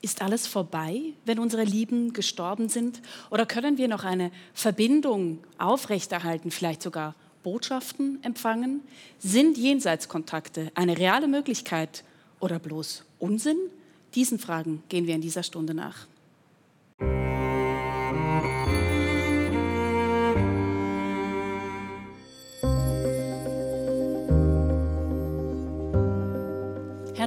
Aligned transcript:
Ist 0.00 0.22
alles 0.22 0.46
vorbei, 0.46 1.14
wenn 1.24 1.40
unsere 1.40 1.64
Lieben 1.64 2.12
gestorben 2.12 2.68
sind? 2.68 3.02
Oder 3.30 3.46
können 3.46 3.78
wir 3.78 3.88
noch 3.88 4.04
eine 4.04 4.30
Verbindung 4.54 5.38
aufrechterhalten, 5.58 6.52
vielleicht 6.52 6.82
sogar 6.82 7.16
Botschaften 7.42 8.22
empfangen? 8.22 8.82
Sind 9.18 9.58
Jenseitskontakte 9.58 10.70
eine 10.74 10.98
reale 10.98 11.26
Möglichkeit 11.26 12.04
oder 12.38 12.60
bloß 12.60 13.04
Unsinn? 13.18 13.58
Diesen 14.14 14.38
Fragen 14.38 14.84
gehen 14.88 15.06
wir 15.06 15.16
in 15.16 15.20
dieser 15.20 15.42
Stunde 15.42 15.74
nach. 15.74 16.06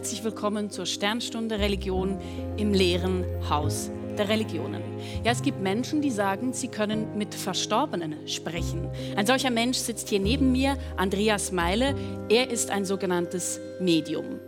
Herzlich 0.02 0.24
willkommen 0.24 0.72
zur 0.72 0.88
Sternstunde 0.88 1.60
Religion 1.60 2.18
im 2.58 2.74
leeren 2.74 3.24
Haus 3.48 3.92
der 4.18 4.30
Religionen. 4.30 4.82
Ja, 5.24 5.32
es 5.32 5.44
gibt 5.44 5.62
Menschen, 5.62 6.02
die 6.02 6.10
sagen, 6.10 6.54
sie 6.54 6.70
können 6.70 7.20
mit 7.20 7.36
Verstorbenen 7.36 8.28
sprechen. 8.28 8.90
Ein 9.16 9.28
solcher 9.28 9.52
Mensch 9.52 9.78
sitzt 9.78 10.10
hier 10.10 10.20
neben 10.20 10.52
mir, 10.52 10.76
Andreas 10.98 11.52
Meile. 11.52 11.94
Er 12.30 12.50
ist 12.50 12.72
ein 12.72 12.84
sogenanntes 12.84 13.60
Medium. 13.80 14.40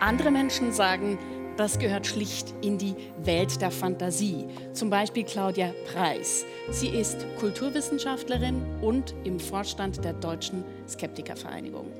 Andere 0.00 0.32
Menschen 0.32 0.72
sagen, 0.72 1.20
das 1.56 1.78
gehört 1.78 2.08
schlicht 2.08 2.52
in 2.60 2.76
die 2.76 2.96
Welt 3.22 3.60
der 3.60 3.70
Fantasie. 3.70 4.48
Zum 4.72 4.90
Beispiel 4.90 5.22
Claudia 5.22 5.72
Preis. 5.92 6.44
Sie 6.72 6.88
ist 6.88 7.24
Kulturwissenschaftlerin 7.38 8.60
und 8.80 9.14
im 9.22 9.38
Vorstand 9.38 10.04
der 10.04 10.14
Deutschen 10.14 10.64
Skeptikervereinigung. 10.88 11.92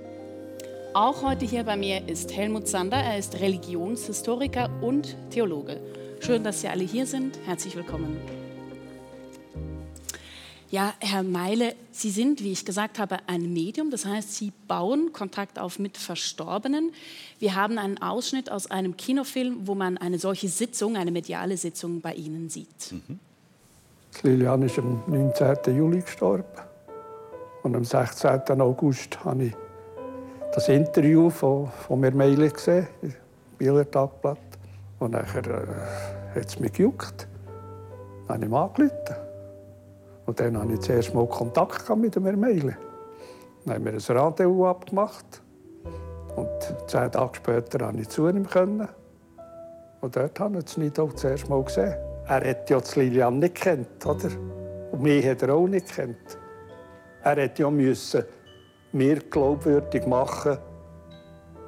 Auch 0.92 1.22
heute 1.22 1.44
hier 1.44 1.62
bei 1.62 1.76
mir 1.76 2.08
ist 2.08 2.34
Helmut 2.34 2.66
Sander. 2.66 2.96
Er 2.96 3.16
ist 3.16 3.38
Religionshistoriker 3.38 4.68
und 4.80 5.16
Theologe. 5.30 5.80
Schön, 6.18 6.42
dass 6.42 6.62
Sie 6.62 6.68
alle 6.68 6.82
hier 6.82 7.06
sind. 7.06 7.38
Herzlich 7.46 7.76
willkommen. 7.76 8.16
Ja, 10.69 10.92
Herr 10.98 11.22
Meile, 11.22 11.77
Sie 11.92 12.10
sind, 12.10 12.42
wie 12.42 12.50
ich 12.50 12.64
gesagt 12.64 12.98
habe, 12.98 13.19
ein 13.28 13.52
Medium. 13.52 13.92
Das 13.92 14.05
heißt, 14.05 14.34
Sie 14.34 14.52
bauen 14.66 15.12
Kontakt 15.12 15.60
auf 15.60 15.78
mit 15.78 15.97
Verstorbenen. 15.97 16.91
Wir 17.38 17.54
haben 17.54 17.78
einen 17.78 18.02
Ausschnitt 18.02 18.50
aus 18.50 18.69
einem 18.69 18.97
Kinofilm, 18.97 19.69
wo 19.69 19.77
man 19.77 19.97
eine 19.97 20.19
solche 20.19 20.48
Sitzung, 20.48 20.97
eine 20.97 21.12
mediale 21.12 21.56
Sitzung 21.56 22.00
bei 22.00 22.14
Ihnen 22.14 22.48
sieht. 22.48 22.91
Mhm. 22.91 23.20
Lilian 24.25 24.62
ist 24.62 24.77
am 24.77 25.04
19. 25.06 25.77
Juli 25.77 26.00
gestorben. 26.00 26.44
Und 27.62 27.77
am 27.77 27.84
16. 27.84 28.60
August 28.60 29.25
habe 29.25 29.44
ich 29.44 29.54
das 30.53 30.69
Interview 30.69 31.31
von, 31.31 31.69
von 31.69 32.01
mir 32.01 32.12
Meile 32.12 32.51
gesehen, 32.51 32.89
im 33.03 33.15
Bieler 33.59 33.89
Tagblatt. 33.89 34.39
Und 34.98 35.12
nachher 35.12 35.47
äh, 35.47 36.39
hat 36.39 36.47
es 36.47 36.59
mich 36.59 36.73
gejuckt. 36.73 37.29
Dann 38.27 38.37
habe 38.37 38.45
ich 38.45 38.51
ihm 38.51 38.55
angerufen. 38.55 39.17
Und 40.27 40.41
dann 40.41 40.59
hatte 40.59 40.73
ich 40.73 40.81
zuerst 40.81 41.15
mal 41.15 41.27
Kontakt 41.27 41.97
mit 41.97 42.15
dem 42.15 42.41
Meile. 42.41 42.77
Dann 43.65 43.75
haben 43.75 43.84
wir 43.84 43.93
ein 43.93 44.17
Rendezvous 44.19 44.67
abgemacht. 44.67 45.43
Und 46.37 46.75
zehn 46.87 47.11
Tage 47.11 47.34
später 47.34 47.78
konnte 47.78 48.03
ich 48.03 48.09
zu 48.09 48.28
ihm. 48.28 48.47
Können. 48.47 48.89
Und 50.01 50.17
dort 50.17 50.39
habe 50.41 50.59
ich 50.59 50.67
es 50.67 50.77
nicht 50.77 50.97
zuerst 50.97 51.48
mal 51.48 51.62
gesehen. 51.62 51.95
Er 52.27 52.48
hat 52.48 52.71
ja 52.71 52.81
Lilian 52.95 53.39
nicht 53.39 53.56
kennt, 53.56 54.06
oder? 54.06 54.28
Und 54.93 55.03
mich 55.03 55.27
hat 55.27 55.43
er 55.43 55.55
auch 55.55 55.67
nicht 55.67 55.93
kennt. 55.93 56.39
Er 57.23 57.37
hätte 57.37 57.62
ja 57.62 57.71
müssen 57.71 58.25
mir 58.92 59.20
glaubwürdig 59.20 60.06
machen, 60.06 60.58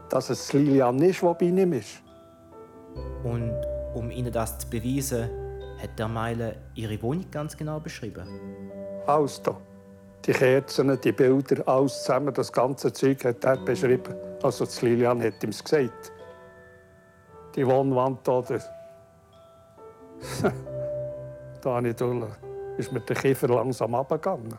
dass 0.08 0.30
es 0.30 0.52
Lilian 0.52 1.00
ist, 1.02 1.22
die 1.22 1.26
bei 1.26 1.46
ihm 1.46 1.72
ist. 1.72 2.02
Und 3.24 3.54
um 3.94 4.10
Ihnen 4.10 4.32
das 4.32 4.58
zu 4.58 4.68
beweisen, 4.68 5.30
hat 5.80 5.98
der 5.98 6.08
Meile 6.08 6.56
Ihre 6.74 7.00
Wohnung 7.02 7.30
ganz 7.30 7.56
genau 7.56 7.80
beschrieben? 7.80 8.28
Alles 9.06 9.42
da. 9.42 9.56
Die 10.24 10.32
Kerzen, 10.32 11.00
die 11.00 11.12
Bilder, 11.12 11.66
alles 11.66 11.98
zusammen, 12.04 12.32
das 12.32 12.52
ganze 12.52 12.92
Zeug 12.92 13.24
hat 13.24 13.44
er 13.44 13.56
beschrieben. 13.56 14.14
Also 14.42 14.66
Lilian 14.80 15.22
hat 15.22 15.42
ihm 15.42 15.50
gesagt. 15.50 16.12
Die 17.56 17.66
Wohnwand 17.66 18.26
da, 18.26 18.40
der 18.42 18.62
da 21.60 21.80
ich 21.80 21.96
durch, 21.96 22.26
ist 22.78 22.92
mir 22.92 23.00
der 23.00 23.16
Kiefer 23.16 23.48
langsam 23.48 23.94
abgegangen. 23.94 24.56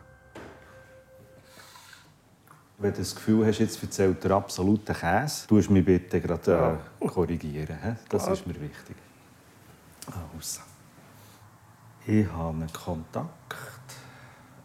Wenn 2.78 2.92
du 2.92 2.98
das 2.98 3.14
Gefühl 3.14 3.46
hast, 3.46 3.60
jetzt 3.60 3.82
erzählt 3.82 4.24
er 4.24 4.32
absoluten 4.32 4.94
Käse, 4.94 5.46
tust 5.46 5.68
du 5.68 5.72
mich 5.72 5.84
bitte 5.84 6.20
gerade 6.20 6.78
äh, 7.00 7.06
korrigieren. 7.06 7.78
He? 7.82 7.92
Das 8.08 8.26
ist 8.28 8.46
mir 8.46 8.54
wichtig. 8.60 8.96
Also. 10.06 10.60
Ich 12.06 12.26
habe 12.30 12.48
einen 12.48 12.72
Kontakt. 12.72 13.54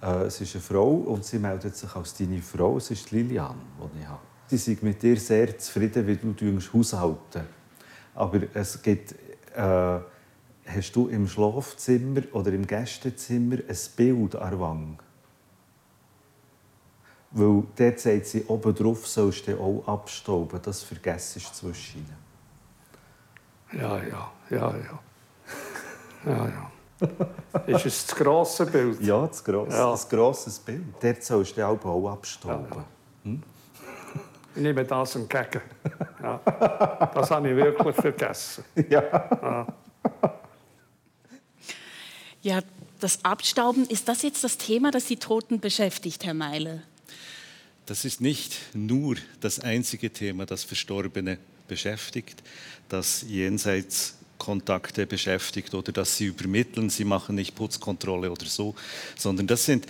Äh, 0.01 0.23
es 0.23 0.41
ist 0.41 0.55
eine 0.55 0.61
Frau 0.61 0.91
und 0.91 1.23
sie 1.23 1.39
meldet 1.39 1.75
sich 1.75 1.95
als 1.95 2.15
deine 2.15 2.41
Frau. 2.41 2.77
Es 2.77 2.91
ist 2.91 3.11
Lilian, 3.11 3.55
die 3.93 3.99
ich 3.99 4.07
habe. 4.07 4.19
Sie 4.47 4.57
sind 4.57 4.81
mit 4.81 5.01
dir 5.01 5.17
sehr 5.19 5.57
zufrieden, 5.57 6.07
wie 6.07 6.15
du 6.15 6.59
haushalten 6.73 7.43
Aber 8.15 8.39
es 8.53 8.81
gibt... 8.81 9.15
Äh, 9.55 9.99
hast 10.69 10.95
du 10.95 11.07
im 11.07 11.27
Schlafzimmer 11.27 12.21
oder 12.33 12.53
im 12.53 12.65
Gästezimmer 12.65 13.57
ein 13.67 13.77
Bild 13.95 14.35
an 14.35 14.49
der 14.51 14.59
Wange? 14.59 14.97
Weil 17.31 17.63
dort 17.75 17.99
sagt 17.99 18.25
sie, 18.25 18.43
oben 18.45 18.73
drauf 18.73 19.07
sollst 19.07 19.47
du 19.47 19.59
auch 19.59 19.83
abstauben. 19.87 20.59
Das 20.63 20.81
vergisst 20.83 21.35
du 21.35 21.39
zwischen 21.39 22.05
Ja, 23.71 23.97
ja, 24.03 24.31
ja, 24.49 24.75
ja. 24.75 24.99
Ja, 26.25 26.47
ja. 26.47 26.71
ist 27.67 27.85
es 27.85 28.07
das 28.07 28.15
grosse 28.15 28.65
Bild? 28.65 29.01
Ja, 29.01 29.25
das 29.25 29.43
grosse, 29.43 29.77
ja. 29.77 29.91
das 29.91 30.09
grosses 30.09 30.59
Bild. 30.59 30.83
Dort 30.99 31.23
sollst 31.23 31.55
du 31.55 31.65
auch 31.65 32.11
abstauben. 32.11 32.67
Ja, 32.69 32.75
ja. 32.75 32.85
Hm? 33.23 33.43
Ich 34.55 34.61
nehme 34.61 34.83
das 34.83 35.15
entgegen. 35.15 35.61
Ja. 36.21 36.39
Das 37.13 37.31
habe 37.31 37.49
ich 37.49 37.55
wirklich 37.55 37.95
vergessen. 37.95 38.65
Ja. 38.89 39.01
ja. 39.01 39.67
Ja, 42.41 42.61
das 42.99 43.23
Abstauben, 43.23 43.85
ist 43.87 44.07
das 44.07 44.21
jetzt 44.21 44.43
das 44.43 44.57
Thema, 44.57 44.91
das 44.91 45.05
die 45.05 45.17
Toten 45.17 45.59
beschäftigt, 45.59 46.25
Herr 46.25 46.33
Meile? 46.33 46.83
Das 47.89 48.05
ist 48.05 48.21
nicht 48.21 48.55
nur 48.75 49.15
das 49.39 49.59
einzige 49.59 50.13
Thema, 50.13 50.45
das 50.45 50.63
Verstorbene 50.63 51.39
beschäftigt, 51.67 52.43
das 52.87 53.25
jenseits 53.27 54.13
Kontakte 54.37 55.07
beschäftigt 55.07 55.73
oder 55.73 55.91
dass 55.91 56.15
sie 56.15 56.25
übermitteln, 56.25 56.91
sie 56.91 57.03
machen 57.03 57.33
nicht 57.33 57.55
Putzkontrolle 57.55 58.31
oder 58.31 58.45
so, 58.45 58.75
sondern 59.17 59.47
das 59.47 59.65
sind, 59.65 59.87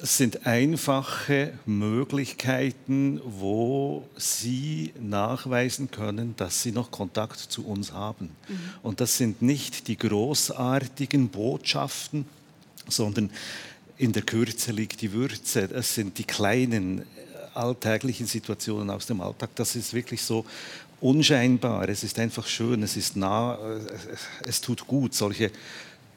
sind 0.00 0.46
einfache 0.48 1.52
Möglichkeiten, 1.64 3.20
wo 3.24 4.08
sie 4.16 4.92
nachweisen 5.00 5.92
können, 5.92 6.34
dass 6.36 6.64
sie 6.64 6.72
noch 6.72 6.90
Kontakt 6.90 7.38
zu 7.38 7.64
uns 7.64 7.92
haben. 7.92 8.30
Mhm. 8.48 8.58
Und 8.82 9.00
das 9.00 9.16
sind 9.16 9.42
nicht 9.42 9.86
die 9.86 9.96
großartigen 9.96 11.28
Botschaften, 11.28 12.26
sondern 12.88 13.30
in 14.02 14.12
der 14.12 14.22
Kürze 14.22 14.72
liegt 14.72 15.00
die 15.00 15.12
Würze. 15.12 15.70
Es 15.72 15.94
sind 15.94 16.18
die 16.18 16.24
kleinen 16.24 17.02
äh, 17.02 17.04
alltäglichen 17.54 18.26
Situationen 18.26 18.90
aus 18.90 19.06
dem 19.06 19.20
Alltag. 19.20 19.50
Das 19.54 19.76
ist 19.76 19.94
wirklich 19.94 20.20
so 20.22 20.44
unscheinbar. 21.00 21.88
Es 21.88 22.02
ist 22.02 22.18
einfach 22.18 22.48
schön, 22.48 22.82
es 22.82 22.96
ist 22.96 23.16
nah, 23.16 23.54
äh, 23.54 23.80
es 24.44 24.60
tut 24.60 24.88
gut, 24.88 25.14
solche 25.14 25.52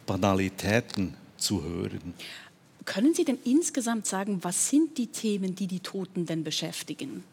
Banalitäten 0.08 1.14
zu 1.38 1.64
hören. 1.64 2.16
Können 2.86 3.14
Sie 3.14 3.24
denn 3.24 3.38
insgesamt 3.46 4.08
sagen, 4.08 4.40
was 4.42 4.70
sind 4.70 4.98
die 4.98 5.08
Themen, 5.08 5.54
die 5.54 5.68
die 5.68 5.80
Toten 5.80 6.26
denn 6.26 6.44
beschäftigen? 6.44 7.24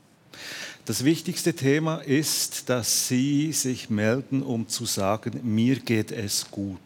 Das 0.85 1.03
wichtigste 1.03 1.55
Thema 1.55 1.97
ist, 1.97 2.69
dass 2.69 3.09
Sie 3.09 3.53
sich 3.53 3.89
melden, 3.89 4.43
um 4.43 4.69
zu 4.69 4.85
sagen, 4.85 5.41
mir 5.43 5.77
geht 5.77 6.13
es 6.13 6.51
gut. 6.51 6.79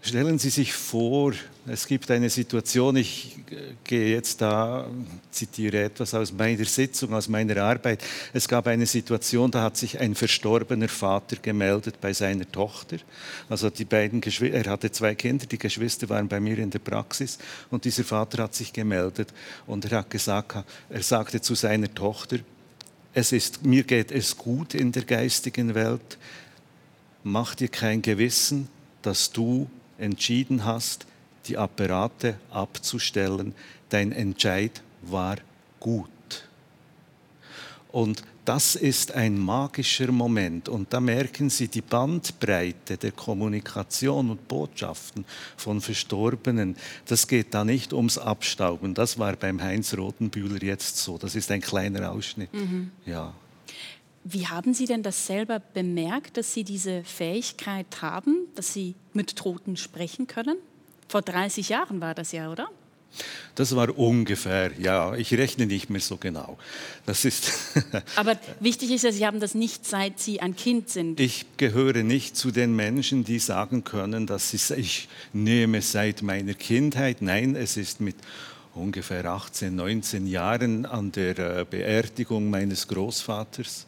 Stellen 0.00 0.38
Sie 0.38 0.50
sich 0.50 0.72
vor, 0.72 1.34
es 1.66 1.86
gibt 1.86 2.10
eine 2.10 2.30
Situation, 2.30 2.96
ich 2.96 3.36
gehe 3.82 4.14
jetzt 4.14 4.40
da, 4.40 4.88
zitiere 5.30 5.82
etwas 5.82 6.14
aus 6.14 6.32
meiner 6.32 6.64
Sitzung, 6.64 7.12
aus 7.12 7.28
meiner 7.28 7.56
Arbeit. 7.58 8.02
Es 8.32 8.46
gab 8.46 8.68
eine 8.68 8.86
Situation, 8.86 9.50
da 9.50 9.62
hat 9.62 9.76
sich 9.76 9.98
ein 9.98 10.14
verstorbener 10.14 10.88
Vater 10.88 11.36
gemeldet 11.36 12.00
bei 12.00 12.12
seiner 12.12 12.50
Tochter. 12.50 12.98
Also 13.48 13.70
die 13.70 13.84
beiden 13.84 14.20
Geschwister, 14.20 14.56
er 14.56 14.70
hatte 14.70 14.92
zwei 14.92 15.14
Kinder, 15.16 15.46
die 15.46 15.58
Geschwister 15.58 16.08
waren 16.08 16.28
bei 16.28 16.38
mir 16.38 16.58
in 16.58 16.70
der 16.70 16.78
Praxis 16.78 17.36
und 17.70 17.84
dieser 17.84 18.04
Vater 18.04 18.44
hat 18.44 18.54
sich 18.54 18.72
gemeldet 18.72 19.34
und 19.66 19.84
er 19.84 19.98
hat 19.98 20.10
gesagt, 20.10 20.64
er 20.88 21.02
sagte 21.02 21.40
zu 21.40 21.56
seiner 21.56 21.92
Tochter, 21.92 22.38
es 23.14 23.32
ist, 23.32 23.64
mir 23.64 23.82
geht 23.82 24.12
es 24.12 24.36
gut 24.36 24.74
in 24.74 24.92
der 24.92 25.02
geistigen 25.02 25.74
Welt, 25.74 26.18
mach 27.24 27.56
dir 27.56 27.68
kein 27.68 28.00
Gewissen, 28.00 28.68
dass 29.02 29.32
du 29.32 29.68
entschieden 29.98 30.64
hast, 30.64 31.06
die 31.46 31.56
Apparate 31.56 32.38
abzustellen. 32.50 33.54
Dein 33.88 34.12
Entscheid 34.12 34.82
war 35.02 35.36
gut. 35.80 36.08
Und 37.90 38.22
das 38.44 38.76
ist 38.76 39.12
ein 39.12 39.38
magischer 39.38 40.10
Moment. 40.10 40.70
Und 40.70 40.92
da 40.92 41.00
merken 41.00 41.50
Sie 41.50 41.68
die 41.68 41.82
Bandbreite 41.82 42.96
der 42.96 43.12
Kommunikation 43.12 44.30
und 44.30 44.48
Botschaften 44.48 45.26
von 45.56 45.80
Verstorbenen. 45.80 46.76
Das 47.06 47.26
geht 47.26 47.52
da 47.52 47.64
nicht 47.64 47.92
ums 47.92 48.16
Abstauben. 48.16 48.94
Das 48.94 49.18
war 49.18 49.36
beim 49.36 49.62
Heinz 49.62 49.94
Rotenbühler 49.94 50.62
jetzt 50.62 50.96
so. 50.96 51.18
Das 51.18 51.34
ist 51.34 51.50
ein 51.50 51.60
kleiner 51.60 52.10
Ausschnitt. 52.10 52.52
Mhm. 52.54 52.90
Ja. 53.04 53.34
Wie 54.30 54.46
haben 54.46 54.74
Sie 54.74 54.84
denn 54.84 55.02
das 55.02 55.26
selber 55.26 55.58
bemerkt, 55.58 56.36
dass 56.36 56.52
Sie 56.52 56.62
diese 56.62 57.02
Fähigkeit 57.02 58.02
haben, 58.02 58.46
dass 58.56 58.74
Sie 58.74 58.94
mit 59.14 59.36
Toten 59.36 59.78
sprechen 59.78 60.26
können? 60.26 60.58
Vor 61.08 61.22
30 61.22 61.70
Jahren 61.70 62.02
war 62.02 62.14
das 62.14 62.32
ja, 62.32 62.52
oder? 62.52 62.68
Das 63.54 63.74
war 63.74 63.98
ungefähr, 63.98 64.70
ja, 64.78 65.14
ich 65.14 65.32
rechne 65.32 65.64
nicht 65.64 65.88
mehr 65.88 66.02
so 66.02 66.18
genau. 66.18 66.58
Das 67.06 67.24
ist 67.24 67.50
Aber 68.16 68.38
wichtig 68.60 68.90
ist 68.90 69.02
ja, 69.02 69.12
Sie 69.12 69.26
haben 69.26 69.40
das 69.40 69.54
nicht 69.54 69.86
seit 69.86 70.20
Sie 70.20 70.40
ein 70.40 70.54
Kind 70.54 70.90
sind. 70.90 71.18
Ich 71.20 71.46
gehöre 71.56 72.02
nicht 72.02 72.36
zu 72.36 72.50
den 72.50 72.76
Menschen, 72.76 73.24
die 73.24 73.38
sagen 73.38 73.82
können, 73.82 74.26
dass 74.26 74.52
ich, 74.52 74.70
ich 74.72 75.08
nehme 75.32 75.80
seit 75.80 76.20
meiner 76.20 76.52
Kindheit. 76.52 77.22
Nein, 77.22 77.56
es 77.56 77.78
ist 77.78 78.02
mit 78.02 78.16
ungefähr 78.74 79.24
18, 79.24 79.74
19 79.74 80.26
Jahren 80.26 80.84
an 80.84 81.12
der 81.12 81.38
äh, 81.38 81.64
Beerdigung 81.68 82.50
meines 82.50 82.86
Großvaters 82.88 83.86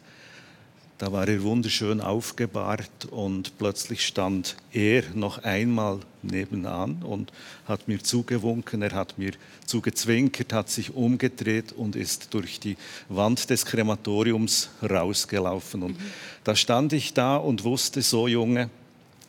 da 1.01 1.11
war 1.11 1.27
er 1.27 1.41
wunderschön 1.41 1.99
aufgebahrt 1.99 3.05
und 3.09 3.57
plötzlich 3.57 4.05
stand 4.05 4.55
er 4.71 5.01
noch 5.15 5.39
einmal 5.39 5.99
nebenan 6.21 7.01
und 7.01 7.33
hat 7.67 7.87
mir 7.87 8.03
zugewunken, 8.03 8.83
er 8.83 8.91
hat 8.91 9.17
mir 9.17 9.31
zugezwinkert, 9.65 10.53
hat 10.53 10.69
sich 10.69 10.93
umgedreht 10.93 11.71
und 11.71 11.95
ist 11.95 12.35
durch 12.35 12.59
die 12.59 12.77
Wand 13.09 13.49
des 13.49 13.65
Krematoriums 13.65 14.69
rausgelaufen. 14.87 15.81
Und 15.81 15.97
da 16.43 16.55
stand 16.55 16.93
ich 16.93 17.15
da 17.15 17.37
und 17.37 17.63
wusste, 17.63 18.03
so 18.03 18.27
Junge, 18.27 18.69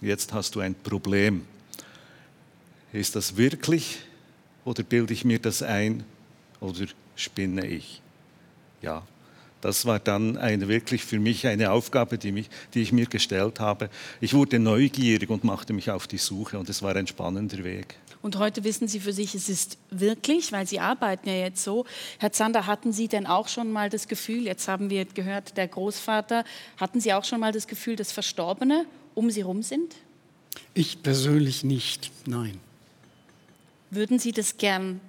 jetzt 0.02 0.34
hast 0.34 0.54
du 0.54 0.60
ein 0.60 0.74
Problem. 0.74 1.46
Ist 2.92 3.16
das 3.16 3.38
wirklich 3.38 4.00
oder 4.66 4.82
bilde 4.82 5.14
ich 5.14 5.24
mir 5.24 5.38
das 5.38 5.62
ein 5.62 6.04
oder 6.60 6.84
spinne 7.16 7.66
ich? 7.66 8.02
Ja, 8.82 9.06
das 9.62 9.86
war 9.86 9.98
dann 9.98 10.36
eine, 10.36 10.68
wirklich 10.68 11.04
für 11.04 11.18
mich 11.18 11.46
eine 11.46 11.70
Aufgabe, 11.70 12.18
die, 12.18 12.32
mich, 12.32 12.50
die 12.74 12.82
ich 12.82 12.92
mir 12.92 13.06
gestellt 13.06 13.60
habe. 13.60 13.88
Ich 14.20 14.34
wurde 14.34 14.58
neugierig 14.58 15.30
und 15.30 15.44
machte 15.44 15.72
mich 15.72 15.90
auf 15.90 16.06
die 16.06 16.18
Suche 16.18 16.58
und 16.58 16.68
es 16.68 16.82
war 16.82 16.94
ein 16.96 17.06
spannender 17.06 17.64
Weg. 17.64 17.96
Und 18.22 18.36
heute 18.38 18.64
wissen 18.64 18.86
Sie 18.86 19.00
für 19.00 19.12
sich, 19.12 19.34
es 19.34 19.48
ist 19.48 19.78
wirklich, 19.90 20.52
weil 20.52 20.66
Sie 20.66 20.80
arbeiten 20.80 21.28
ja 21.28 21.36
jetzt 21.36 21.62
so. 21.64 21.86
Herr 22.18 22.32
Zander, 22.32 22.66
hatten 22.66 22.92
Sie 22.92 23.08
denn 23.08 23.26
auch 23.26 23.48
schon 23.48 23.72
mal 23.72 23.88
das 23.88 24.08
Gefühl, 24.08 24.44
jetzt 24.44 24.68
haben 24.68 24.90
wir 24.90 25.04
gehört, 25.04 25.56
der 25.56 25.68
Großvater, 25.68 26.44
hatten 26.76 27.00
Sie 27.00 27.12
auch 27.14 27.24
schon 27.24 27.40
mal 27.40 27.52
das 27.52 27.66
Gefühl, 27.66 27.96
dass 27.96 28.12
Verstorbene 28.12 28.84
um 29.14 29.30
Sie 29.30 29.40
herum 29.40 29.62
sind? 29.62 29.94
Ich 30.74 31.02
persönlich 31.02 31.64
nicht, 31.64 32.10
nein. 32.26 32.58
Würden 33.90 34.18
Sie 34.18 34.32
das 34.32 34.56
gern 34.56 35.00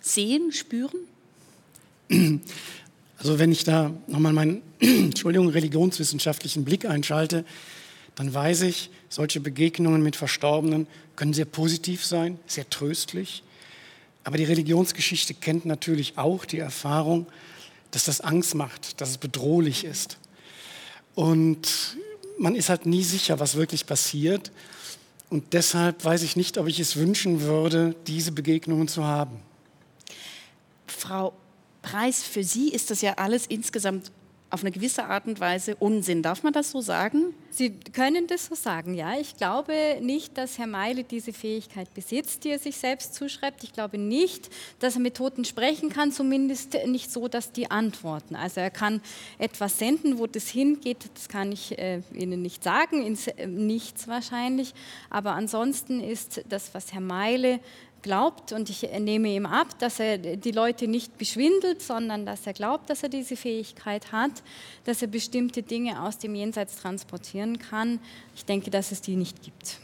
sehen, 0.00 0.52
spüren? 0.52 0.98
Also 3.18 3.38
wenn 3.38 3.50
ich 3.50 3.64
da 3.64 3.92
nochmal 4.06 4.32
meinen 4.32 4.62
Entschuldigung, 4.80 5.48
religionswissenschaftlichen 5.48 6.64
Blick 6.64 6.84
einschalte, 6.84 7.44
dann 8.14 8.32
weiß 8.32 8.62
ich, 8.62 8.90
solche 9.08 9.40
Begegnungen 9.40 10.02
mit 10.02 10.16
Verstorbenen 10.16 10.86
können 11.16 11.34
sehr 11.34 11.44
positiv 11.44 12.04
sein, 12.04 12.38
sehr 12.46 12.68
tröstlich. 12.70 13.42
Aber 14.24 14.36
die 14.36 14.44
Religionsgeschichte 14.44 15.34
kennt 15.34 15.66
natürlich 15.66 16.16
auch 16.16 16.44
die 16.44 16.58
Erfahrung, 16.58 17.26
dass 17.90 18.04
das 18.04 18.20
Angst 18.20 18.54
macht, 18.54 19.00
dass 19.00 19.10
es 19.10 19.18
bedrohlich 19.18 19.84
ist. 19.84 20.18
Und 21.14 21.96
man 22.38 22.54
ist 22.54 22.68
halt 22.68 22.86
nie 22.86 23.02
sicher, 23.02 23.40
was 23.40 23.56
wirklich 23.56 23.86
passiert. 23.86 24.52
Und 25.30 25.52
deshalb 25.52 26.04
weiß 26.04 26.22
ich 26.22 26.36
nicht, 26.36 26.58
ob 26.58 26.68
ich 26.68 26.78
es 26.78 26.96
wünschen 26.96 27.40
würde, 27.40 27.94
diese 28.06 28.32
Begegnungen 28.32 28.86
zu 28.86 29.04
haben. 29.04 29.38
Frau 30.86 31.32
Preis 31.82 32.22
für 32.22 32.42
Sie 32.42 32.70
ist 32.70 32.90
das 32.90 33.02
ja 33.02 33.14
alles 33.14 33.46
insgesamt 33.46 34.10
auf 34.50 34.62
eine 34.62 34.70
gewisse 34.70 35.04
Art 35.04 35.26
und 35.26 35.40
Weise 35.40 35.76
Unsinn. 35.76 36.22
Darf 36.22 36.42
man 36.42 36.52
das 36.52 36.70
so 36.70 36.80
sagen? 36.80 37.34
Sie 37.50 37.70
können 37.92 38.26
das 38.26 38.46
so 38.46 38.54
sagen, 38.54 38.94
ja. 38.94 39.18
Ich 39.18 39.36
glaube 39.36 39.98
nicht, 40.00 40.38
dass 40.38 40.58
Herr 40.58 40.66
Meile 40.66 41.04
diese 41.04 41.32
Fähigkeit 41.32 41.92
besitzt, 41.92 42.44
die 42.44 42.50
er 42.50 42.58
sich 42.58 42.76
selbst 42.76 43.14
zuschreibt. 43.14 43.62
Ich 43.64 43.72
glaube 43.72 43.98
nicht, 43.98 44.48
dass 44.78 44.94
er 44.94 45.00
mit 45.00 45.16
Toten 45.16 45.44
sprechen 45.44 45.90
kann, 45.90 46.12
zumindest 46.12 46.76
nicht 46.86 47.12
so, 47.12 47.28
dass 47.28 47.52
die 47.52 47.70
antworten. 47.70 48.36
Also 48.36 48.60
er 48.60 48.70
kann 48.70 49.02
etwas 49.38 49.78
senden, 49.78 50.18
wo 50.18 50.26
das 50.26 50.48
hingeht, 50.48 51.10
das 51.14 51.28
kann 51.28 51.52
ich 51.52 51.78
äh, 51.78 52.00
Ihnen 52.14 52.40
nicht 52.40 52.64
sagen, 52.64 53.04
ins 53.04 53.26
äh, 53.26 53.46
Nichts 53.46 54.08
wahrscheinlich. 54.08 54.72
Aber 55.10 55.32
ansonsten 55.32 56.00
ist 56.00 56.42
das, 56.48 56.74
was 56.74 56.92
Herr 56.92 57.00
Meile 57.00 57.60
glaubt 58.02 58.52
und 58.52 58.70
ich 58.70 58.82
nehme 58.98 59.28
ihm 59.28 59.46
ab, 59.46 59.78
dass 59.78 60.00
er 60.00 60.18
die 60.18 60.50
Leute 60.50 60.88
nicht 60.88 61.18
beschwindelt, 61.18 61.82
sondern 61.82 62.26
dass 62.26 62.46
er 62.46 62.52
glaubt, 62.52 62.90
dass 62.90 63.02
er 63.02 63.08
diese 63.08 63.36
Fähigkeit 63.36 64.12
hat, 64.12 64.42
dass 64.84 65.02
er 65.02 65.08
bestimmte 65.08 65.62
Dinge 65.62 66.02
aus 66.02 66.18
dem 66.18 66.34
Jenseits 66.34 66.76
transportieren 66.76 67.58
kann. 67.58 68.00
Ich 68.34 68.44
denke, 68.44 68.70
dass 68.70 68.92
es 68.92 69.00
die 69.00 69.16
nicht 69.16 69.42
gibt. 69.42 69.78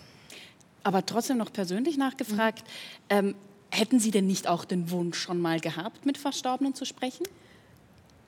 Aber 0.82 1.04
trotzdem 1.04 1.38
noch 1.38 1.52
persönlich 1.52 1.96
nachgefragt, 1.96 2.64
mhm. 3.10 3.16
ähm, 3.16 3.34
hätten 3.70 3.98
Sie 3.98 4.10
denn 4.10 4.26
nicht 4.26 4.46
auch 4.46 4.64
den 4.64 4.90
Wunsch 4.90 5.18
schon 5.18 5.40
mal 5.40 5.58
gehabt, 5.60 6.06
mit 6.06 6.18
Verstorbenen 6.18 6.74
zu 6.74 6.84
sprechen? 6.84 7.26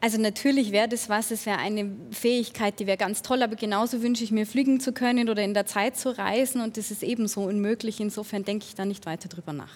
Also 0.00 0.20
natürlich 0.20 0.72
wäre 0.72 0.88
das 0.88 1.08
was, 1.08 1.30
es 1.30 1.46
wäre 1.46 1.58
eine 1.58 1.90
Fähigkeit, 2.10 2.78
die 2.78 2.86
wäre 2.86 2.98
ganz 2.98 3.22
toll, 3.22 3.42
aber 3.42 3.56
genauso 3.56 4.02
wünsche 4.02 4.24
ich 4.24 4.30
mir 4.30 4.46
fliegen 4.46 4.78
zu 4.78 4.92
können 4.92 5.30
oder 5.30 5.42
in 5.42 5.54
der 5.54 5.66
Zeit 5.66 5.96
zu 5.96 6.16
reisen 6.16 6.60
und 6.60 6.76
das 6.76 6.90
ist 6.90 7.02
ebenso 7.02 7.42
unmöglich. 7.42 7.98
Insofern 8.00 8.44
denke 8.44 8.66
ich 8.68 8.74
da 8.74 8.84
nicht 8.84 9.06
weiter 9.06 9.28
drüber 9.28 9.52
nach. 9.52 9.72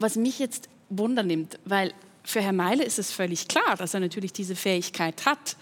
Was 0.00 0.16
mich 0.16 0.38
jetzt 0.38 0.68
wundernimmt, 0.90 1.58
weil 1.64 1.92
für 2.24 2.40
Herr 2.40 2.52
Meile 2.52 2.84
ist 2.84 2.98
es 2.98 3.12
völlig 3.12 3.48
klar, 3.48 3.76
dass 3.76 3.94
er 3.94 4.00
natürlich 4.00 4.32
diese 4.32 4.56
Fähigkeit 4.56 5.26
hat. 5.26 5.56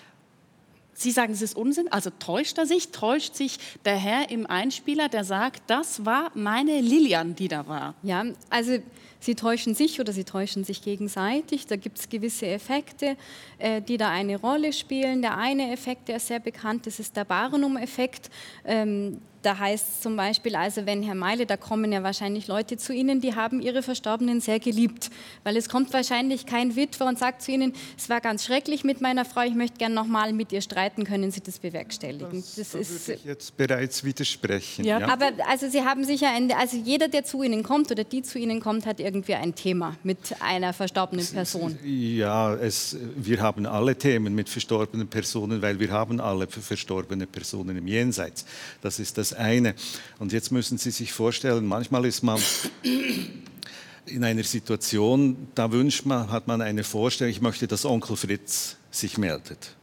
Sie 0.94 1.10
sagen, 1.10 1.32
es 1.32 1.42
ist 1.42 1.56
Unsinn, 1.56 1.90
also 1.90 2.10
täuscht 2.10 2.58
er 2.58 2.66
sich, 2.66 2.90
täuscht 2.90 3.34
sich 3.34 3.58
der 3.84 3.96
Herr 3.96 4.30
im 4.30 4.46
Einspieler, 4.46 5.08
der 5.08 5.24
sagt, 5.24 5.62
das 5.66 6.06
war 6.06 6.30
meine 6.34 6.80
Lilian, 6.80 7.34
die 7.34 7.48
da 7.48 7.66
war. 7.66 7.94
Ja, 8.02 8.24
also 8.50 8.78
Sie 9.22 9.36
täuschen 9.36 9.76
sich 9.76 10.00
oder 10.00 10.12
sie 10.12 10.24
täuschen 10.24 10.64
sich 10.64 10.82
gegenseitig. 10.82 11.66
Da 11.68 11.76
gibt 11.76 11.98
es 11.98 12.08
gewisse 12.08 12.46
Effekte, 12.46 13.16
äh, 13.58 13.80
die 13.80 13.96
da 13.96 14.10
eine 14.10 14.36
Rolle 14.36 14.72
spielen. 14.72 15.22
Der 15.22 15.38
eine 15.38 15.70
Effekt, 15.72 16.08
der 16.08 16.16
ist 16.16 16.26
sehr 16.26 16.40
bekannt, 16.40 16.88
das 16.88 16.98
ist 16.98 17.16
der 17.16 17.24
Barnum-Effekt. 17.24 18.30
Ähm, 18.64 19.18
da 19.42 19.58
heißt 19.58 19.86
es 19.88 20.00
zum 20.00 20.16
Beispiel, 20.16 20.56
also 20.56 20.86
wenn 20.86 21.02
Herr 21.02 21.14
Meile, 21.14 21.46
da 21.46 21.56
kommen 21.56 21.92
ja 21.92 22.02
wahrscheinlich 22.02 22.46
Leute 22.46 22.76
zu 22.76 22.92
Ihnen, 22.92 23.20
die 23.20 23.34
haben 23.34 23.60
ihre 23.60 23.82
Verstorbenen 23.82 24.40
sehr 24.40 24.60
geliebt, 24.60 25.10
weil 25.44 25.56
es 25.56 25.68
kommt 25.68 25.92
wahrscheinlich 25.92 26.46
kein 26.46 26.76
Witwer 26.76 27.06
und 27.06 27.18
sagt 27.18 27.42
zu 27.42 27.50
Ihnen, 27.50 27.72
es 27.98 28.08
war 28.08 28.20
ganz 28.20 28.44
schrecklich 28.44 28.84
mit 28.84 29.00
meiner 29.00 29.24
Frau, 29.24 29.42
ich 29.42 29.54
möchte 29.54 29.78
gerne 29.78 29.94
nochmal 29.94 30.32
mit 30.32 30.52
ihr 30.52 30.60
streiten, 30.60 31.04
können 31.04 31.30
Sie 31.30 31.40
das 31.40 31.58
bewerkstelligen? 31.58 32.42
Das, 32.42 32.54
das 32.54 32.74
ist 32.74 33.08
würde 33.08 33.20
ich 33.20 33.24
jetzt 33.24 33.56
bereits 33.56 34.04
widersprechen. 34.04 34.84
Ja. 34.84 35.00
ja. 35.00 35.08
Aber 35.08 35.30
also 35.48 35.68
Sie 35.68 35.82
haben 35.82 36.04
sicher, 36.04 36.28
ein, 36.30 36.52
also 36.52 36.76
jeder, 36.76 37.08
der 37.08 37.24
zu 37.24 37.42
Ihnen 37.42 37.62
kommt 37.62 37.90
oder 37.90 38.04
die 38.04 38.22
zu 38.22 38.38
Ihnen 38.38 38.60
kommt, 38.60 38.86
hat 38.86 39.00
irgendwie 39.00 39.11
ein 39.14 39.54
Thema 39.54 39.96
mit 40.02 40.18
einer 40.40 40.72
verstorbenen 40.72 41.26
Person. 41.26 41.78
Ja, 41.84 42.54
es, 42.54 42.96
wir 43.16 43.40
haben 43.40 43.66
alle 43.66 43.96
Themen 43.96 44.34
mit 44.34 44.48
verstorbenen 44.48 45.08
Personen, 45.08 45.62
weil 45.62 45.78
wir 45.78 45.90
haben 45.90 46.20
alle 46.20 46.46
verstorbene 46.46 47.26
Personen 47.26 47.76
im 47.76 47.86
Jenseits. 47.86 48.44
Das 48.80 48.98
ist 48.98 49.18
das 49.18 49.32
eine. 49.32 49.74
Und 50.18 50.32
jetzt 50.32 50.50
müssen 50.52 50.78
Sie 50.78 50.90
sich 50.90 51.12
vorstellen, 51.12 51.66
manchmal 51.66 52.04
ist 52.06 52.22
man 52.22 52.40
in 54.06 54.24
einer 54.24 54.44
Situation, 54.44 55.48
da 55.54 55.70
wünscht 55.70 56.06
man, 56.06 56.30
hat 56.30 56.46
man 56.46 56.60
eine 56.60 56.84
Vorstellung, 56.84 57.30
ich 57.30 57.40
möchte, 57.40 57.66
dass 57.66 57.84
Onkel 57.84 58.16
Fritz 58.16 58.76
sich 58.90 59.18
meldet. 59.18 59.76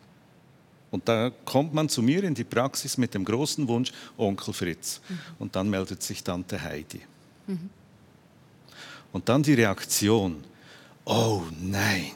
Und 0.92 1.08
da 1.08 1.32
kommt 1.46 1.74
man 1.74 1.88
zu 1.88 2.02
mir 2.02 2.24
in 2.24 2.34
die 2.34 2.44
Praxis 2.44 2.98
mit 2.98 3.14
dem 3.14 3.24
großen 3.24 3.68
Wunsch, 3.68 3.92
Onkel 4.18 4.54
Fritz. 4.54 5.02
Mhm. 5.08 5.20
Und 5.40 5.56
dann 5.56 5.70
meldet 5.70 6.02
sich 6.02 6.24
Tante 6.24 6.62
Heidi. 6.62 7.02
Mhm. 7.48 7.70
Und 9.12 9.30
dann 9.30 9.44
die 9.44 9.54
Reaktion, 9.54 10.44
oh 11.06 11.42
nein, 11.62 12.12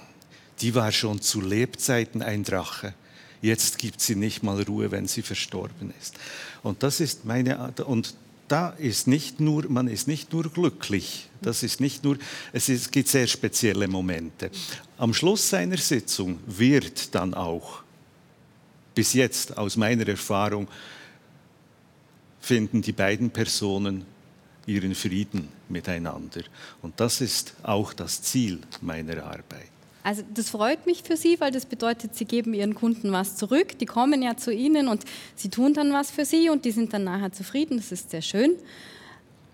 die 0.62 0.76
war 0.76 0.92
schon 0.92 1.22
zu 1.22 1.42
Lebzeiten 1.42 2.22
ein 2.22 2.44
Drache. 2.44 2.94
Jetzt 3.42 3.78
gibt 3.78 4.00
sie 4.00 4.16
nicht 4.16 4.44
mal 4.44 4.62
Ruhe, 4.64 4.92
wenn 4.92 5.08
sie 5.08 5.22
verstorben 5.22 5.94
ist. 6.00 6.16
Und 6.62 6.84
das 6.84 7.00
ist 7.00 7.26
meine 7.26 7.60
Art. 7.60 7.82
Und 7.82 8.16
da 8.48 8.70
ist 8.70 9.08
nicht 9.08 9.40
nur, 9.40 9.68
man 9.70 9.88
ist 9.88 10.08
nicht 10.08 10.32
nur 10.32 10.44
glücklich, 10.44 11.30
das 11.42 11.64
ist 11.64 11.82
nicht 11.82 12.04
nur, 12.04 12.18
es, 12.52 12.70
ist, 12.70 12.84
es 12.84 12.92
gibt 12.92 13.10
sehr 13.10 13.28
spezielle 13.28 13.88
Momente. 13.88 14.52
Am 14.98 15.14
Schluss 15.14 15.50
seiner 15.50 15.78
Sitzung 15.78 16.40
wird 16.46 17.16
dann 17.16 17.34
auch, 17.34 17.84
bis 18.96 19.14
jetzt 19.14 19.58
aus 19.58 19.76
meiner 19.76 20.08
Erfahrung, 20.08 20.68
finden 22.40 22.82
die 22.82 22.92
beiden 22.92 23.32
Personen 23.32 24.06
ihren 24.66 24.96
Frieden 24.96 25.50
miteinander. 25.70 26.42
Und 26.82 27.00
das 27.00 27.22
ist 27.22 27.54
auch 27.64 27.94
das 27.94 28.22
Ziel 28.22 28.60
meiner 28.82 29.24
Arbeit. 29.24 29.70
Also 30.04 30.22
das 30.34 30.50
freut 30.50 30.86
mich 30.86 31.02
für 31.04 31.16
Sie, 31.16 31.40
weil 31.40 31.52
das 31.52 31.66
bedeutet, 31.66 32.16
Sie 32.16 32.26
geben 32.26 32.54
Ihren 32.54 32.76
Kunden 32.76 33.14
was 33.14 33.38
zurück. 33.38 33.78
Die 33.80 33.86
kommen 33.86 34.22
ja 34.22 34.36
zu 34.36 34.52
Ihnen 34.52 34.90
und 34.90 35.06
Sie 35.36 35.50
tun 35.50 35.74
dann 35.74 35.94
was 35.94 36.12
für 36.12 36.26
Sie 36.26 36.50
und 36.50 36.66
die 36.66 36.72
sind 36.72 36.94
dann 36.94 37.06
nachher 37.06 37.32
zufrieden. 37.32 37.78
Das 37.78 37.92
ist 37.92 38.12
sehr 38.12 38.22
schön. 38.22 38.56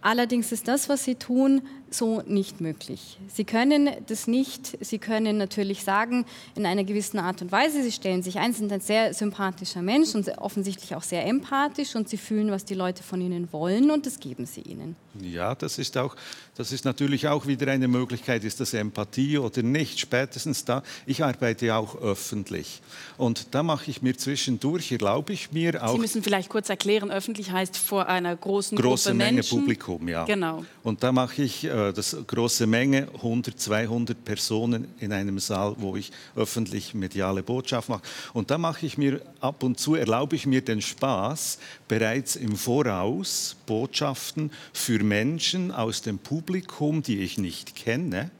Allerdings 0.01 0.51
ist 0.51 0.68
das, 0.68 0.89
was 0.89 1.04
Sie 1.04 1.16
tun, 1.16 1.62
so 1.93 2.22
nicht 2.25 2.62
möglich. 2.62 3.17
Sie 3.27 3.43
können 3.43 3.89
das 4.08 4.27
nicht, 4.27 4.77
Sie 4.81 5.00
können 5.00 5.38
natürlich 5.38 5.84
sagen, 5.84 6.25
in 6.55 6.65
einer 6.65 6.84
gewissen 6.84 7.19
Art 7.19 7.41
und 7.41 7.51
Weise, 7.51 7.84
Sie 7.84 7.91
stellen 7.91 8.24
sich 8.24 8.38
ein, 8.38 8.53
sind 8.53 8.72
ein 8.72 8.81
sehr 8.81 9.13
sympathischer 9.13 9.81
Mensch 9.81 10.15
und 10.15 10.27
offensichtlich 10.38 10.96
auch 10.96 11.03
sehr 11.03 11.25
empathisch 11.25 11.96
und 11.96 12.10
Sie 12.10 12.17
fühlen, 12.17 12.51
was 12.51 12.65
die 12.65 12.75
Leute 12.75 13.03
von 13.03 13.22
Ihnen 13.22 13.51
wollen 13.51 13.91
und 13.91 14.05
das 14.05 14.19
geben 14.19 14.46
Sie 14.46 14.62
ihnen. 14.62 14.96
Ja, 15.22 15.55
das 15.55 15.79
ist, 15.79 15.98
auch, 15.98 16.15
das 16.55 16.72
ist 16.72 16.86
natürlich 16.86 17.27
auch 17.27 17.48
wieder 17.48 17.72
eine 17.72 17.88
Möglichkeit, 17.88 18.43
ist 18.43 18.60
das 18.60 18.74
Empathie 18.74 19.38
oder 19.38 19.63
nicht. 19.63 20.00
Spätestens 20.00 20.65
da, 20.65 20.84
ich 21.05 21.24
arbeite 21.24 21.75
auch 21.75 22.00
öffentlich 22.01 22.81
und 23.17 23.53
da 23.53 23.63
mache 23.63 23.89
ich 23.91 24.01
mir 24.01 24.15
zwischendurch, 24.15 24.91
erlaube 24.91 25.34
ich 25.34 25.51
mir 25.51 25.84
auch... 25.84 25.93
Sie 25.93 26.00
müssen 26.00 26.24
vielleicht 26.24 26.50
kurz 26.50 26.69
erklären, 26.69 27.12
öffentlich 27.12 27.51
heißt 27.51 27.77
vor 27.77 28.08
einer 28.08 28.36
großen 28.36 28.77
große 28.77 29.10
Gruppe 29.10 29.17
Menge 29.17 29.34
Menschen. 29.34 29.60
Publikum, 29.60 30.08
ja. 30.08 30.25
Genau. 30.25 30.63
Und 30.84 31.03
da 31.03 31.12
mache 31.12 31.41
ich 31.41 31.63
äh, 31.63 31.69
das 31.94 32.16
große 32.28 32.68
Menge, 32.68 33.08
100, 33.16 33.60
200 33.60 34.24
Personen 34.24 34.88
in 35.00 35.12
einem 35.12 35.40
Saal, 35.40 35.76
wo 35.78 35.96
ich 35.96 36.12
öffentlich 36.36 36.94
mediale 36.94 37.44
Botschaft 37.44 37.90
mache. 37.90 38.04
Und 38.34 38.52
da 38.52 38.58
mache 38.58 38.86
ich 38.86 38.98
mir 38.98 39.22
ab 39.40 39.64
und 39.64 39.80
zu, 39.80 39.96
erlaube 39.96 40.36
ich 40.36 40.46
mir 40.46 40.62
den 40.62 40.82
Spaß, 40.82 41.60
bereits 41.88 42.36
im 42.36 42.56
Voraus 42.56 43.56
Botschaften 43.66 44.52
für 44.74 45.04
Menschen 45.04 45.72
aus 45.72 46.02
dem 46.02 46.20
Publikum, 46.20 47.02
die 47.02 47.20
ich 47.20 47.38
nicht 47.38 47.76
kenne, 47.76 48.32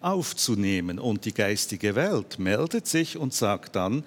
aufzunehmen. 0.00 0.98
Und 0.98 1.24
die 1.24 1.34
geistige 1.34 1.94
Welt 1.94 2.38
meldet 2.38 2.86
sich 2.86 3.16
und 3.16 3.34
sagt 3.34 3.76
dann, 3.76 4.04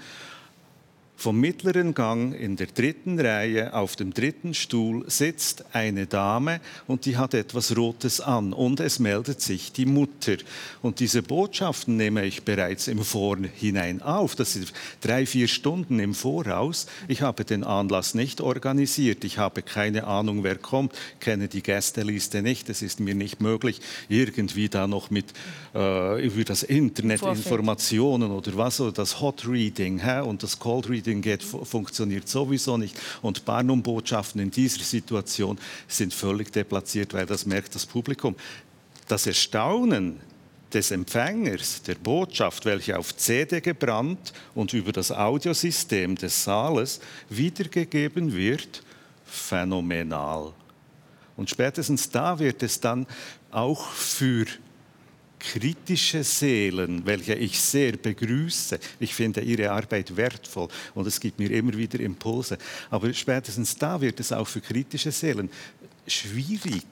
vom 1.21 1.39
mittleren 1.39 1.93
Gang 1.93 2.33
in 2.33 2.55
der 2.55 2.65
dritten 2.65 3.19
Reihe 3.19 3.75
auf 3.75 3.95
dem 3.95 4.11
dritten 4.11 4.55
Stuhl 4.55 5.05
sitzt 5.07 5.65
eine 5.71 6.07
Dame 6.07 6.59
und 6.87 7.05
die 7.05 7.15
hat 7.15 7.35
etwas 7.35 7.77
Rotes 7.77 8.21
an 8.21 8.53
und 8.53 8.79
es 8.79 8.97
meldet 8.97 9.39
sich 9.39 9.71
die 9.71 9.85
Mutter. 9.85 10.37
Und 10.81 10.99
diese 10.99 11.21
Botschaften 11.21 11.95
nehme 11.95 12.25
ich 12.25 12.43
bereits 12.43 12.87
im 12.87 13.03
Vorhinein 13.03 14.01
auf. 14.01 14.35
Das 14.35 14.53
sind 14.53 14.73
drei, 15.01 15.27
vier 15.27 15.47
Stunden 15.47 15.99
im 15.99 16.15
Voraus. 16.15 16.87
Ich 17.07 17.21
habe 17.21 17.45
den 17.45 17.63
Anlass 17.63 18.15
nicht 18.15 18.41
organisiert. 18.41 19.23
Ich 19.23 19.37
habe 19.37 19.61
keine 19.61 20.07
Ahnung, 20.07 20.43
wer 20.43 20.55
kommt, 20.55 20.93
kenne 21.19 21.47
die 21.47 21.61
Gästeliste 21.61 22.41
nicht. 22.41 22.67
Es 22.67 22.81
ist 22.81 22.99
mir 22.99 23.13
nicht 23.13 23.41
möglich, 23.41 23.79
irgendwie 24.09 24.69
da 24.69 24.87
noch 24.87 25.11
mit 25.11 25.25
äh, 25.75 26.25
über 26.25 26.43
das 26.45 26.63
Internet 26.63 27.19
Vorfeld. 27.19 27.45
Informationen 27.45 28.31
oder 28.31 28.57
was, 28.57 28.81
oder 28.81 28.91
das 28.91 29.21
Hot 29.21 29.47
Reading 29.47 29.99
hä? 29.99 30.21
und 30.21 30.41
das 30.41 30.57
Cold 30.57 30.89
Reading 30.89 31.10
geht, 31.19 31.41
fu- 31.41 31.65
funktioniert 31.65 32.29
sowieso 32.29 32.77
nicht. 32.77 32.95
Und 33.23 33.43
Barnum-Botschaften 33.43 34.39
in 34.39 34.51
dieser 34.51 34.83
Situation 34.83 35.57
sind 35.87 36.13
völlig 36.13 36.51
deplatziert, 36.53 37.13
weil 37.15 37.25
das 37.25 37.47
merkt 37.47 37.73
das 37.73 37.87
Publikum. 37.87 38.35
Das 39.07 39.25
Erstaunen 39.25 40.19
des 40.71 40.91
Empfängers 40.91 41.81
der 41.81 41.95
Botschaft, 41.95 42.63
welche 42.65 42.97
auf 42.97 43.17
CD 43.17 43.59
gebrannt 43.59 44.31
und 44.55 44.71
über 44.73 44.93
das 44.93 45.11
Audiosystem 45.11 46.15
des 46.15 46.43
Saales 46.45 47.01
wiedergegeben 47.29 48.33
wird, 48.33 48.83
phänomenal. 49.25 50.53
Und 51.35 51.49
spätestens 51.49 52.09
da 52.09 52.39
wird 52.39 52.63
es 52.63 52.79
dann 52.79 53.07
auch 53.51 53.89
für 53.89 54.45
kritische 55.41 56.23
Seelen, 56.23 57.05
welche 57.05 57.33
ich 57.33 57.59
sehr 57.59 57.93
begrüße. 57.93 58.79
Ich 58.99 59.13
finde 59.13 59.41
Ihre 59.41 59.71
Arbeit 59.71 60.15
wertvoll 60.15 60.67
und 60.93 61.07
es 61.07 61.19
gibt 61.19 61.39
mir 61.39 61.51
immer 61.51 61.73
wieder 61.73 61.99
Impulse. 61.99 62.57
Aber 62.89 63.11
spätestens 63.13 63.75
da 63.75 63.99
wird 63.99 64.19
es 64.19 64.31
auch 64.31 64.47
für 64.47 64.61
kritische 64.61 65.11
Seelen 65.11 65.49
schwierig, 66.07 66.85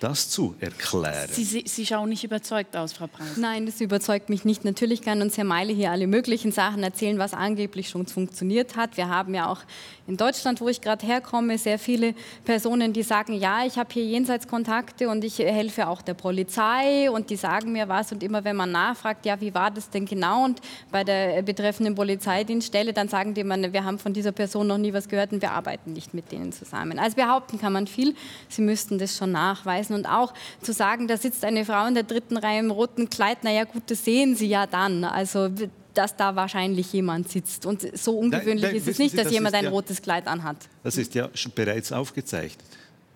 das 0.00 0.28
zu 0.28 0.54
erklären. 0.60 1.30
Sie, 1.32 1.44
Sie, 1.44 1.64
Sie 1.66 1.86
schauen 1.86 2.10
nicht 2.10 2.24
überzeugt 2.24 2.76
aus, 2.76 2.92
Frau 2.92 3.06
Preis. 3.06 3.36
Nein, 3.38 3.64
das 3.64 3.80
überzeugt 3.80 4.28
mich 4.28 4.44
nicht. 4.44 4.64
Natürlich 4.64 5.00
kann 5.00 5.22
uns 5.22 5.38
Herr 5.38 5.44
Meile 5.44 5.72
hier 5.72 5.90
alle 5.90 6.06
möglichen 6.06 6.52
Sachen 6.52 6.82
erzählen, 6.82 7.18
was 7.18 7.32
angeblich 7.32 7.88
schon 7.88 8.06
funktioniert 8.06 8.76
hat. 8.76 8.98
Wir 8.98 9.08
haben 9.08 9.34
ja 9.34 9.50
auch 9.50 9.62
in 10.06 10.16
Deutschland, 10.16 10.60
wo 10.60 10.68
ich 10.68 10.80
gerade 10.80 11.06
herkomme, 11.06 11.56
sehr 11.56 11.78
viele 11.78 12.14
Personen, 12.44 12.92
die 12.92 13.02
sagen, 13.02 13.32
ja, 13.32 13.64
ich 13.64 13.78
habe 13.78 13.88
hier 13.92 14.04
Jenseitskontakte 14.04 15.08
und 15.08 15.24
ich 15.24 15.38
helfe 15.38 15.88
auch 15.88 16.02
der 16.02 16.14
Polizei 16.14 17.10
und 17.10 17.30
die 17.30 17.36
sagen 17.36 17.72
mir 17.72 17.88
was. 17.88 18.12
Und 18.12 18.22
immer 18.22 18.44
wenn 18.44 18.56
man 18.56 18.70
nachfragt, 18.70 19.24
ja, 19.24 19.40
wie 19.40 19.54
war 19.54 19.70
das 19.70 19.88
denn 19.88 20.04
genau? 20.04 20.44
Und 20.44 20.60
bei 20.90 21.04
der 21.04 21.42
betreffenden 21.42 21.94
Polizeidienststelle, 21.94 22.92
dann 22.92 23.08
sagen 23.08 23.32
die 23.32 23.40
immer, 23.40 23.72
wir 23.72 23.84
haben 23.84 23.98
von 23.98 24.12
dieser 24.12 24.32
Person 24.32 24.66
noch 24.66 24.78
nie 24.78 24.92
was 24.92 25.08
gehört 25.08 25.32
und 25.32 25.40
wir 25.40 25.52
arbeiten 25.52 25.94
nicht 25.94 26.12
mit 26.12 26.30
denen 26.32 26.52
zusammen. 26.52 26.98
Also 26.98 27.16
behaupten 27.16 27.58
kann 27.58 27.72
man 27.72 27.86
viel. 27.86 28.14
Sie 28.48 28.62
müssten 28.62 28.98
das 28.98 29.16
schon 29.16 29.32
nachweisen. 29.32 29.94
Und 29.94 30.06
auch 30.06 30.34
zu 30.60 30.72
sagen, 30.72 31.08
da 31.08 31.16
sitzt 31.16 31.44
eine 31.44 31.64
Frau 31.64 31.86
in 31.86 31.94
der 31.94 32.02
dritten 32.02 32.36
Reihe 32.36 32.60
im 32.60 32.70
roten 32.70 33.08
Kleid, 33.08 33.42
naja 33.42 33.64
gut, 33.64 33.84
das 33.86 34.04
sehen 34.04 34.34
Sie 34.36 34.48
ja 34.48 34.66
dann. 34.66 35.04
Also 35.04 35.48
dass 35.94 36.16
da 36.16 36.36
wahrscheinlich 36.36 36.92
jemand 36.92 37.30
sitzt. 37.30 37.66
Und 37.66 37.96
so 37.96 38.18
ungewöhnlich 38.18 38.62
nein, 38.62 38.76
ist 38.76 38.88
es 38.88 38.98
nicht, 38.98 39.12
Sie, 39.12 39.16
dass 39.16 39.24
das 39.24 39.32
jemand 39.32 39.54
ein 39.54 39.64
ja- 39.64 39.70
rotes 39.70 40.02
Kleid 40.02 40.26
anhat. 40.26 40.56
Das 40.82 40.96
ist 40.96 41.14
ja 41.14 41.28
schon 41.34 41.52
bereits 41.54 41.92
aufgezeichnet, 41.92 42.66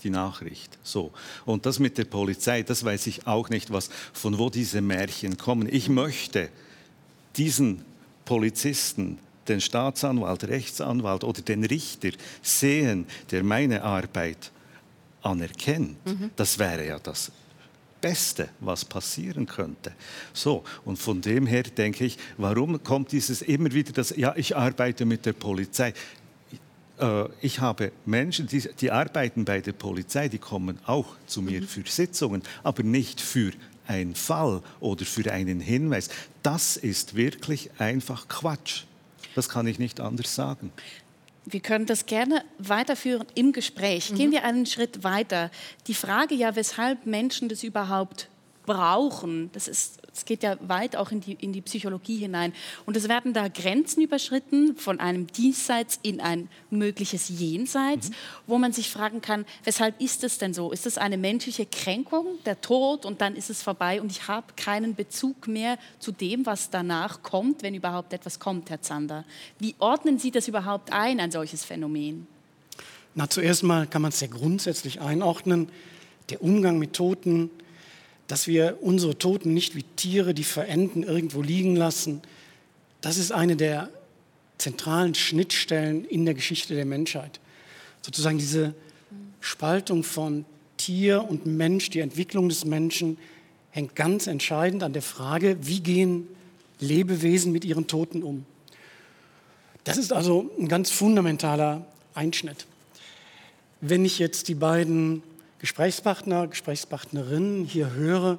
die 0.02 0.10
Nachricht. 0.10 0.78
So. 0.82 1.12
Und 1.44 1.66
das 1.66 1.78
mit 1.78 1.98
der 1.98 2.04
Polizei, 2.04 2.62
das 2.62 2.84
weiß 2.84 3.06
ich 3.06 3.26
auch 3.26 3.50
nicht, 3.50 3.72
was, 3.72 3.90
von 4.12 4.38
wo 4.38 4.50
diese 4.50 4.80
Märchen 4.80 5.36
kommen. 5.36 5.68
Ich 5.70 5.88
möchte 5.88 6.48
diesen 7.36 7.84
Polizisten, 8.24 9.18
den 9.48 9.60
Staatsanwalt, 9.60 10.44
Rechtsanwalt 10.44 11.24
oder 11.24 11.40
den 11.40 11.64
Richter 11.64 12.10
sehen, 12.42 13.06
der 13.30 13.42
meine 13.42 13.82
Arbeit 13.82 14.50
anerkennt. 15.22 15.96
Das 16.36 16.58
wäre 16.58 16.86
ja 16.86 16.98
das 16.98 17.32
Beste, 18.00 18.48
was 18.60 18.84
passieren 18.84 19.46
könnte. 19.46 19.92
So, 20.32 20.64
und 20.84 20.98
von 20.98 21.20
dem 21.20 21.46
her 21.46 21.62
denke 21.62 22.04
ich, 22.04 22.18
warum 22.36 22.82
kommt 22.82 23.12
dieses 23.12 23.42
immer 23.42 23.72
wieder 23.72 23.92
das, 23.92 24.14
ja, 24.16 24.34
ich 24.36 24.56
arbeite 24.56 25.04
mit 25.04 25.26
der 25.26 25.32
Polizei. 25.32 25.92
Äh, 26.98 27.24
Ich 27.40 27.60
habe 27.60 27.92
Menschen, 28.06 28.46
die, 28.46 28.68
die 28.80 28.90
arbeiten 28.90 29.44
bei 29.44 29.60
der 29.60 29.72
Polizei, 29.72 30.28
die 30.28 30.38
kommen 30.38 30.78
auch 30.86 31.16
zu 31.26 31.42
mir 31.42 31.62
für 31.62 31.84
Sitzungen, 31.86 32.42
aber 32.62 32.82
nicht 32.82 33.20
für 33.20 33.52
einen 33.86 34.14
Fall 34.14 34.62
oder 34.80 35.04
für 35.04 35.32
einen 35.32 35.60
Hinweis. 35.60 36.10
Das 36.42 36.76
ist 36.76 37.14
wirklich 37.14 37.70
einfach 37.78 38.28
Quatsch. 38.28 38.84
Das 39.34 39.48
kann 39.48 39.66
ich 39.66 39.78
nicht 39.78 40.00
anders 40.00 40.34
sagen. 40.34 40.72
Wir 41.50 41.60
können 41.60 41.86
das 41.86 42.06
gerne 42.06 42.44
weiterführen 42.58 43.26
im 43.34 43.52
Gespräch. 43.52 44.14
Gehen 44.14 44.32
wir 44.32 44.44
einen 44.44 44.66
Schritt 44.66 45.02
weiter. 45.02 45.50
Die 45.86 45.94
Frage 45.94 46.34
ja, 46.34 46.56
weshalb 46.56 47.06
Menschen 47.06 47.48
das 47.48 47.62
überhaupt 47.62 48.28
brauchen, 48.66 49.50
das, 49.52 49.66
ist, 49.66 50.02
das 50.18 50.24
geht 50.24 50.42
ja 50.42 50.56
weit 50.66 50.96
auch 50.96 51.12
in 51.12 51.20
die, 51.20 51.34
in 51.34 51.52
die 51.52 51.60
Psychologie 51.60 52.16
hinein. 52.16 52.52
Und 52.86 52.96
es 52.96 53.08
werden 53.08 53.32
da 53.32 53.46
Grenzen 53.46 54.02
überschritten 54.02 54.76
von 54.76 54.98
einem 54.98 55.28
Diesseits 55.28 56.00
in 56.02 56.20
ein 56.20 56.48
mögliches 56.70 57.28
Jenseits, 57.28 58.10
wo 58.48 58.58
man 58.58 58.72
sich 58.72 58.90
fragen 58.90 59.20
kann, 59.20 59.46
weshalb 59.62 60.00
ist 60.00 60.24
es 60.24 60.38
denn 60.38 60.54
so? 60.54 60.72
Ist 60.72 60.86
es 60.86 60.98
eine 60.98 61.16
menschliche 61.16 61.66
Kränkung, 61.66 62.26
der 62.46 62.60
Tod 62.60 63.06
und 63.06 63.20
dann 63.20 63.36
ist 63.36 63.48
es 63.48 63.62
vorbei 63.62 64.00
und 64.00 64.10
ich 64.10 64.26
habe 64.26 64.46
keinen 64.56 64.96
Bezug 64.96 65.46
mehr 65.46 65.78
zu 66.00 66.10
dem, 66.10 66.46
was 66.46 66.70
danach 66.70 67.22
kommt, 67.22 67.62
wenn 67.62 67.76
überhaupt 67.76 68.12
etwas 68.12 68.40
kommt, 68.40 68.70
Herr 68.70 68.82
Zander? 68.82 69.24
Wie 69.60 69.76
ordnen 69.78 70.18
Sie 70.18 70.32
das 70.32 70.48
überhaupt 70.48 70.92
ein, 70.92 71.20
ein 71.20 71.30
solches 71.30 71.64
Phänomen? 71.64 72.26
Na, 73.14 73.30
zuerst 73.30 73.62
mal 73.62 73.86
kann 73.86 74.02
man 74.02 74.08
es 74.08 74.18
sehr 74.18 74.28
grundsätzlich 74.28 75.00
einordnen. 75.00 75.68
Der 76.30 76.42
Umgang 76.42 76.80
mit 76.80 76.94
Toten, 76.94 77.50
dass 78.28 78.46
wir 78.46 78.78
unsere 78.80 79.18
Toten 79.18 79.54
nicht 79.54 79.74
wie 79.74 79.82
Tiere, 79.82 80.34
die 80.34 80.44
verenden, 80.44 81.02
irgendwo 81.02 81.42
liegen 81.42 81.74
lassen, 81.74 82.22
das 83.00 83.16
ist 83.16 83.32
eine 83.32 83.56
der 83.56 83.88
zentralen 84.58 85.14
Schnittstellen 85.14 86.04
in 86.04 86.24
der 86.24 86.34
Geschichte 86.34 86.74
der 86.74 86.84
Menschheit. 86.84 87.40
Sozusagen 88.02 88.38
diese 88.38 88.74
Spaltung 89.40 90.04
von 90.04 90.44
Tier 90.76 91.24
und 91.28 91.46
Mensch, 91.46 91.90
die 91.90 92.00
Entwicklung 92.00 92.48
des 92.48 92.64
Menschen, 92.64 93.18
hängt 93.70 93.94
ganz 93.96 94.26
entscheidend 94.26 94.82
an 94.82 94.92
der 94.92 95.02
Frage, 95.02 95.56
wie 95.62 95.80
gehen 95.80 96.28
Lebewesen 96.80 97.52
mit 97.52 97.64
ihren 97.64 97.86
Toten 97.86 98.22
um. 98.22 98.44
Das 99.84 99.96
ist 99.96 100.12
also 100.12 100.50
ein 100.58 100.68
ganz 100.68 100.90
fundamentaler 100.90 101.86
Einschnitt. 102.14 102.66
Wenn 103.80 104.04
ich 104.04 104.18
jetzt 104.18 104.48
die 104.48 104.54
beiden 104.54 105.22
Gesprächspartner, 105.58 106.46
Gesprächspartnerinnen 106.46 107.64
hier 107.64 107.92
höre, 107.92 108.38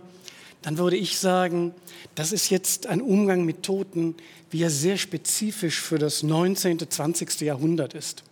dann 0.61 0.77
würde 0.77 0.97
ich 0.97 1.17
sagen, 1.17 1.73
das 2.15 2.31
ist 2.31 2.49
jetzt 2.49 2.87
ein 2.87 3.01
Umgang 3.01 3.45
mit 3.45 3.63
Toten, 3.63 4.15
wie 4.51 4.63
er 4.63 4.69
sehr 4.69 4.97
spezifisch 4.97 5.79
für 5.79 5.97
das 5.97 6.23
19., 6.23 6.89
20. 6.89 7.41
Jahrhundert 7.41 7.93
ist. 7.93 8.23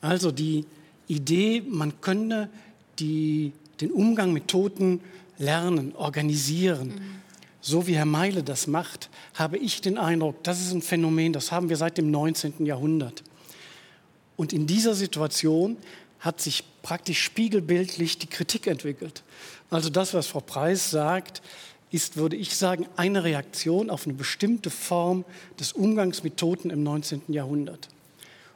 Also 0.00 0.30
die 0.30 0.64
Idee, 1.06 1.62
man 1.66 2.00
könne 2.00 2.48
die, 2.98 3.52
den 3.80 3.90
Umgang 3.90 4.32
mit 4.32 4.48
Toten 4.48 5.00
lernen, 5.38 5.94
organisieren, 5.96 7.00
so 7.60 7.86
wie 7.86 7.96
Herr 7.96 8.04
Meile 8.04 8.42
das 8.42 8.66
macht, 8.66 9.08
habe 9.34 9.56
ich 9.56 9.80
den 9.80 9.96
Eindruck, 9.96 10.42
das 10.44 10.60
ist 10.60 10.72
ein 10.72 10.82
Phänomen, 10.82 11.32
das 11.32 11.50
haben 11.50 11.70
wir 11.70 11.76
seit 11.76 11.96
dem 11.96 12.10
19. 12.10 12.66
Jahrhundert. 12.66 13.22
Und 14.36 14.52
in 14.52 14.66
dieser 14.66 14.94
Situation 14.94 15.76
hat 16.24 16.40
sich 16.40 16.64
praktisch 16.82 17.22
spiegelbildlich 17.22 18.18
die 18.18 18.26
Kritik 18.26 18.66
entwickelt. 18.66 19.22
Also 19.70 19.90
das, 19.90 20.14
was 20.14 20.26
Frau 20.26 20.40
Preis 20.40 20.90
sagt, 20.90 21.42
ist, 21.90 22.16
würde 22.16 22.34
ich 22.34 22.56
sagen, 22.56 22.86
eine 22.96 23.24
Reaktion 23.24 23.90
auf 23.90 24.06
eine 24.06 24.14
bestimmte 24.14 24.70
Form 24.70 25.24
des 25.60 25.72
Umgangs 25.72 26.24
mit 26.24 26.38
Toten 26.38 26.70
im 26.70 26.82
19. 26.82 27.22
Jahrhundert. 27.28 27.88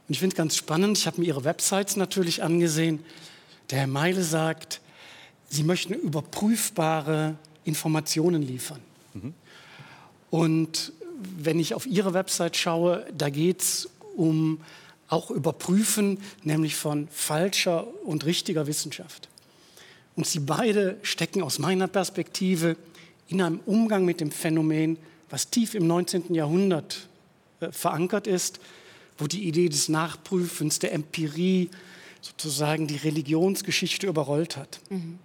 Und 0.08 0.14
ich 0.14 0.18
finde 0.18 0.34
es 0.34 0.37
ganz 0.38 0.56
spannend, 0.56 0.96
ich 0.96 1.06
habe 1.06 1.20
mir 1.20 1.26
Ihre 1.26 1.44
Websites 1.44 1.96
natürlich 1.96 2.42
angesehen. 2.42 3.04
Der 3.70 3.80
Herr 3.80 3.87
Meile 3.87 4.22
sagt, 4.22 4.80
Sie 5.50 5.62
möchten 5.62 5.92
überprüfbare 5.92 7.37
Informationen 7.64 8.42
liefern. 8.42 8.80
Mhm. 9.12 9.34
Und 10.30 10.92
wenn 11.37 11.60
ich 11.60 11.75
auf 11.75 11.87
Ihre 11.87 12.14
Website 12.14 12.56
schaue, 12.56 13.06
da 13.16 13.28
geht 13.28 13.60
es 13.60 13.88
um 14.16 14.60
auch 15.08 15.30
Überprüfen, 15.30 16.18
nämlich 16.42 16.76
von 16.76 17.08
falscher 17.10 17.86
und 18.04 18.26
richtiger 18.26 18.66
Wissenschaft. 18.66 19.28
Und 20.16 20.26
sie 20.26 20.40
beide 20.40 20.98
stecken 21.02 21.42
aus 21.42 21.58
meiner 21.58 21.88
Perspektive 21.88 22.76
in 23.28 23.40
einem 23.40 23.60
Umgang 23.66 24.04
mit 24.04 24.20
dem 24.20 24.30
Phänomen, 24.30 24.98
was 25.30 25.50
tief 25.50 25.74
im 25.74 25.86
19. 25.86 26.34
Jahrhundert 26.34 27.08
äh, 27.60 27.70
verankert 27.70 28.26
ist, 28.26 28.60
wo 29.18 29.26
die 29.26 29.46
Idee 29.46 29.68
des 29.68 29.88
Nachprüfens, 29.88 30.78
der 30.78 30.92
Empirie 30.92 31.70
sozusagen 32.20 32.86
die 32.86 32.96
Religionsgeschichte 32.96 34.06
überrollt 34.06 34.56
hat. 34.56 34.80
Mhm. 34.90 35.18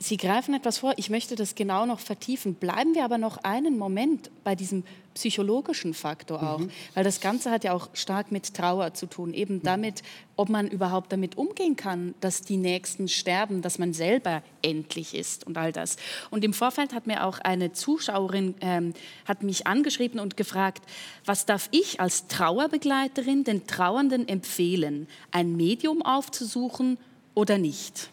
Sie 0.00 0.16
greifen 0.16 0.54
etwas 0.54 0.78
vor, 0.78 0.94
ich 0.96 1.10
möchte 1.10 1.34
das 1.34 1.56
genau 1.56 1.84
noch 1.84 1.98
vertiefen. 1.98 2.54
Bleiben 2.54 2.94
wir 2.94 3.04
aber 3.04 3.18
noch 3.18 3.38
einen 3.38 3.76
Moment 3.76 4.30
bei 4.44 4.54
diesem 4.54 4.84
psychologischen 5.18 5.94
Faktor 5.94 6.42
auch, 6.42 6.58
mhm. 6.60 6.70
weil 6.94 7.02
das 7.02 7.20
Ganze 7.20 7.50
hat 7.50 7.64
ja 7.64 7.72
auch 7.72 7.88
stark 7.92 8.30
mit 8.30 8.54
Trauer 8.54 8.94
zu 8.94 9.06
tun, 9.06 9.34
eben 9.34 9.56
mhm. 9.56 9.62
damit, 9.64 10.02
ob 10.36 10.48
man 10.48 10.68
überhaupt 10.68 11.12
damit 11.12 11.36
umgehen 11.36 11.74
kann, 11.74 12.14
dass 12.20 12.42
die 12.42 12.56
Nächsten 12.56 13.08
sterben, 13.08 13.60
dass 13.60 13.78
man 13.78 13.92
selber 13.92 14.42
endlich 14.62 15.14
ist 15.14 15.44
und 15.44 15.58
all 15.58 15.72
das. 15.72 15.96
Und 16.30 16.44
im 16.44 16.52
Vorfeld 16.52 16.94
hat 16.94 17.08
mir 17.08 17.24
auch 17.24 17.40
eine 17.40 17.72
Zuschauerin 17.72 18.54
ähm, 18.60 18.94
hat 19.24 19.42
mich 19.42 19.66
angeschrieben 19.66 20.20
und 20.20 20.36
gefragt, 20.36 20.82
was 21.24 21.46
darf 21.46 21.68
ich 21.72 22.00
als 22.00 22.28
Trauerbegleiterin 22.28 23.42
den 23.42 23.66
Trauernden 23.66 24.28
empfehlen, 24.28 25.08
ein 25.32 25.56
Medium 25.56 26.02
aufzusuchen 26.02 26.96
oder 27.34 27.58
nicht? 27.58 28.10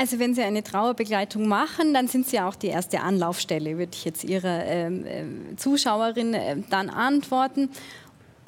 Also 0.00 0.18
wenn 0.18 0.34
Sie 0.34 0.40
eine 0.40 0.62
Trauerbegleitung 0.62 1.46
machen, 1.46 1.92
dann 1.92 2.08
sind 2.08 2.26
Sie 2.26 2.40
auch 2.40 2.54
die 2.54 2.68
erste 2.68 3.00
Anlaufstelle, 3.00 3.76
würde 3.76 3.92
ich 3.92 4.06
jetzt 4.06 4.24
Ihrer 4.24 4.64
ähm, 4.64 5.04
äh, 5.04 5.56
Zuschauerin 5.56 6.32
äh, 6.32 6.56
dann 6.70 6.88
antworten. 6.88 7.68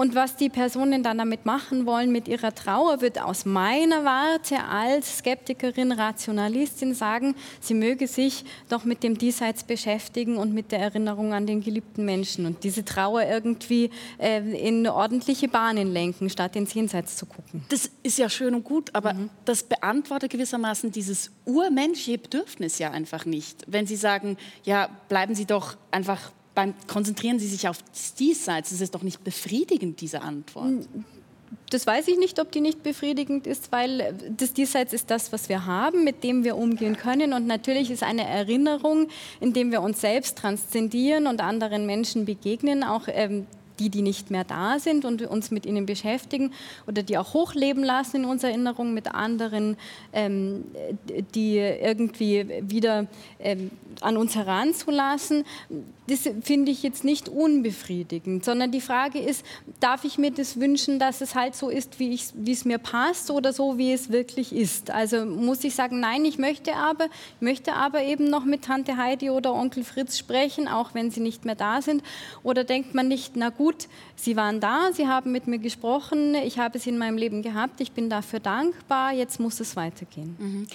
Und 0.02 0.16
was 0.16 0.34
die 0.34 0.48
Personen 0.48 1.04
dann 1.04 1.18
damit 1.18 1.46
machen 1.46 1.86
wollen 1.86 2.10
mit 2.10 2.26
ihrer 2.26 2.52
Trauer, 2.52 3.00
wird 3.02 3.20
aus 3.20 3.44
meiner 3.44 4.04
Warte 4.04 4.64
als 4.64 5.18
Skeptikerin, 5.18 5.92
Rationalistin 5.92 6.92
sagen, 6.92 7.36
sie 7.60 7.74
möge 7.74 8.08
sich 8.08 8.44
doch 8.68 8.82
mit 8.82 9.04
dem 9.04 9.16
Diesseits 9.16 9.62
beschäftigen 9.62 10.38
und 10.38 10.52
mit 10.52 10.72
der 10.72 10.80
Erinnerung 10.80 11.32
an 11.34 11.46
den 11.46 11.60
geliebten 11.60 12.04
Menschen 12.04 12.46
und 12.46 12.64
diese 12.64 12.84
Trauer 12.84 13.22
irgendwie 13.22 13.90
äh, 14.18 14.40
in 14.40 14.88
ordentliche 14.88 15.46
Bahnen 15.46 15.92
lenken, 15.92 16.28
statt 16.28 16.56
ins 16.56 16.74
Jenseits 16.74 17.16
zu 17.16 17.24
gucken. 17.24 17.64
Das 17.68 17.88
ist 18.02 18.18
ja 18.18 18.28
schön 18.28 18.56
und 18.56 18.64
gut, 18.64 18.92
aber 18.96 19.14
mhm. 19.14 19.30
das 19.44 19.62
beantwortet 19.62 20.32
gewissermaßen 20.32 20.90
dieses 20.90 21.30
urmenschliche 21.44 22.18
Bedürfnis 22.18 22.80
ja 22.80 22.90
einfach 22.90 23.24
nicht. 23.24 23.62
Wenn 23.68 23.86
Sie 23.86 23.94
sagen, 23.94 24.36
ja, 24.64 24.88
bleiben 25.08 25.36
Sie 25.36 25.46
doch 25.46 25.76
einfach 25.92 26.32
beim, 26.54 26.74
konzentrieren 26.86 27.38
Sie 27.38 27.46
sich 27.46 27.68
auf 27.68 27.78
Diesseits. 28.18 28.70
Das 28.70 28.80
ist 28.80 28.94
doch 28.94 29.02
nicht 29.02 29.24
befriedigend, 29.24 30.00
diese 30.00 30.22
Antwort. 30.22 30.86
Das 31.70 31.86
weiß 31.86 32.08
ich 32.08 32.18
nicht, 32.18 32.38
ob 32.38 32.50
die 32.52 32.60
nicht 32.60 32.82
befriedigend 32.82 33.46
ist, 33.46 33.72
weil 33.72 34.14
das 34.36 34.52
Diesseits 34.52 34.92
ist 34.92 35.10
das, 35.10 35.32
was 35.32 35.48
wir 35.48 35.66
haben, 35.66 36.04
mit 36.04 36.24
dem 36.24 36.44
wir 36.44 36.56
umgehen 36.56 36.96
können. 36.96 37.32
Und 37.32 37.46
natürlich 37.46 37.90
ist 37.90 38.02
eine 38.02 38.26
Erinnerung, 38.26 39.08
indem 39.40 39.70
wir 39.70 39.80
uns 39.80 40.00
selbst 40.00 40.38
transzendieren 40.38 41.26
und 41.26 41.40
anderen 41.40 41.86
Menschen 41.86 42.24
begegnen, 42.24 42.84
auch 42.84 43.04
ähm, 43.08 43.46
die, 43.78 43.90
die 43.90 44.02
nicht 44.02 44.30
mehr 44.30 44.44
da 44.44 44.78
sind 44.78 45.04
und 45.04 45.22
uns 45.22 45.50
mit 45.50 45.66
ihnen 45.66 45.86
beschäftigen 45.86 46.52
oder 46.86 47.02
die 47.02 47.18
auch 47.18 47.34
hochleben 47.34 47.84
lassen 47.84 48.16
in 48.16 48.24
unserer 48.24 48.50
Erinnerung 48.50 48.94
mit 48.94 49.14
anderen, 49.14 49.76
ähm, 50.12 50.64
die 51.34 51.58
irgendwie 51.58 52.46
wieder 52.62 53.06
ähm, 53.38 53.70
an 54.00 54.16
uns 54.16 54.34
heranzulassen, 54.34 55.44
das 56.08 56.28
finde 56.42 56.72
ich 56.72 56.82
jetzt 56.82 57.04
nicht 57.04 57.28
unbefriedigend, 57.28 58.44
sondern 58.44 58.72
die 58.72 58.80
Frage 58.80 59.20
ist, 59.20 59.46
darf 59.78 60.04
ich 60.04 60.18
mir 60.18 60.32
das 60.32 60.58
wünschen, 60.58 60.98
dass 60.98 61.20
es 61.20 61.36
halt 61.36 61.54
so 61.54 61.68
ist, 61.68 62.00
wie, 62.00 62.12
es 62.12 62.64
mir 62.64 62.78
passt 62.78 63.30
oder 63.30 63.52
so, 63.52 63.78
wie 63.78 63.92
es 63.92 64.10
wirklich 64.10 64.52
ist? 64.52 64.90
Also 64.90 65.24
muss 65.24 65.62
ich 65.62 65.74
sagen, 65.74 66.00
nein, 66.00 66.24
ich 66.24 66.38
möchte 66.38 66.74
aber, 66.74 67.04
ich 67.04 67.40
möchte 67.40 67.74
aber 67.74 68.02
eben 68.02 68.28
noch 68.28 68.44
mit 68.44 68.64
Tante 68.64 68.96
Heidi 68.96 69.30
oder 69.30 69.54
Onkel 69.54 69.84
Fritz 69.84 70.18
sprechen, 70.18 70.66
auch 70.66 70.92
wenn 70.92 71.10
sie 71.12 71.20
nicht 71.20 71.44
mehr 71.44 71.54
da 71.54 71.80
sind. 71.80 72.02
Oder 72.42 72.64
denkt 72.64 72.94
man 72.94 73.06
nicht, 73.06 73.36
na 73.36 73.50
gut, 73.50 73.61
sie 74.16 74.36
waren 74.36 74.60
da, 74.60 74.90
sie 74.92 75.06
haben 75.06 75.32
mit 75.32 75.46
mir 75.46 75.58
gesprochen, 75.58 76.34
ich 76.34 76.58
habe 76.58 76.78
sie 76.78 76.90
in 76.90 76.98
meinem 76.98 77.16
Leben 77.16 77.42
gehabt, 77.42 77.80
ich 77.80 77.92
bin 77.92 78.10
dafür 78.10 78.40
dankbar, 78.40 79.12
jetzt 79.12 79.40
muss 79.40 79.60
es 79.60 79.76
weitergehen. 79.76 80.36
Mhm. 80.38 80.66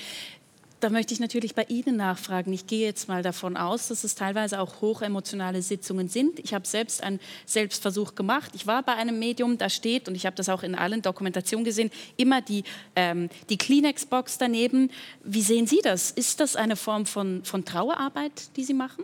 Da 0.80 0.92
möchte 0.92 1.12
ich 1.12 1.20
natürlich 1.20 1.56
bei 1.56 1.64
Ihnen 1.64 1.96
nachfragen. 1.98 2.54
Ich 2.54 2.68
gehe 2.68 2.86
jetzt 2.86 3.08
mal 3.08 3.24
davon 3.24 3.58
aus, 3.58 3.88
dass 3.88 4.04
es 4.04 4.14
teilweise 4.14 4.60
auch 4.60 4.80
hochemotionale 4.80 5.64
Sitzungen 5.64 6.08
sind. 6.08 6.38
Ich 6.38 6.54
habe 6.54 6.68
selbst 6.68 7.02
einen 7.02 7.20
Selbstversuch 7.48 8.14
gemacht. 8.14 8.52
Ich 8.54 8.68
war 8.68 8.84
bei 8.84 8.94
einem 8.94 9.18
Medium, 9.18 9.58
da 9.58 9.70
steht, 9.70 10.08
und 10.08 10.14
ich 10.14 10.28
habe 10.28 10.36
das 10.36 10.50
auch 10.50 10.62
in 10.62 10.76
allen 10.76 11.02
Dokumentationen 11.02 11.66
gesehen, 11.66 11.90
immer 12.16 12.42
die, 12.42 12.64
ähm, 12.96 13.30
die 13.50 13.58
Kleenex-Box 13.58 14.38
daneben. 14.38 14.92
Wie 15.24 15.42
sehen 15.42 15.66
Sie 15.66 15.80
das? 15.82 16.12
Ist 16.12 16.42
das 16.42 16.56
eine 16.56 16.76
Form 16.76 17.08
von, 17.08 17.44
von 17.44 17.66
Trauerarbeit, 17.66 18.56
die 18.56 18.64
Sie 18.64 18.76
machen? 18.76 19.04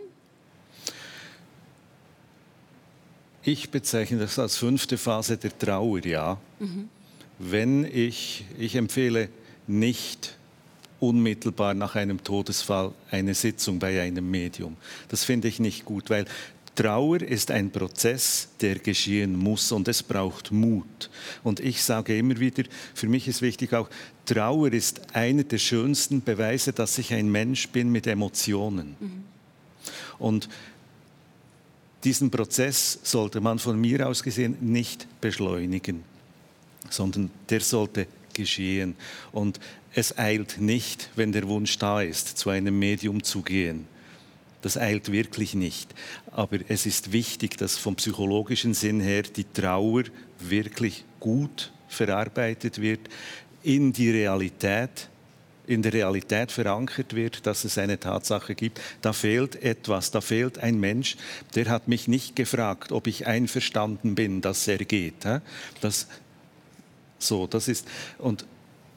Ich 3.44 3.70
bezeichne 3.70 4.18
das 4.18 4.38
als 4.38 4.56
fünfte 4.56 4.96
Phase 4.96 5.36
der 5.36 5.56
Trauer, 5.58 6.04
ja. 6.04 6.38
Mhm. 6.58 6.88
Wenn 7.38 7.84
ich, 7.84 8.44
ich 8.58 8.74
empfehle 8.76 9.28
nicht 9.66 10.36
unmittelbar 10.98 11.74
nach 11.74 11.94
einem 11.96 12.22
Todesfall 12.24 12.92
eine 13.10 13.34
Sitzung 13.34 13.78
bei 13.78 14.00
einem 14.00 14.30
Medium. 14.30 14.76
Das 15.08 15.24
finde 15.24 15.48
ich 15.48 15.60
nicht 15.60 15.84
gut, 15.84 16.08
weil 16.08 16.24
Trauer 16.74 17.20
ist 17.20 17.50
ein 17.50 17.70
Prozess, 17.70 18.48
der 18.60 18.76
geschehen 18.76 19.36
muss 19.36 19.70
und 19.70 19.86
es 19.88 20.02
braucht 20.02 20.50
Mut. 20.50 21.10
Und 21.42 21.60
ich 21.60 21.82
sage 21.82 22.16
immer 22.16 22.38
wieder, 22.40 22.64
für 22.94 23.08
mich 23.08 23.28
ist 23.28 23.42
wichtig 23.42 23.74
auch, 23.74 23.88
Trauer 24.24 24.72
ist 24.72 25.14
einer 25.14 25.44
der 25.44 25.58
schönsten 25.58 26.22
Beweise, 26.22 26.72
dass 26.72 26.98
ich 26.98 27.12
ein 27.12 27.30
Mensch 27.30 27.68
bin 27.68 27.90
mit 27.90 28.06
Emotionen. 28.06 28.96
Mhm. 28.98 29.24
Und 30.18 30.48
diesen 32.04 32.30
Prozess 32.30 32.98
sollte 33.02 33.40
man 33.40 33.58
von 33.58 33.80
mir 33.80 34.06
aus 34.06 34.22
gesehen 34.22 34.56
nicht 34.60 35.06
beschleunigen, 35.20 36.04
sondern 36.90 37.30
der 37.48 37.60
sollte 37.60 38.06
geschehen. 38.34 38.94
Und 39.32 39.58
es 39.94 40.18
eilt 40.18 40.60
nicht, 40.60 41.10
wenn 41.16 41.32
der 41.32 41.48
Wunsch 41.48 41.78
da 41.78 42.02
ist, 42.02 42.36
zu 42.36 42.50
einem 42.50 42.78
Medium 42.78 43.22
zu 43.22 43.42
gehen. 43.42 43.86
Das 44.62 44.76
eilt 44.76 45.12
wirklich 45.12 45.54
nicht. 45.54 45.94
Aber 46.30 46.58
es 46.68 46.86
ist 46.86 47.12
wichtig, 47.12 47.56
dass 47.58 47.76
vom 47.76 47.96
psychologischen 47.96 48.74
Sinn 48.74 49.00
her 49.00 49.22
die 49.22 49.44
Trauer 49.44 50.04
wirklich 50.40 51.04
gut 51.20 51.72
verarbeitet 51.88 52.80
wird, 52.80 53.00
in 53.62 53.92
die 53.92 54.10
Realität, 54.10 55.08
in 55.66 55.82
der 55.82 55.92
Realität 55.92 56.52
verankert 56.52 57.14
wird, 57.14 57.46
dass 57.46 57.64
es 57.64 57.78
eine 57.78 57.98
Tatsache 57.98 58.54
gibt. 58.54 58.80
Da 59.00 59.12
fehlt 59.12 59.62
etwas, 59.62 60.10
da 60.10 60.20
fehlt 60.20 60.58
ein 60.58 60.78
Mensch, 60.78 61.16
der 61.54 61.68
hat 61.68 61.88
mich 61.88 62.08
nicht 62.08 62.36
gefragt, 62.36 62.92
ob 62.92 63.06
ich 63.06 63.26
einverstanden 63.26 64.14
bin, 64.14 64.40
dass 64.40 64.68
er 64.68 64.78
geht. 64.78 65.24
Das, 65.80 66.06
so, 67.18 67.46
das 67.46 67.68
ist, 67.68 67.86
und 68.18 68.46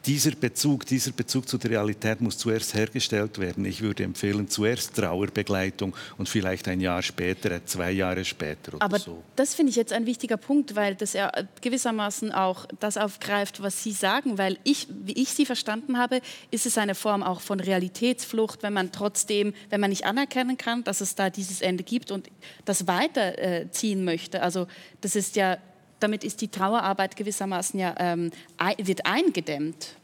dieser 0.07 0.31
Bezug, 0.31 0.85
dieser 0.85 1.11
Bezug 1.11 1.49
zu 1.49 1.57
der 1.57 1.71
Realität 1.71 2.21
muss 2.21 2.37
zuerst 2.37 2.73
hergestellt 2.73 3.39
werden. 3.39 3.65
Ich 3.65 3.81
würde 3.81 4.05
empfehlen, 4.05 4.47
zuerst 4.47 4.95
Trauerbegleitung 4.95 5.93
und 6.17 6.29
vielleicht 6.29 6.69
ein 6.69 6.79
Jahr 6.79 7.03
später, 7.03 7.65
zwei 7.65 7.91
Jahre 7.91 8.23
später 8.23 8.75
oder 8.75 8.85
Aber 8.85 8.99
so. 8.99 9.21
das 9.35 9.53
finde 9.53 9.71
ich 9.71 9.75
jetzt 9.75 9.91
ein 9.91 10.05
wichtiger 10.05 10.37
Punkt, 10.37 10.75
weil 10.75 10.95
das 10.95 11.11
ja 11.11 11.29
gewissermaßen 11.61 12.31
auch 12.31 12.65
das 12.79 12.95
aufgreift, 12.95 13.61
was 13.61 13.83
Sie 13.83 13.91
sagen, 13.91 14.37
weil 14.37 14.57
ich, 14.63 14.87
wie 14.89 15.21
ich 15.21 15.29
Sie 15.29 15.45
verstanden 15.45 15.97
habe, 15.97 16.21
ist 16.51 16.65
es 16.65 16.77
eine 16.77 16.95
Form 16.95 17.21
auch 17.21 17.41
von 17.41 17.59
Realitätsflucht, 17.59 18.63
wenn 18.63 18.73
man 18.73 18.93
trotzdem, 18.93 19.53
wenn 19.69 19.81
man 19.81 19.89
nicht 19.89 20.05
anerkennen 20.05 20.57
kann, 20.57 20.85
dass 20.85 21.01
es 21.01 21.15
da 21.15 21.29
dieses 21.29 21.59
Ende 21.59 21.83
gibt 21.83 22.11
und 22.11 22.29
das 22.63 22.87
weiterziehen 22.87 24.05
möchte. 24.05 24.41
Also 24.41 24.67
das 25.01 25.17
ist 25.17 25.35
ja 25.35 25.57
damit 25.99 26.23
ist 26.23 26.41
die 26.41 26.47
Trauerarbeit 26.47 27.15
gewissermaßen 27.15 27.79
ja, 27.79 27.95
ähm, 27.97 28.31
wird 28.77 29.05
eingedämmt. 29.05 29.95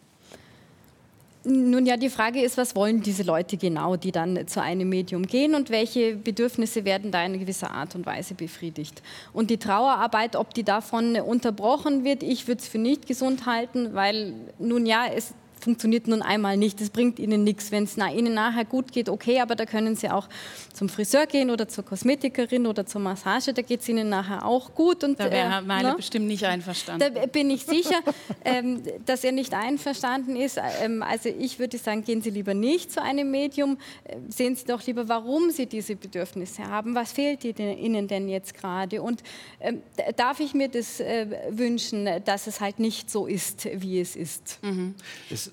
Nun 1.45 1.85
ja, 1.85 1.97
die 1.97 2.09
Frage 2.09 2.41
ist, 2.41 2.57
was 2.57 2.73
wollen 2.73 3.01
diese 3.01 3.23
Leute 3.23 3.57
genau, 3.57 3.97
die 3.97 4.13
dann 4.13 4.47
zu 4.47 4.61
einem 4.61 4.87
Medium 4.87 5.27
gehen 5.27 5.55
und 5.55 5.69
welche 5.69 6.15
Bedürfnisse 6.15 6.85
werden 6.85 7.11
da 7.11 7.25
in 7.25 7.37
gewisser 7.37 7.71
Art 7.71 7.95
und 7.95 8.05
Weise 8.05 8.33
befriedigt. 8.33 9.03
Und 9.33 9.49
die 9.49 9.57
Trauerarbeit, 9.57 10.37
ob 10.37 10.53
die 10.53 10.63
davon 10.63 11.17
unterbrochen 11.17 12.05
wird, 12.05 12.23
ich 12.23 12.47
würde 12.47 12.61
es 12.61 12.69
für 12.69 12.77
nicht 12.77 13.07
gesund 13.07 13.45
halten, 13.45 13.93
weil 13.93 14.33
nun 14.57 14.85
ja, 14.85 15.05
es 15.13 15.33
funktioniert 15.63 16.07
nun 16.07 16.21
einmal 16.21 16.57
nicht. 16.57 16.79
Das 16.81 16.89
bringt 16.89 17.19
ihnen 17.19 17.43
nichts. 17.43 17.71
Wenn 17.71 17.85
es 17.85 17.97
ihnen 17.97 18.33
nachher 18.33 18.65
gut 18.65 18.91
geht, 18.91 19.09
okay, 19.09 19.39
aber 19.39 19.55
da 19.55 19.65
können 19.65 19.95
sie 19.95 20.09
auch 20.09 20.27
zum 20.73 20.89
Friseur 20.89 21.25
gehen 21.25 21.49
oder 21.49 21.67
zur 21.67 21.85
Kosmetikerin 21.85 22.67
oder 22.67 22.85
zur 22.85 23.01
Massage, 23.01 23.53
da 23.53 23.61
geht 23.61 23.81
es 23.81 23.89
ihnen 23.89 24.09
nachher 24.09 24.45
auch 24.45 24.75
gut. 24.75 25.03
Und, 25.03 25.19
da 25.19 25.31
wäre 25.31 25.49
Herr 25.49 25.61
Meile 25.61 25.89
ne? 25.89 25.95
bestimmt 25.95 26.27
nicht 26.27 26.43
einverstanden. 26.43 27.13
Da 27.13 27.25
bin 27.25 27.49
ich 27.49 27.65
sicher, 27.65 27.99
ähm, 28.45 28.81
dass 29.05 29.23
er 29.23 29.31
nicht 29.31 29.53
einverstanden 29.53 30.35
ist. 30.35 30.59
Ähm, 30.81 31.01
also 31.01 31.29
ich 31.29 31.59
würde 31.59 31.77
sagen, 31.77 32.03
gehen 32.03 32.21
Sie 32.21 32.29
lieber 32.29 32.53
nicht 32.53 32.91
zu 32.91 33.01
einem 33.01 33.31
Medium, 33.31 33.77
äh, 34.03 34.17
sehen 34.29 34.55
Sie 34.55 34.65
doch 34.65 34.85
lieber, 34.85 35.07
warum 35.07 35.49
Sie 35.49 35.65
diese 35.65 35.95
Bedürfnisse 35.95 36.67
haben. 36.67 36.93
Was 36.95 37.13
fehlt 37.13 37.43
Ihnen 37.45 38.07
denn 38.07 38.27
jetzt 38.27 38.53
gerade? 38.53 39.01
Und 39.01 39.23
ähm, 39.59 39.81
darf 40.17 40.39
ich 40.39 40.53
mir 40.53 40.67
das 40.67 40.99
äh, 40.99 41.27
wünschen, 41.49 42.09
dass 42.25 42.47
es 42.47 42.59
halt 42.59 42.79
nicht 42.79 43.09
so 43.09 43.27
ist, 43.27 43.67
wie 43.73 44.01
es 44.01 44.15
ist? 44.15 44.59
Mhm. 44.61 44.95
Es 45.29 45.52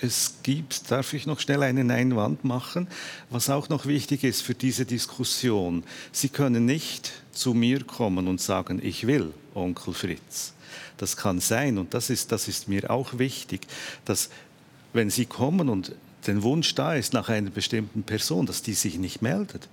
es 0.00 0.36
gibt, 0.42 0.90
darf 0.90 1.12
ich 1.12 1.26
noch 1.26 1.40
schnell 1.40 1.62
einen 1.62 1.90
Einwand 1.90 2.44
machen, 2.44 2.88
was 3.30 3.50
auch 3.50 3.68
noch 3.68 3.86
wichtig 3.86 4.24
ist 4.24 4.42
für 4.42 4.54
diese 4.54 4.84
Diskussion. 4.84 5.84
Sie 6.12 6.28
können 6.28 6.66
nicht 6.66 7.12
zu 7.32 7.54
mir 7.54 7.84
kommen 7.84 8.28
und 8.28 8.40
sagen, 8.40 8.80
ich 8.82 9.06
will 9.06 9.32
Onkel 9.54 9.94
Fritz. 9.94 10.52
Das 10.96 11.16
kann 11.16 11.40
sein 11.40 11.78
und 11.78 11.94
das 11.94 12.10
ist, 12.10 12.32
das 12.32 12.48
ist 12.48 12.68
mir 12.68 12.90
auch 12.90 13.18
wichtig, 13.18 13.66
dass 14.04 14.30
wenn 14.92 15.10
Sie 15.10 15.26
kommen 15.26 15.68
und 15.68 15.94
der 16.26 16.42
Wunsch 16.42 16.74
da 16.74 16.94
ist 16.94 17.12
nach 17.12 17.28
einer 17.28 17.50
bestimmten 17.50 18.02
Person, 18.02 18.46
dass 18.46 18.62
die 18.62 18.74
sich 18.74 18.98
nicht 18.98 19.22
meldet. 19.22 19.68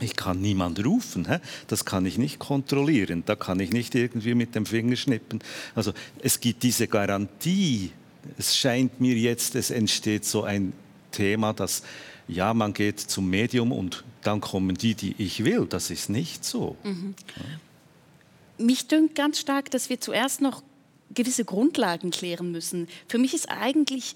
Ich 0.00 0.16
kann 0.16 0.40
niemand 0.40 0.84
rufen, 0.84 1.28
das 1.68 1.84
kann 1.84 2.06
ich 2.06 2.18
nicht 2.18 2.38
kontrollieren, 2.38 3.22
da 3.24 3.36
kann 3.36 3.60
ich 3.60 3.70
nicht 3.70 3.94
irgendwie 3.94 4.34
mit 4.34 4.54
dem 4.54 4.66
Finger 4.66 4.96
schnippen. 4.96 5.40
Also 5.74 5.92
es 6.20 6.40
gibt 6.40 6.62
diese 6.64 6.88
Garantie 6.88 7.92
es 8.38 8.56
scheint 8.56 9.00
mir 9.00 9.14
jetzt, 9.14 9.54
es 9.54 9.70
entsteht 9.70 10.24
so 10.24 10.44
ein 10.44 10.72
Thema, 11.10 11.52
dass 11.52 11.82
ja, 12.28 12.54
man 12.54 12.72
geht 12.72 13.00
zum 13.00 13.28
Medium 13.28 13.72
und 13.72 14.04
dann 14.22 14.40
kommen 14.40 14.76
die, 14.76 14.94
die 14.94 15.14
ich 15.18 15.44
will. 15.44 15.66
Das 15.66 15.90
ist 15.90 16.08
nicht 16.08 16.44
so. 16.44 16.76
Mhm. 16.84 17.14
Ja. 17.36 18.64
Mich 18.64 18.86
dünkt 18.86 19.14
ganz 19.14 19.40
stark, 19.40 19.70
dass 19.70 19.90
wir 19.90 20.00
zuerst 20.00 20.40
noch 20.40 20.62
gewisse 21.10 21.44
Grundlagen 21.44 22.10
klären 22.10 22.52
müssen. 22.52 22.88
Für 23.08 23.18
mich 23.18 23.34
ist 23.34 23.50
eigentlich 23.50 24.14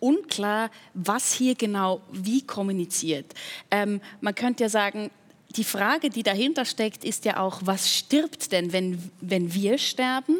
unklar, 0.00 0.70
was 0.94 1.32
hier 1.32 1.54
genau 1.54 2.00
wie 2.12 2.42
kommuniziert. 2.42 3.34
Ähm, 3.70 4.00
man 4.20 4.34
könnte 4.34 4.64
ja 4.64 4.68
sagen, 4.68 5.10
die 5.56 5.64
Frage, 5.64 6.10
die 6.10 6.22
dahinter 6.22 6.64
steckt, 6.64 7.04
ist 7.04 7.24
ja 7.24 7.38
auch, 7.40 7.60
was 7.64 7.92
stirbt 7.92 8.52
denn, 8.52 8.72
wenn, 8.72 9.10
wenn 9.20 9.54
wir 9.54 9.78
sterben? 9.78 10.36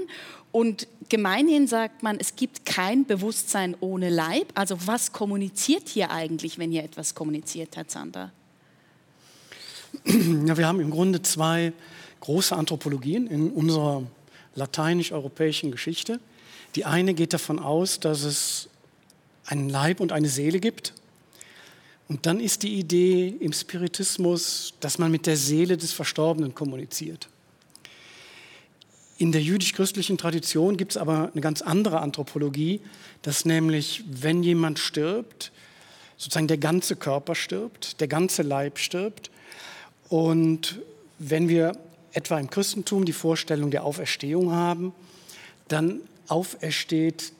Und 0.50 0.88
gemeinhin 1.08 1.66
sagt 1.66 2.02
man, 2.02 2.18
es 2.18 2.36
gibt 2.36 2.64
kein 2.64 3.04
Bewusstsein 3.04 3.76
ohne 3.80 4.08
Leib. 4.08 4.52
Also 4.54 4.76
was 4.86 5.12
kommuniziert 5.12 5.88
hier 5.88 6.10
eigentlich, 6.10 6.58
wenn 6.58 6.70
hier 6.70 6.84
etwas 6.84 7.14
kommuniziert, 7.14 7.76
Herr 7.76 7.86
Zander? 7.86 8.32
Ja, 10.04 10.56
wir 10.56 10.66
haben 10.66 10.80
im 10.80 10.90
Grunde 10.90 11.22
zwei 11.22 11.72
große 12.20 12.54
Anthropologien 12.54 13.26
in 13.26 13.50
unserer 13.50 14.02
lateinisch-europäischen 14.54 15.70
Geschichte. 15.70 16.20
Die 16.74 16.84
eine 16.84 17.14
geht 17.14 17.32
davon 17.32 17.58
aus, 17.58 18.00
dass 18.00 18.22
es 18.24 18.68
einen 19.46 19.68
Leib 19.68 20.00
und 20.00 20.12
eine 20.12 20.28
Seele 20.28 20.60
gibt. 20.60 20.94
Und 22.08 22.26
dann 22.26 22.40
ist 22.40 22.62
die 22.62 22.78
Idee 22.78 23.28
im 23.40 23.52
Spiritismus, 23.52 24.74
dass 24.80 24.98
man 24.98 25.10
mit 25.10 25.26
der 25.26 25.36
Seele 25.36 25.76
des 25.76 25.92
Verstorbenen 25.92 26.54
kommuniziert. 26.54 27.28
In 29.18 29.32
der 29.32 29.42
jüdisch-christlichen 29.42 30.16
Tradition 30.16 30.76
gibt 30.76 30.92
es 30.92 30.96
aber 30.96 31.30
eine 31.32 31.40
ganz 31.40 31.60
andere 31.60 32.00
Anthropologie, 32.00 32.80
dass 33.22 33.44
nämlich, 33.44 34.04
wenn 34.08 34.44
jemand 34.44 34.78
stirbt, 34.78 35.50
sozusagen 36.16 36.46
der 36.46 36.58
ganze 36.58 36.94
Körper 36.94 37.34
stirbt, 37.34 38.00
der 38.00 38.06
ganze 38.06 38.42
Leib 38.42 38.78
stirbt. 38.78 39.32
Und 40.08 40.80
wenn 41.18 41.48
wir 41.48 41.76
etwa 42.12 42.38
im 42.38 42.48
Christentum 42.48 43.04
die 43.04 43.12
Vorstellung 43.12 43.72
der 43.72 43.82
Auferstehung 43.82 44.52
haben, 44.52 44.92
dann 45.66 46.00
aufersteht 46.28 47.32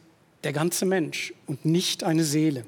der 0.43 0.53
ganze 0.53 0.85
Mensch 0.85 1.33
und 1.47 1.65
nicht 1.65 2.03
eine 2.03 2.25
Seele. 2.25 2.65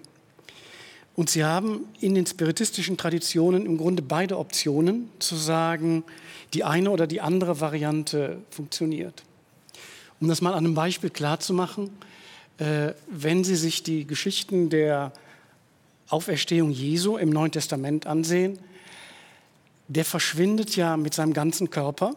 Und 1.20 1.28
sie 1.28 1.44
haben 1.44 1.84
in 2.00 2.14
den 2.14 2.24
spiritistischen 2.24 2.96
Traditionen 2.96 3.66
im 3.66 3.76
Grunde 3.76 4.00
beide 4.00 4.38
Optionen, 4.38 5.10
zu 5.18 5.36
sagen, 5.36 6.02
die 6.54 6.64
eine 6.64 6.90
oder 6.90 7.06
die 7.06 7.20
andere 7.20 7.60
Variante 7.60 8.38
funktioniert. 8.48 9.22
Um 10.18 10.28
das 10.28 10.40
mal 10.40 10.54
an 10.54 10.64
einem 10.64 10.74
Beispiel 10.74 11.10
klarzumachen, 11.10 11.90
äh, 12.56 12.94
wenn 13.06 13.44
Sie 13.44 13.56
sich 13.56 13.82
die 13.82 14.06
Geschichten 14.06 14.70
der 14.70 15.12
Auferstehung 16.08 16.70
Jesu 16.70 17.18
im 17.18 17.28
Neuen 17.28 17.52
Testament 17.52 18.06
ansehen, 18.06 18.58
der 19.88 20.06
verschwindet 20.06 20.74
ja 20.74 20.96
mit 20.96 21.12
seinem 21.12 21.34
ganzen 21.34 21.68
Körper 21.68 22.14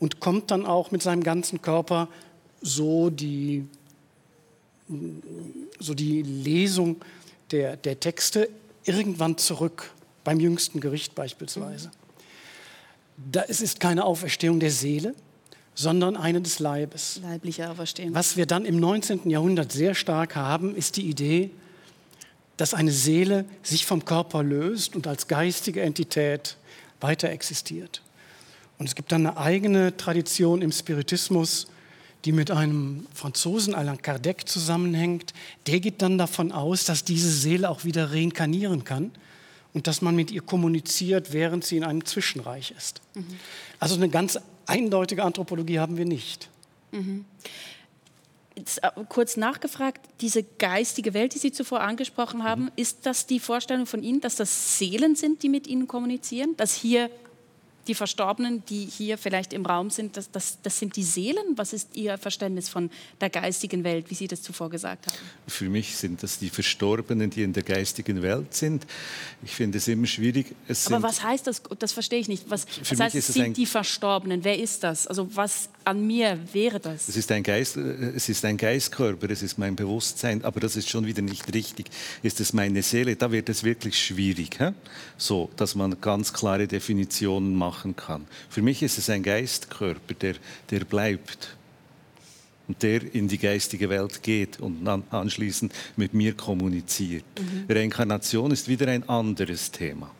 und 0.00 0.18
kommt 0.18 0.50
dann 0.50 0.66
auch 0.66 0.90
mit 0.90 1.02
seinem 1.02 1.22
ganzen 1.22 1.62
Körper 1.62 2.08
so 2.60 3.10
die, 3.10 3.64
so 5.78 5.94
die 5.94 6.22
Lesung 6.22 6.96
der, 7.50 7.76
der 7.76 8.00
Texte 8.00 8.48
irgendwann 8.84 9.38
zurück, 9.38 9.92
beim 10.24 10.40
jüngsten 10.40 10.80
Gericht 10.80 11.14
beispielsweise. 11.14 11.90
Da, 13.16 13.44
es 13.48 13.60
ist 13.60 13.80
keine 13.80 14.04
Auferstehung 14.04 14.58
der 14.60 14.70
Seele, 14.70 15.14
sondern 15.74 16.16
eine 16.16 16.40
des 16.40 16.58
Leibes. 16.58 17.20
Leibliche 17.22 17.70
Auferstehung. 17.70 18.14
Was 18.14 18.36
wir 18.36 18.46
dann 18.46 18.64
im 18.64 18.78
19. 18.78 19.28
Jahrhundert 19.28 19.72
sehr 19.72 19.94
stark 19.94 20.36
haben, 20.36 20.74
ist 20.74 20.96
die 20.96 21.08
Idee, 21.08 21.50
dass 22.56 22.74
eine 22.74 22.92
Seele 22.92 23.44
sich 23.62 23.84
vom 23.84 24.04
Körper 24.04 24.42
löst 24.42 24.94
und 24.94 25.06
als 25.06 25.26
geistige 25.26 25.82
Entität 25.82 26.56
weiter 27.00 27.30
existiert. 27.30 28.02
Und 28.78 28.86
es 28.86 28.94
gibt 28.94 29.12
dann 29.12 29.26
eine 29.26 29.36
eigene 29.36 29.96
Tradition 29.96 30.62
im 30.62 30.72
Spiritismus, 30.72 31.66
die 32.24 32.32
mit 32.32 32.50
einem 32.50 33.06
Franzosen, 33.14 33.74
Alain 33.74 34.00
Kardec, 34.00 34.48
zusammenhängt. 34.48 35.34
Der 35.66 35.80
geht 35.80 36.00
dann 36.00 36.18
davon 36.18 36.52
aus, 36.52 36.84
dass 36.84 37.04
diese 37.04 37.30
Seele 37.30 37.68
auch 37.68 37.84
wieder 37.84 38.12
reinkarnieren 38.12 38.84
kann 38.84 39.10
und 39.74 39.86
dass 39.86 40.00
man 40.00 40.16
mit 40.16 40.30
ihr 40.30 40.42
kommuniziert, 40.42 41.32
während 41.32 41.64
sie 41.64 41.76
in 41.76 41.84
einem 41.84 42.04
Zwischenreich 42.04 42.72
ist. 42.76 43.02
Mhm. 43.14 43.26
Also 43.78 43.96
eine 43.96 44.08
ganz 44.08 44.38
eindeutige 44.66 45.22
Anthropologie 45.22 45.78
haben 45.78 45.96
wir 45.98 46.06
nicht. 46.06 46.48
Mhm. 46.92 47.26
Jetzt, 48.56 48.82
äh, 48.84 48.90
kurz 49.08 49.36
nachgefragt, 49.36 50.00
diese 50.20 50.44
geistige 50.44 51.12
Welt, 51.12 51.34
die 51.34 51.38
Sie 51.38 51.52
zuvor 51.52 51.80
angesprochen 51.80 52.44
haben, 52.44 52.64
mhm. 52.64 52.72
ist 52.76 53.04
das 53.04 53.26
die 53.26 53.40
Vorstellung 53.40 53.86
von 53.86 54.02
Ihnen, 54.02 54.20
dass 54.20 54.36
das 54.36 54.78
Seelen 54.78 55.16
sind, 55.16 55.42
die 55.42 55.48
mit 55.48 55.66
Ihnen 55.66 55.88
kommunizieren? 55.88 56.56
Dass 56.56 56.74
hier 56.74 57.10
die 57.86 57.94
Verstorbenen, 57.94 58.64
die 58.66 58.84
hier 58.84 59.18
vielleicht 59.18 59.52
im 59.52 59.66
Raum 59.66 59.90
sind, 59.90 60.16
das, 60.16 60.30
das, 60.30 60.58
das 60.62 60.78
sind 60.78 60.96
die 60.96 61.02
Seelen? 61.02 61.56
Was 61.56 61.72
ist 61.72 61.96
Ihr 61.96 62.18
Verständnis 62.18 62.68
von 62.68 62.90
der 63.20 63.30
geistigen 63.30 63.84
Welt, 63.84 64.10
wie 64.10 64.14
Sie 64.14 64.28
das 64.28 64.42
zuvor 64.42 64.70
gesagt 64.70 65.06
haben? 65.06 65.16
Für 65.46 65.68
mich 65.68 65.96
sind 65.96 66.22
das 66.22 66.38
die 66.38 66.50
Verstorbenen, 66.50 67.30
die 67.30 67.42
in 67.42 67.52
der 67.52 67.62
geistigen 67.62 68.22
Welt 68.22 68.54
sind. 68.54 68.86
Ich 69.42 69.52
finde 69.52 69.78
es 69.78 69.88
immer 69.88 70.06
schwierig. 70.06 70.54
Es 70.68 70.86
Aber 70.86 71.02
was 71.02 71.22
heißt 71.22 71.46
das? 71.46 71.62
Das 71.78 71.92
verstehe 71.92 72.20
ich 72.20 72.28
nicht. 72.28 72.48
Was, 72.48 72.66
was 72.88 73.00
heißt, 73.00 73.14
es 73.14 73.26
sind 73.28 73.56
die 73.56 73.66
Verstorbenen? 73.66 74.44
Wer 74.44 74.58
ist 74.58 74.82
das? 74.82 75.06
Also 75.06 75.28
was 75.34 75.68
an 75.84 76.06
mir 76.06 76.38
wäre 76.52 76.80
das? 76.80 77.08
Es 77.08 77.16
ist 77.16 77.30
ein 77.30 77.42
Geist, 77.42 77.76
es 77.76 78.28
ist 78.28 78.44
ein 78.44 78.56
Geistkörper, 78.56 79.30
es 79.30 79.42
ist 79.42 79.58
mein 79.58 79.76
Bewusstsein, 79.76 80.44
aber 80.44 80.60
das 80.60 80.76
ist 80.76 80.88
schon 80.88 81.06
wieder 81.06 81.22
nicht 81.22 81.52
richtig. 81.54 81.90
Ist 82.22 82.40
es 82.40 82.52
meine 82.52 82.82
Seele? 82.82 83.16
Da 83.16 83.30
wird 83.30 83.48
es 83.48 83.64
wirklich 83.64 83.98
schwierig, 83.98 84.58
he? 84.58 84.70
so, 85.16 85.50
dass 85.56 85.74
man 85.74 86.00
ganz 86.00 86.32
klare 86.32 86.66
Definitionen 86.66 87.54
machen 87.74 87.96
kann. 87.96 88.26
Für 88.48 88.62
mich 88.62 88.82
ist 88.82 88.98
es 88.98 89.10
ein 89.10 89.22
Geistkörper, 89.22 90.14
der, 90.14 90.34
der 90.70 90.84
bleibt 90.84 91.56
und 92.68 92.82
der 92.82 93.14
in 93.14 93.28
die 93.28 93.38
geistige 93.38 93.88
Welt 93.90 94.22
geht 94.22 94.60
und 94.60 94.86
anschließend 95.10 95.72
mit 95.96 96.14
mir 96.14 96.34
kommuniziert. 96.34 97.24
Mhm. 97.38 97.66
Reinkarnation 97.68 98.52
ist 98.52 98.68
wieder 98.68 98.86
ein 98.88 99.08
anderes 99.08 99.70
Thema. 99.70 100.10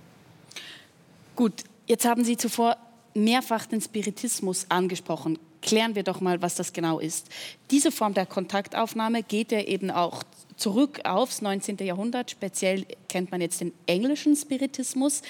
Gut, 1.36 1.64
jetzt 1.86 2.04
haben 2.04 2.24
Sie 2.24 2.36
zuvor 2.36 2.76
mehrfach 3.14 3.66
den 3.66 3.80
Spiritismus 3.80 4.66
angesprochen 4.68 5.38
klären 5.64 5.94
wir 5.94 6.02
doch 6.02 6.20
mal, 6.20 6.42
was 6.42 6.54
das 6.54 6.72
genau 6.72 7.00
ist. 7.00 7.28
Diese 7.70 7.90
Form 7.90 8.14
der 8.14 8.26
Kontaktaufnahme 8.26 9.22
geht 9.22 9.50
ja 9.50 9.60
eben 9.60 9.90
auch 9.90 10.22
zurück 10.56 11.00
aufs 11.04 11.42
19. 11.42 11.78
Jahrhundert, 11.78 12.30
speziell 12.30 12.86
kennt 13.08 13.30
man 13.30 13.40
jetzt 13.40 13.60
den 13.60 13.72
englischen 13.86 14.36
Spiritismus. 14.36 15.22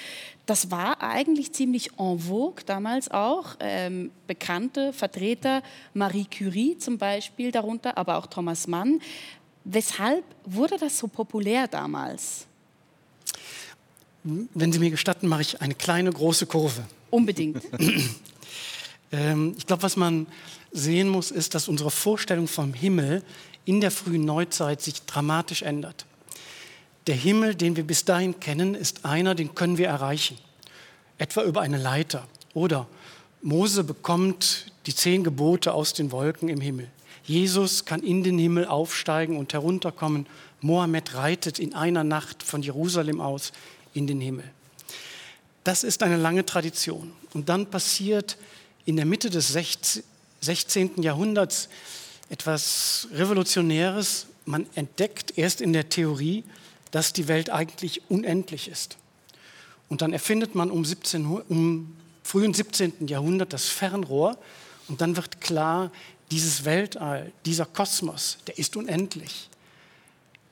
Das 0.45 0.71
war 0.71 1.01
eigentlich 1.01 1.53
ziemlich 1.53 1.91
en 1.97 2.19
vogue 2.19 2.63
damals 2.65 3.09
auch. 3.09 3.55
Ähm, 3.59 4.11
bekannte 4.27 4.93
Vertreter, 4.93 5.63
Marie 5.93 6.25
Curie 6.25 6.77
zum 6.77 6.97
Beispiel 6.97 7.51
darunter, 7.51 7.97
aber 7.97 8.17
auch 8.17 8.27
Thomas 8.27 8.67
Mann. 8.67 9.01
Weshalb 9.63 10.23
wurde 10.45 10.77
das 10.77 10.97
so 10.97 11.07
populär 11.07 11.67
damals? 11.67 12.45
Wenn 14.23 14.71
Sie 14.71 14.79
mir 14.79 14.91
gestatten, 14.91 15.27
mache 15.27 15.41
ich 15.41 15.61
eine 15.61 15.75
kleine, 15.75 16.11
große 16.11 16.45
Kurve. 16.47 16.83
Unbedingt. 17.11 17.61
ähm, 19.11 19.53
ich 19.57 19.67
glaube, 19.67 19.83
was 19.83 19.95
man 19.97 20.27
sehen 20.71 21.09
muss, 21.09 21.31
ist, 21.31 21.55
dass 21.55 21.67
unsere 21.67 21.91
Vorstellung 21.91 22.47
vom 22.47 22.73
Himmel 22.73 23.23
in 23.65 23.81
der 23.81 23.91
frühen 23.91 24.25
Neuzeit 24.25 24.81
sich 24.81 25.01
dramatisch 25.03 25.63
ändert. 25.63 26.05
Der 27.07 27.15
Himmel, 27.15 27.55
den 27.55 27.75
wir 27.75 27.83
bis 27.83 28.05
dahin 28.05 28.39
kennen, 28.39 28.73
ist 28.73 29.05
einer, 29.05 29.35
den 29.35 29.53
können 29.53 29.77
wir 29.77 29.87
erreichen. 29.87 30.37
Etwa 31.17 31.43
über 31.43 31.61
eine 31.61 31.77
Leiter. 31.77 32.27
Oder 32.53 32.87
Mose 33.41 33.83
bekommt 33.83 34.71
die 34.85 34.95
zehn 34.95 35.23
Gebote 35.23 35.73
aus 35.73 35.93
den 35.93 36.11
Wolken 36.11 36.49
im 36.49 36.61
Himmel. 36.61 36.89
Jesus 37.23 37.85
kann 37.85 38.01
in 38.01 38.23
den 38.23 38.37
Himmel 38.37 38.65
aufsteigen 38.65 39.37
und 39.37 39.53
herunterkommen. 39.53 40.27
Mohammed 40.61 41.15
reitet 41.15 41.59
in 41.59 41.73
einer 41.73 42.03
Nacht 42.03 42.43
von 42.43 42.61
Jerusalem 42.61 43.21
aus 43.21 43.51
in 43.93 44.07
den 44.07 44.21
Himmel. 44.21 44.49
Das 45.63 45.83
ist 45.83 46.03
eine 46.03 46.17
lange 46.17 46.45
Tradition. 46.45 47.11
Und 47.33 47.49
dann 47.49 47.65
passiert 47.67 48.37
in 48.85 48.95
der 48.95 49.05
Mitte 49.05 49.29
des 49.29 49.55
16. 50.41 51.01
Jahrhunderts 51.01 51.69
etwas 52.29 53.07
Revolutionäres. 53.13 54.27
Man 54.45 54.65
entdeckt 54.75 55.37
erst 55.37 55.61
in 55.61 55.73
der 55.73 55.89
Theorie, 55.89 56.43
dass 56.91 57.13
die 57.13 57.27
Welt 57.27 57.49
eigentlich 57.49 58.01
unendlich 58.09 58.69
ist. 58.69 58.97
Und 59.89 60.01
dann 60.01 60.13
erfindet 60.13 60.55
man 60.55 60.71
um, 60.71 60.85
17, 60.85 61.25
um 61.25 61.95
frühen 62.23 62.53
17. 62.53 63.07
Jahrhundert 63.07 63.53
das 63.53 63.65
Fernrohr 63.65 64.37
und 64.87 65.01
dann 65.01 65.15
wird 65.15 65.41
klar, 65.41 65.91
dieses 66.31 66.65
Weltall, 66.65 67.31
dieser 67.45 67.65
Kosmos, 67.65 68.37
der 68.47 68.57
ist 68.57 68.75
unendlich. 68.75 69.49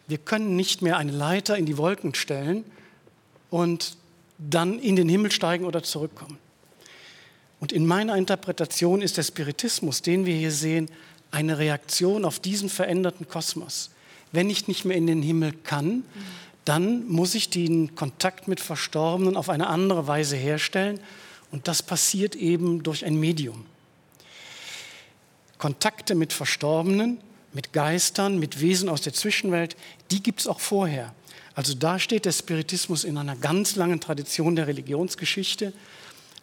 Wir 0.08 0.20
können 0.20 0.56
nicht 0.56 0.82
mehr 0.82 0.98
eine 0.98 1.12
Leiter 1.12 1.58
in 1.58 1.66
die 1.66 1.78
Wolken 1.78 2.14
stellen, 2.14 2.64
und 3.54 3.98
dann 4.40 4.80
in 4.80 4.96
den 4.96 5.08
Himmel 5.08 5.32
steigen 5.32 5.66
oder 5.66 5.84
zurückkommen. 5.84 6.40
Und 7.60 7.72
in 7.72 7.86
meiner 7.86 8.18
Interpretation 8.18 9.00
ist 9.04 9.18
der 9.18 9.22
Spiritismus, 9.22 10.02
den 10.02 10.26
wir 10.26 10.36
hier 10.36 10.52
sehen, 10.52 10.90
eine 11.34 11.58
Reaktion 11.58 12.26
auf 12.26 12.40
diesen 12.40 12.70
veränderten 12.70 13.28
Kosmos. 13.28 13.90
Wenn 14.32 14.50
ich 14.50 14.68
nicht 14.68 14.86
mehr 14.86 14.96
in 14.96 15.08
den 15.08 15.22
Himmel 15.22 15.54
kann, 15.64 16.04
dann 16.64 17.08
muss 17.08 17.36
ich 17.36 17.50
den 17.50 17.96
Kontakt 17.96 18.48
mit 18.48 18.60
Verstorbenen 18.60 19.36
auf 19.36 19.50
eine 19.50 19.68
andere 19.68 20.08
Weise 20.08 20.36
herstellen. 20.36 21.00
Und 21.52 21.68
das 21.68 21.84
passiert 21.84 22.36
eben 22.36 22.84
durch 22.84 23.04
ein 23.06 23.20
Medium. 23.20 23.66
Kontakte 25.58 26.16
mit 26.16 26.34
Verstorbenen, 26.34 27.20
mit 27.54 27.74
Geistern, 27.74 28.40
mit 28.40 28.62
Wesen 28.62 28.90
aus 28.90 29.02
der 29.02 29.14
Zwischenwelt, 29.14 29.76
die 30.12 30.22
gibt 30.22 30.42
es 30.42 30.48
auch 30.48 30.60
vorher. 30.60 31.14
Also 31.56 31.74
da 31.74 32.00
steht 32.00 32.26
der 32.26 32.32
Spiritismus 32.32 33.04
in 33.04 33.18
einer 33.18 33.36
ganz 33.36 33.76
langen 33.76 34.00
Tradition 34.00 34.56
der 34.56 34.68
Religionsgeschichte. 34.68 35.74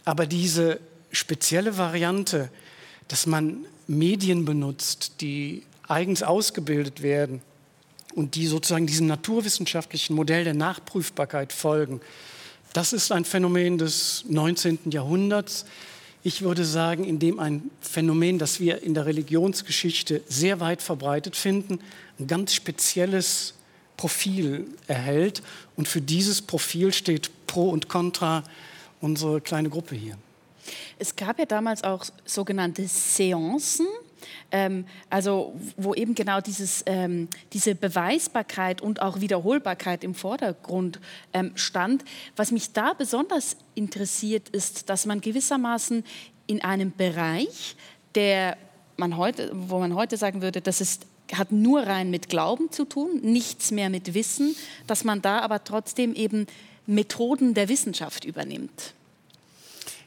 Aber 0.05 0.27
diese 0.27 0.81
spezielle 1.11 1.77
Variante, 1.77 2.51
dass 3.09 3.27
man 3.27 3.67
Medien 3.91 4.45
benutzt, 4.45 5.21
die 5.21 5.65
eigens 5.89 6.23
ausgebildet 6.23 7.03
werden 7.03 7.43
und 8.15 8.37
die 8.37 8.47
sozusagen 8.47 8.87
diesem 8.87 9.09
naturwissenschaftlichen 9.09 10.15
Modell 10.15 10.45
der 10.45 10.55
Nachprüfbarkeit 10.55 11.53
folgen, 11.53 12.01
das 12.73 12.93
ist 12.93 13.11
ein 13.11 13.25
Phänomen 13.25 13.79
des 13.79 14.25
19. 14.29 14.93
Jahrhunderts. 14.93 15.65
Ich 16.23 16.43
würde 16.43 16.65
sagen, 16.65 17.03
in 17.03 17.19
dem 17.19 17.41
ein 17.41 17.69
Phänomen, 17.81 18.39
das 18.39 18.61
wir 18.61 18.83
in 18.83 18.95
der 18.95 19.07
Religionsgeschichte 19.07 20.23
sehr 20.29 20.61
weit 20.61 20.83
verbreitet 20.83 21.35
finden, 21.35 21.81
ein 22.21 22.29
ganz 22.29 22.55
spezielles 22.55 23.55
Profil 23.97 24.69
erhält. 24.87 25.43
Und 25.75 25.89
für 25.89 26.01
dieses 26.01 26.43
Profil 26.43 26.93
steht 26.93 27.31
Pro 27.49 27.71
und 27.71 27.89
Contra 27.89 28.45
unsere 29.01 29.41
kleine 29.41 29.69
Gruppe 29.69 29.97
hier. 29.97 30.17
Es 30.99 31.17
gab 31.17 31.39
ja 31.39 31.47
damals 31.47 31.85
auch 31.85 32.05
sogenannte 32.25 32.87
Seancen. 32.87 33.87
Ähm, 34.53 34.85
also 35.09 35.55
wo 35.79 35.95
eben 35.95 36.15
genau 36.15 36.41
dieses, 36.41 36.83
ähm, 36.85 37.29
diese 37.53 37.75
Beweisbarkeit 37.75 38.83
und 38.83 39.01
auch 39.01 39.21
Wiederholbarkeit 39.21 40.05
im 40.05 40.15
Vordergrund 40.15 41.01
ähm, 41.33 41.53
stand. 41.55 42.05
Was 42.37 42.51
mich 42.51 42.73
da 42.73 42.93
besonders 42.93 43.57
interessiert, 43.75 44.51
ist, 44.51 44.91
dass 44.91 45.07
man 45.07 45.23
gewissermaßen 45.23 46.05
in 46.47 46.63
einem 46.63 46.93
Bereich, 46.93 47.77
der 48.15 48.59
man 48.97 49.17
heute, 49.17 49.51
wo 49.55 49.79
man 49.79 49.95
heute 49.95 50.17
sagen 50.17 50.43
würde, 50.43 50.61
das 50.61 50.81
ist 50.81 51.07
hat 51.33 51.53
nur 51.53 51.83
rein 51.83 52.11
mit 52.11 52.29
Glauben 52.29 52.73
zu 52.73 52.85
tun, 52.85 53.21
nichts 53.23 53.71
mehr 53.71 53.89
mit 53.89 54.15
Wissen, 54.15 54.57
dass 54.89 55.05
man 55.05 55.23
da 55.23 55.39
aber 55.41 55.63
trotzdem 55.63 56.13
eben 56.15 56.47
Methoden 56.87 57.55
der 57.55 57.69
Wissenschaft 57.69 58.25
übernimmt. 58.25 58.95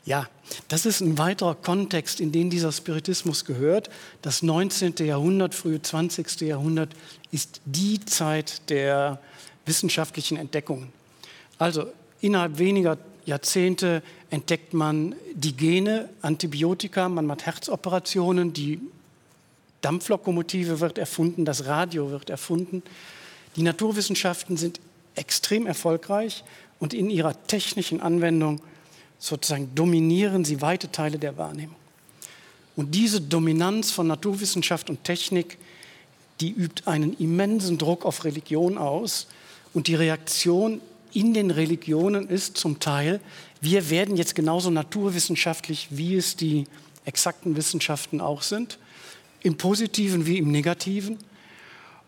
Ja, 0.06 0.28
das 0.68 0.86
ist 0.86 1.00
ein 1.00 1.18
weiterer 1.18 1.56
Kontext, 1.56 2.20
in 2.20 2.34
den 2.34 2.50
dieser 2.50 2.74
Spiritismus 2.74 3.46
gehört. 3.46 3.90
Das 4.22 4.44
19. 4.44 4.96
Jahrhundert, 5.00 5.56
frühe 5.56 5.82
20. 5.82 6.42
Jahrhundert 6.42 6.94
ist 7.32 7.62
die 7.66 8.04
Zeit 8.04 8.70
der 8.70 9.20
wissenschaftlichen 9.66 10.38
Entdeckungen. 10.38 10.92
Also 11.58 11.86
innerhalb 12.20 12.58
weniger 12.58 12.98
Jahrzehnte 13.26 14.04
entdeckt 14.30 14.74
man 14.74 15.16
die 15.34 15.56
Gene, 15.56 16.10
Antibiotika, 16.22 17.08
man 17.08 17.26
macht 17.26 17.46
Herzoperationen, 17.46 18.52
die 18.52 18.82
Dampflokomotive 19.80 20.82
wird 20.82 20.98
erfunden, 20.98 21.46
das 21.46 21.66
Radio 21.66 22.12
wird 22.12 22.30
erfunden. 22.30 22.84
Die 23.56 23.64
Naturwissenschaften 23.64 24.58
sind 24.58 24.82
extrem 25.16 25.66
erfolgreich 25.66 26.44
und 26.80 26.94
in 26.94 27.10
ihrer 27.10 27.42
technischen 27.48 28.02
Anwendung 28.02 28.62
sozusagen 29.24 29.74
dominieren 29.74 30.44
sie 30.44 30.60
weite 30.60 30.92
Teile 30.92 31.18
der 31.18 31.38
Wahrnehmung. 31.38 31.78
Und 32.76 32.94
diese 32.94 33.22
Dominanz 33.22 33.90
von 33.90 34.06
Naturwissenschaft 34.06 34.90
und 34.90 35.06
Technik, 35.06 35.58
die 36.42 36.52
übt 36.52 36.84
einen 36.88 37.14
immensen 37.18 37.78
Druck 37.78 38.04
auf 38.04 38.26
Religion 38.26 38.78
aus. 38.78 39.28
Und 39.74 39.88
die 39.88 39.96
Reaktion 39.96 40.82
in 41.14 41.34
den 41.34 41.52
Religionen 41.52 42.28
ist 42.28 42.58
zum 42.58 42.82
Teil, 42.82 43.22
wir 43.62 43.90
werden 43.90 44.18
jetzt 44.18 44.36
genauso 44.36 44.70
naturwissenschaftlich, 44.72 45.88
wie 45.92 46.16
es 46.16 46.36
die 46.36 46.66
exakten 47.06 47.56
Wissenschaften 47.56 48.20
auch 48.20 48.42
sind 48.42 48.78
im 49.42 49.56
positiven 49.58 50.26
wie 50.26 50.38
im 50.38 50.52
negativen. 50.52 51.18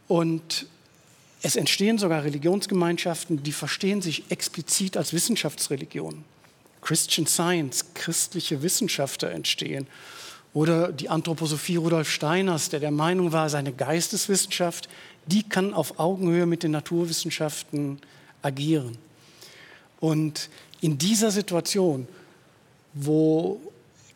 Und 0.09 0.65
es 1.41 1.55
entstehen 1.55 1.97
sogar 1.97 2.25
Religionsgemeinschaften, 2.25 3.41
die 3.41 3.53
verstehen 3.53 4.01
sich 4.01 4.23
explizit 4.29 4.97
als 4.97 5.13
Wissenschaftsreligionen. 5.13 6.34
Christian 6.85 7.25
Science, 7.25 7.93
christliche 7.95 8.61
Wissenschaftler 8.61 9.31
entstehen. 9.31 9.87
Oder 10.53 10.91
die 10.91 11.09
Anthroposophie 11.09 11.77
Rudolf 11.77 12.09
Steiners, 12.09 12.69
der 12.69 12.79
der 12.79 12.91
Meinung 12.91 13.31
war, 13.31 13.49
seine 13.49 13.73
Geisteswissenschaft, 13.73 14.87
die 15.25 15.41
kann 15.41 15.73
auf 15.73 15.99
Augenhöhe 15.99 16.45
mit 16.45 16.61
den 16.61 16.71
Naturwissenschaften 16.71 17.99
agieren. 18.43 18.97
Und 19.99 20.49
in 20.79 20.99
dieser 20.99 21.31
Situation, 21.31 22.07
wo 22.93 23.59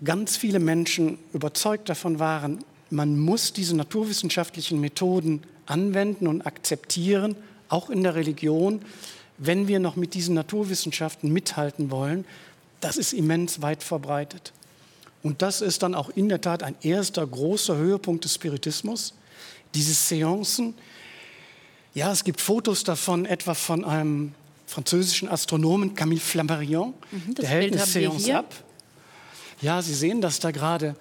ganz 0.04 0.38
viele 0.38 0.60
Menschen 0.60 1.18
überzeugt 1.34 1.90
davon 1.90 2.20
waren, 2.20 2.64
man 2.92 3.20
muss 3.20 3.52
diese 3.52 3.76
naturwissenschaftlichen 3.76 4.80
Methoden 4.80 5.42
anwenden 5.66 6.28
und 6.28 6.44
akzeptieren, 6.44 7.36
auch 7.68 7.90
in 7.90 8.04
der 8.04 8.14
Religion, 8.14 8.82
wenn 9.40 9.68
wir 9.68 9.80
noch 9.80 9.96
mit 9.96 10.14
diesen 10.14 10.36
Naturwissenschaften 10.36 11.32
mithalten 11.32 11.90
wollen. 11.92 12.26
Das 12.82 12.98
ist 12.98 13.14
immens 13.14 13.62
weit 13.62 13.84
verbreitet. 13.84 14.54
Und 15.22 15.42
das 15.42 15.62
ist 15.62 15.84
dann 15.84 15.96
auch 15.96 16.10
in 16.10 16.30
der 16.30 16.42
Tat 16.42 16.64
ein 16.64 16.76
erster 16.82 17.26
großer 17.26 17.76
Höhepunkt 17.76 18.24
des 18.24 18.36
Spiritismus, 18.36 19.14
diese 19.76 19.94
Seancen. 19.94 20.74
Ja, 21.94 22.12
es 22.12 22.24
gibt 22.24 22.40
Fotos 22.40 22.84
davon, 22.84 23.26
etwa 23.26 23.54
von 23.54 23.84
einem 23.84 24.34
französischen 24.66 25.28
Astronomen, 25.28 25.96
Camille 25.96 26.22
Flammarion, 26.22 26.94
mhm, 27.12 27.36
der 27.36 27.50
hält 27.50 27.74
eine 27.74 27.86
Seance 27.86 28.34
ab. 28.36 28.54
Ja, 29.62 29.82
Sie 29.82 29.94
sehen 29.94 30.22
das 30.22 30.40
da 30.40 30.52
gerade. 30.52 30.96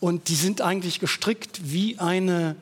Und 0.00 0.28
die 0.28 0.34
sind 0.34 0.60
eigentlich 0.60 0.98
gestrickt 0.98 1.60
wie 1.62 1.98
eine 2.00 2.56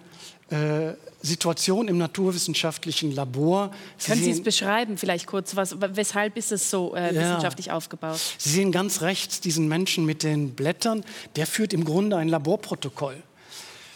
äh, 0.50 0.92
Situation 1.22 1.88
im 1.88 1.98
naturwissenschaftlichen 1.98 3.12
Labor. 3.14 3.72
Sie 3.98 4.10
Können 4.10 4.24
Sie 4.24 4.30
es 4.30 4.42
beschreiben, 4.42 4.96
vielleicht 4.96 5.26
kurz? 5.26 5.54
Was, 5.54 5.76
weshalb 5.78 6.36
ist 6.36 6.50
es 6.50 6.70
so 6.70 6.94
äh, 6.94 7.14
wissenschaftlich 7.14 7.66
ja. 7.66 7.74
aufgebaut? 7.74 8.20
Sie 8.38 8.50
sehen 8.50 8.72
ganz 8.72 9.02
rechts 9.02 9.40
diesen 9.40 9.68
Menschen 9.68 10.06
mit 10.06 10.22
den 10.22 10.54
Blättern. 10.54 11.04
Der 11.36 11.46
führt 11.46 11.72
im 11.72 11.84
Grunde 11.84 12.16
ein 12.16 12.28
Laborprotokoll. 12.28 13.22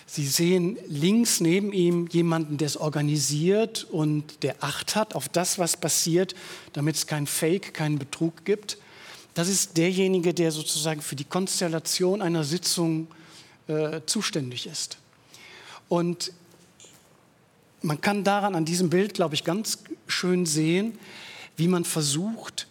Sie 0.06 0.26
sehen 0.26 0.78
links 0.86 1.40
neben 1.40 1.72
ihm 1.72 2.06
jemanden, 2.06 2.56
der 2.56 2.66
es 2.66 2.76
organisiert 2.76 3.84
und 3.90 4.42
der 4.44 4.62
Acht 4.62 4.94
hat 4.94 5.14
auf 5.16 5.28
das, 5.28 5.58
was 5.58 5.76
passiert, 5.76 6.34
damit 6.72 6.94
es 6.94 7.06
kein 7.06 7.26
Fake, 7.26 7.74
keinen 7.74 7.98
Betrug 7.98 8.44
gibt. 8.44 8.78
Das 9.32 9.48
ist 9.48 9.76
derjenige, 9.76 10.32
der 10.32 10.52
sozusagen 10.52 11.02
für 11.02 11.16
die 11.16 11.24
Konstellation 11.24 12.22
einer 12.22 12.44
Sitzung 12.44 13.08
äh, 13.66 14.02
zuständig 14.06 14.66
ist. 14.68 14.98
Und 15.88 16.32
man 17.84 18.00
kann 18.00 18.24
daran 18.24 18.54
an 18.54 18.64
diesem 18.64 18.90
Bild, 18.90 19.14
glaube 19.14 19.34
ich, 19.34 19.44
ganz 19.44 19.78
schön 20.06 20.46
sehen, 20.46 20.98
wie 21.56 21.68
man 21.68 21.84
versucht, 21.84 22.66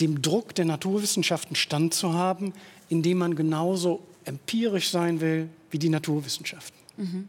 dem 0.00 0.20
Druck 0.20 0.54
der 0.54 0.64
Naturwissenschaften 0.64 1.56
standzuhaben, 1.56 2.52
indem 2.88 3.18
man 3.18 3.36
genauso 3.36 4.06
empirisch 4.24 4.90
sein 4.90 5.20
will 5.20 5.48
wie 5.70 5.78
die 5.78 5.88
Naturwissenschaften. 5.88 6.78
Mhm. 6.96 7.28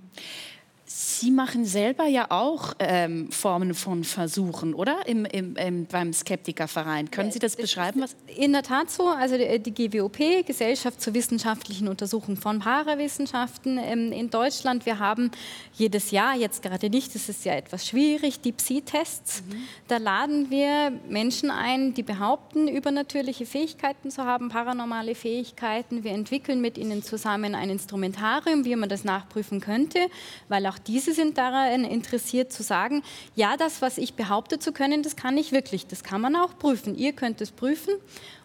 Sie 0.91 1.29
machen 1.29 1.65
selber 1.65 2.07
ja 2.07 2.31
auch 2.31 2.73
ähm, 2.79 3.31
Formen 3.31 3.75
von 3.75 4.03
Versuchen, 4.03 4.73
oder? 4.73 5.05
Im, 5.05 5.23
im, 5.25 5.55
im, 5.55 5.85
beim 5.85 6.13
Skeptikerverein. 6.13 7.11
Können 7.11 7.31
Sie 7.31 7.37
das 7.37 7.55
beschreiben? 7.55 8.01
Was? 8.01 8.15
In 8.35 8.53
der 8.53 8.63
Tat 8.63 8.89
so. 8.89 9.07
Also 9.07 9.37
die, 9.37 9.59
die 9.59 9.87
GWOP, 9.87 10.43
Gesellschaft 10.47 10.99
zur 10.99 11.13
wissenschaftlichen 11.13 11.87
Untersuchung 11.87 12.37
von 12.37 12.57
Parawissenschaften 12.57 13.77
ähm, 13.77 14.11
in 14.11 14.31
Deutschland. 14.31 14.87
Wir 14.87 14.97
haben 14.97 15.29
jedes 15.73 16.09
Jahr, 16.09 16.35
jetzt 16.35 16.63
gerade 16.63 16.89
nicht, 16.89 17.13
das 17.13 17.29
ist 17.29 17.45
ja 17.45 17.53
etwas 17.53 17.85
schwierig, 17.85 18.41
die 18.41 18.51
Psi-Tests. 18.51 19.43
Mhm. 19.43 19.61
Da 19.89 19.97
laden 19.97 20.49
wir 20.49 20.91
Menschen 21.07 21.51
ein, 21.51 21.93
die 21.93 22.01
behaupten, 22.01 22.67
übernatürliche 22.67 23.45
Fähigkeiten 23.45 24.09
zu 24.09 24.23
haben, 24.25 24.49
paranormale 24.49 25.13
Fähigkeiten. 25.13 26.03
Wir 26.03 26.13
entwickeln 26.13 26.61
mit 26.61 26.79
ihnen 26.79 27.03
zusammen 27.03 27.53
ein 27.53 27.69
Instrumentarium, 27.69 28.65
wie 28.65 28.75
man 28.75 28.89
das 28.89 29.03
nachprüfen 29.03 29.61
könnte, 29.61 29.99
weil 30.47 30.65
auch 30.65 30.78
diese 30.87 31.13
sind 31.13 31.37
daran 31.37 31.83
interessiert 31.83 32.51
zu 32.51 32.63
sagen, 32.63 33.03
ja, 33.35 33.57
das, 33.57 33.81
was 33.81 33.97
ich 33.97 34.13
behaupte 34.13 34.59
zu 34.59 34.71
können, 34.71 35.03
das 35.03 35.15
kann 35.15 35.37
ich 35.37 35.51
wirklich, 35.51 35.87
das 35.87 36.03
kann 36.03 36.21
man 36.21 36.35
auch 36.35 36.57
prüfen. 36.57 36.95
Ihr 36.95 37.13
könnt 37.13 37.41
es 37.41 37.51
prüfen 37.51 37.93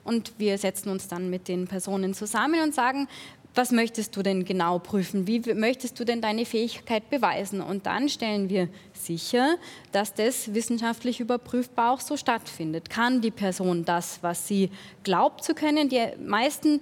und 0.05 0.33
wir 0.39 0.59
setzen 0.59 0.91
uns 0.91 1.09
dann 1.09 1.31
mit 1.31 1.49
den 1.49 1.67
Personen 1.67 2.15
zusammen 2.15 2.63
und 2.63 2.75
sagen, 2.75 3.09
was 3.55 3.71
möchtest 3.71 4.17
du 4.17 4.23
denn 4.23 4.45
genau 4.45 4.81
prüfen? 4.81 5.29
Wie 5.29 5.41
möchtest 5.55 5.99
du 6.01 6.05
denn 6.05 6.21
deine 6.21 6.45
Fähigkeit 6.45 7.09
beweisen? 7.09 7.61
Und 7.61 7.87
dann 7.87 8.09
stellen 8.09 8.49
wir 8.49 8.69
sicher, 8.93 9.57
dass 9.93 10.13
das 10.13 10.55
wissenschaftlich 10.55 11.21
überprüfbar 11.21 11.93
auch 11.93 12.01
so 12.01 12.17
stattfindet. 12.17 12.91
Kann 12.91 13.21
die 13.21 13.31
Person 13.31 13.85
das, 13.85 14.19
was 14.23 14.49
sie 14.49 14.71
glaubt 15.05 15.45
zu 15.45 15.55
können? 15.55 15.89
Die 15.89 16.05
meisten 16.19 16.81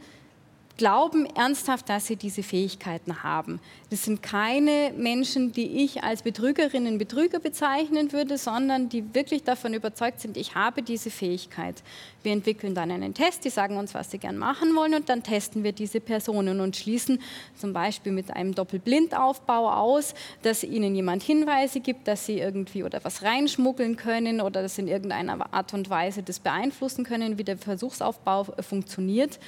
glauben 0.76 1.26
ernsthaft, 1.26 1.88
dass 1.88 2.06
sie 2.06 2.16
diese 2.16 2.42
Fähigkeiten 2.42 3.22
haben. 3.22 3.60
Das 3.90 4.04
sind 4.04 4.22
keine 4.22 4.92
Menschen, 4.96 5.52
die 5.52 5.84
ich 5.84 6.02
als 6.02 6.22
Betrügerinnen 6.22 6.94
und 6.94 6.98
Betrüger 6.98 7.40
bezeichnen 7.40 8.12
würde, 8.12 8.38
sondern 8.38 8.88
die 8.88 9.14
wirklich 9.14 9.44
davon 9.44 9.74
überzeugt 9.74 10.20
sind, 10.20 10.36
ich 10.36 10.54
habe 10.54 10.82
diese 10.82 11.10
Fähigkeit. 11.10 11.82
Wir 12.22 12.32
entwickeln 12.32 12.74
dann 12.74 12.90
einen 12.90 13.12
Test, 13.12 13.44
die 13.44 13.50
sagen 13.50 13.76
uns, 13.76 13.92
was 13.94 14.10
sie 14.10 14.18
gern 14.18 14.38
machen 14.38 14.74
wollen 14.74 14.94
und 14.94 15.08
dann 15.08 15.22
testen 15.22 15.62
wir 15.62 15.72
diese 15.72 16.00
Personen 16.00 16.60
und 16.60 16.76
schließen 16.76 17.20
zum 17.56 17.72
Beispiel 17.72 18.12
mit 18.12 18.30
einem 18.30 18.54
Doppelblindaufbau 18.54 19.70
aus, 19.70 20.14
dass 20.42 20.64
ihnen 20.64 20.94
jemand 20.94 21.22
Hinweise 21.22 21.80
gibt, 21.80 22.08
dass 22.08 22.24
sie 22.24 22.38
irgendwie 22.38 22.84
oder 22.84 23.04
was 23.04 23.22
reinschmuggeln 23.22 23.96
können 23.96 24.40
oder 24.40 24.62
dass 24.62 24.78
in 24.78 24.88
irgendeiner 24.88 25.52
Art 25.52 25.74
und 25.74 25.90
Weise 25.90 26.22
das 26.22 26.38
beeinflussen 26.40 27.04
können, 27.04 27.36
wie 27.36 27.44
der 27.44 27.58
Versuchsaufbau 27.58 28.44
funktioniert. 28.60 29.38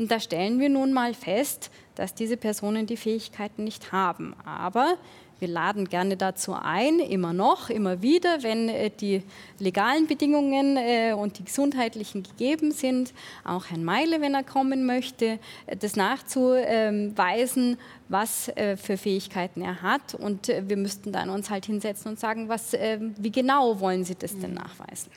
Und 0.00 0.10
da 0.10 0.18
stellen 0.18 0.60
wir 0.60 0.70
nun 0.70 0.94
mal 0.94 1.12
fest, 1.12 1.70
dass 1.94 2.14
diese 2.14 2.38
Personen 2.38 2.86
die 2.86 2.96
Fähigkeiten 2.96 3.64
nicht 3.64 3.92
haben. 3.92 4.34
Aber 4.46 4.96
wir 5.40 5.48
laden 5.48 5.90
gerne 5.90 6.16
dazu 6.16 6.54
ein, 6.54 7.00
immer 7.00 7.34
noch, 7.34 7.68
immer 7.68 8.00
wieder, 8.00 8.42
wenn 8.42 8.70
äh, 8.70 8.88
die 8.88 9.22
legalen 9.58 10.06
Bedingungen 10.06 10.78
äh, 10.78 11.12
und 11.12 11.38
die 11.38 11.44
gesundheitlichen 11.44 12.22
gegeben 12.22 12.72
sind, 12.72 13.12
auch 13.44 13.66
Herrn 13.66 13.84
Meile, 13.84 14.22
wenn 14.22 14.32
er 14.32 14.42
kommen 14.42 14.86
möchte, 14.86 15.38
äh, 15.66 15.76
das 15.78 15.96
nachzuweisen, 15.96 17.76
was 18.08 18.50
für 18.76 18.96
Fähigkeiten 18.96 19.60
er 19.60 19.82
hat. 19.82 20.14
Und 20.14 20.48
wir 20.48 20.76
müssten 20.78 21.12
dann 21.12 21.28
uns 21.28 21.50
halt 21.50 21.66
hinsetzen 21.66 22.10
und 22.10 22.18
sagen, 22.18 22.48
was, 22.48 22.72
wie 22.72 23.30
genau 23.30 23.78
wollen 23.78 24.02
Sie 24.02 24.16
das 24.16 24.36
denn 24.36 24.54
nachweisen? 24.54 25.12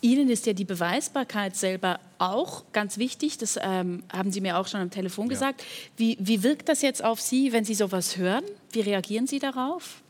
Ihnen 0.00 0.28
ist 0.28 0.46
ja 0.46 0.52
die 0.52 0.64
Beweisbarkeit 0.64 1.56
selber 1.56 2.00
auch 2.18 2.64
ganz 2.72 2.98
wichtig. 2.98 3.38
Das 3.38 3.58
ähm, 3.60 4.02
haben 4.12 4.32
Sie 4.32 4.40
mir 4.40 4.58
auch 4.58 4.68
schon 4.68 4.80
am 4.80 4.90
Telefon 4.90 5.26
ja. 5.26 5.30
gesagt. 5.30 5.64
Wie, 5.96 6.16
wie 6.20 6.42
wirkt 6.42 6.68
das 6.68 6.82
jetzt 6.82 7.02
auf 7.02 7.20
Sie, 7.20 7.52
wenn 7.52 7.64
Sie 7.64 7.74
sowas 7.74 8.16
hören? 8.16 8.44
Wie 8.72 8.80
reagieren 8.80 9.26
Sie 9.26 9.38
darauf? 9.38 10.02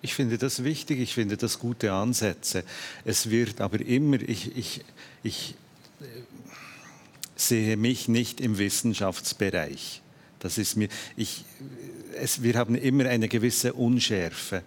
Ich 0.00 0.14
finde 0.14 0.38
das 0.38 0.62
wichtig, 0.62 1.00
ich 1.00 1.14
finde 1.14 1.36
das 1.36 1.58
gute 1.58 1.92
Ansätze. 1.92 2.64
Es 3.04 3.30
wird 3.30 3.60
aber 3.60 3.80
immer, 3.80 4.20
ich, 4.20 4.56
ich, 4.56 4.84
ich 5.22 5.54
äh, 6.00 6.04
sehe 7.34 7.76
mich 7.76 8.08
nicht 8.08 8.40
im 8.40 8.58
Wissenschaftsbereich. 8.58 10.02
Das 10.38 10.58
ist 10.58 10.76
mir, 10.76 10.88
ich, 11.16 11.44
es, 12.20 12.42
wir 12.42 12.54
haben 12.54 12.74
immer 12.74 13.06
eine 13.06 13.28
gewisse 13.28 13.72
Unschärfe. 13.72 14.62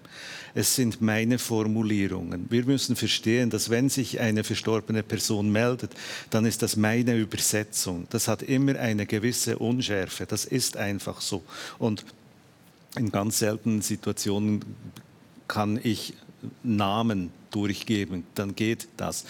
Es 0.54 0.76
sind 0.76 1.02
meine 1.02 1.40
Formulierungen. 1.40 2.48
Wir 2.50 2.66
müssen 2.66 2.96
verstehen, 2.96 3.50
dass 3.50 3.70
wenn 3.70 3.90
sich 3.90 4.20
eine 4.20 4.44
verstorbene 4.44 5.02
Person 5.02 5.50
meldet, 5.52 5.92
dann 6.30 6.46
ist 6.46 6.62
das 6.62 6.76
meine 6.76 7.16
Übersetzung. 7.16 8.08
Das 8.10 8.28
hat 8.28 8.44
immer 8.44 8.78
eine 8.78 9.06
gewisse 9.06 9.58
Unschärfe. 9.60 10.26
Das 10.26 10.44
ist 10.44 10.76
einfach 10.76 11.22
so. 11.22 11.44
Und 11.80 12.06
in 12.98 13.12
ganz 13.12 13.40
seltenen 13.40 13.82
Situationen 13.82 14.66
kann 15.48 15.80
ich 15.82 16.14
Namen 16.64 17.32
durchgeben, 17.52 18.24
dann 18.36 18.56
geht 18.56 18.88
das. 18.98 19.26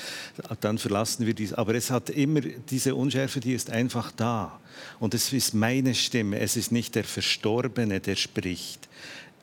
Dann 0.62 0.78
verlassen 0.78 1.26
wir 1.26 1.34
dies. 1.34 1.54
Aber 1.54 1.76
es 1.76 1.90
hat 1.90 2.10
immer 2.10 2.42
diese 2.42 2.96
Unschärfe, 2.96 3.40
die 3.40 3.54
ist 3.54 3.70
einfach 3.70 4.12
da. 4.12 4.60
Und 5.00 5.14
es 5.14 5.34
ist 5.34 5.54
meine 5.54 5.96
Stimme, 5.96 6.40
es 6.40 6.56
ist 6.56 6.72
nicht 6.72 6.96
der 6.96 7.04
Verstorbene, 7.04 8.00
der 8.00 8.16
spricht. 8.16 8.88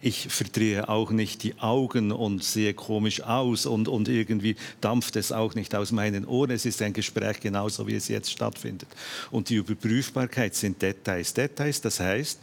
Ich 0.00 0.28
verdrehe 0.28 0.88
auch 0.88 1.10
nicht 1.10 1.42
die 1.42 1.58
Augen 1.58 2.12
und 2.12 2.44
sehe 2.44 2.72
komisch 2.72 3.20
aus 3.22 3.66
und, 3.66 3.88
und 3.88 4.08
irgendwie 4.08 4.54
dampft 4.80 5.16
es 5.16 5.32
auch 5.32 5.56
nicht 5.56 5.74
aus 5.74 5.90
meinen 5.90 6.24
Ohren. 6.24 6.52
Es 6.52 6.64
ist 6.66 6.80
ein 6.82 6.92
Gespräch 6.92 7.40
genauso, 7.40 7.84
wie 7.88 7.96
es 7.96 8.06
jetzt 8.06 8.30
stattfindet. 8.30 8.88
Und 9.32 9.48
die 9.48 9.56
Überprüfbarkeit 9.56 10.54
sind 10.54 10.80
Details. 10.80 11.34
Details, 11.34 11.80
das 11.80 11.98
heißt, 11.98 12.38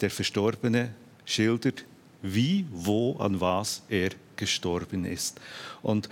der 0.00 0.10
Verstorbene 0.10 0.94
schildert, 1.26 1.84
wie, 2.24 2.66
wo, 2.72 3.16
an 3.18 3.40
was 3.40 3.82
er 3.88 4.10
gestorben 4.36 5.04
ist. 5.04 5.40
Und 5.82 6.08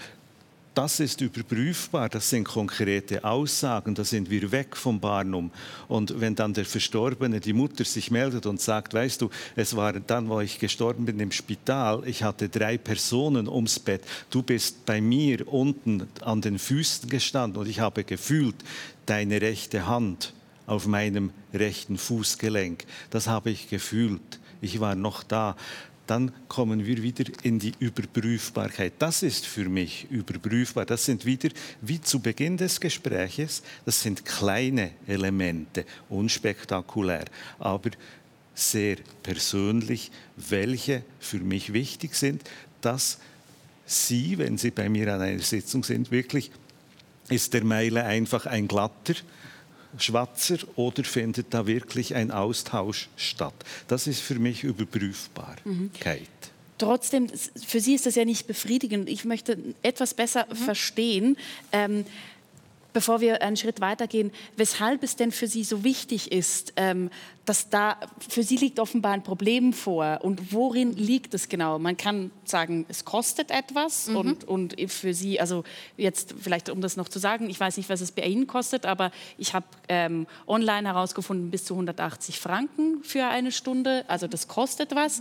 das 0.75 1.01
ist 1.01 1.21
überprüfbar, 1.21 2.09
das 2.09 2.31
sind 2.31 2.45
konkrete 2.45 3.25
Aussagen, 3.25 3.95
da 3.95 4.05
sind 4.05 4.31
wir 4.31 4.53
weg 4.53 4.75
vom 4.75 5.01
Barnum. 5.01 5.51
Und 5.87 6.19
wenn 6.19 6.35
dann 6.35 6.55
der 6.55 6.65
Verstorbene, 6.65 7.41
die 7.41 7.53
Mutter 7.53 7.85
sich 7.85 8.11
meldet 8.11 8.47
und 8.47 8.61
sagt, 8.61 8.95
weißt 8.95 9.21
du, 9.21 9.29
es 9.55 9.77
war 9.77 9.93
dann, 9.93 10.31
wo 10.31 10.41
ich 10.41 10.59
gestorben 10.59 11.05
bin 11.05 11.21
im 11.21 11.31
Spital, 11.31 12.03
ich 12.07 12.23
hatte 12.23 12.49
drei 12.49 12.79
Personen 12.79 13.49
ums 13.49 13.79
Bett, 13.79 14.03
du 14.31 14.43
bist 14.43 14.87
bei 14.87 15.03
mir 15.03 15.47
unten 15.47 16.09
an 16.23 16.41
den 16.41 16.59
Füßen 16.59 17.09
gestanden 17.09 17.61
und 17.61 17.69
ich 17.69 17.81
habe 17.81 18.05
gefühlt 18.05 18.57
deine 19.05 19.43
rechte 19.43 19.87
Hand 19.87 20.33
auf 20.67 20.87
meinem 20.87 21.33
rechten 21.53 21.99
Fußgelenk. 21.99 22.85
Das 23.11 23.27
habe 23.27 23.51
ich 23.51 23.69
gefühlt. 23.69 24.41
Ich 24.63 24.81
war 24.81 24.95
noch 24.95 25.23
da 25.23 25.57
dann 26.07 26.33
kommen 26.49 26.85
wir 26.85 27.03
wieder 27.03 27.25
in 27.43 27.59
die 27.59 27.73
Überprüfbarkeit. 27.79 28.95
Das 28.99 29.23
ist 29.23 29.47
für 29.47 29.69
mich 29.69 30.07
überprüfbar. 30.11 30.85
Das 30.85 31.05
sind 31.05 31.25
wieder, 31.25 31.49
wie 31.81 32.01
zu 32.01 32.21
Beginn 32.21 32.57
des 32.57 32.81
Gespräches, 32.81 33.63
das 33.85 34.03
sind 34.03 34.25
kleine 34.25 34.91
Elemente, 35.07 35.85
unspektakulär, 36.09 37.25
aber 37.59 37.91
sehr 38.55 38.97
persönlich, 39.23 40.11
welche 40.37 41.03
für 41.21 41.39
mich 41.39 41.73
wichtig 41.73 42.15
sind, 42.15 42.43
dass 42.81 43.19
Sie, 43.87 44.39
wenn 44.39 44.59
Sie 44.59 44.71
bei 44.71 44.89
mir 44.89 45.13
an 45.15 45.21
einer 45.21 45.43
Sitzung 45.43 45.85
sind, 45.85 46.11
wirklich 46.11 46.51
ist 47.29 47.55
der 47.55 47.65
Meile 47.65 48.05
einfach 48.05 48.47
ein 48.47 48.69
glatter, 48.69 49.15
Schwatzer 49.99 50.59
oder 50.77 51.05
findet 51.05 51.53
da 51.55 51.67
wirklich 51.67 52.15
ein 52.15 52.31
Austausch 52.31 53.09
statt? 53.17 53.55
Das 53.89 54.07
ist 54.07 54.21
für 54.21 54.37
mich 54.37 54.65
Überprüfbarkeit. 54.65 55.65
Mhm. 55.65 55.91
Trotzdem, 56.79 57.29
für 57.65 57.81
Sie 57.81 57.95
ist 57.95 58.07
das 58.07 58.17
ja 58.17 58.25
nicht 58.25 58.47
befriedigend. 58.47 59.09
Ich 59.09 59.25
möchte 59.25 59.57
etwas 59.83 60.15
besser 60.15 60.47
mhm. 60.51 60.57
verstehen. 60.57 61.37
Ähm, 61.71 62.05
bevor 62.93 63.21
wir 63.21 63.43
einen 63.43 63.57
Schritt 63.57 63.81
weitergehen, 63.81 64.33
weshalb 64.57 65.03
es 65.03 65.17
denn 65.17 65.33
für 65.33 65.47
Sie 65.47 65.65
so 65.65 65.85
wichtig 65.85 66.33
ist, 66.33 66.73
ähm, 66.77 67.11
dass 67.45 67.71
da 67.71 67.99
für 68.29 68.43
Sie 68.43 68.57
liegt 68.57 68.79
offenbar 68.79 69.13
ein 69.13 69.23
Problem 69.23 69.73
vor. 69.73 70.21
Und 70.23 70.53
worin 70.53 70.93
liegt 70.93 71.35
es 71.35 71.49
genau? 71.49 71.79
Man 71.79 71.97
kann 71.97 72.31
sagen, 72.45 72.87
es 72.89 73.05
kostet 73.05 73.51
etwas 73.51 74.09
mhm. 74.09 74.17
und, 74.17 74.45
und 74.45 74.91
für 74.91 75.15
Sie, 75.15 75.41
also 75.41 75.65
jetzt 75.97 76.35
vielleicht 76.41 76.69
um 76.69 76.81
das 76.81 76.97
noch 76.97 77.09
zu 77.09 77.19
sagen, 77.19 77.51
ich 77.51 77.59
weiß 77.59 77.77
nicht, 77.77 77.89
was 77.89 78.01
es 78.01 78.13
bei 78.13 78.23
Ihnen 78.23 78.47
kostet, 78.47 78.87
aber 78.87 79.11
ich 79.39 79.55
habe 79.55 79.67
ähm, 79.89 80.27
online 80.47 80.89
herausgefunden, 80.89 81.51
bis 81.51 81.65
zu 81.65 81.75
180 81.75 82.39
Franken 82.39 83.03
für 83.03 83.27
eine 83.27 83.51
Stunde. 83.51 84.05
Also 84.09 84.27
das 84.27 84.49
kostet 84.49 84.95
was. 84.95 85.21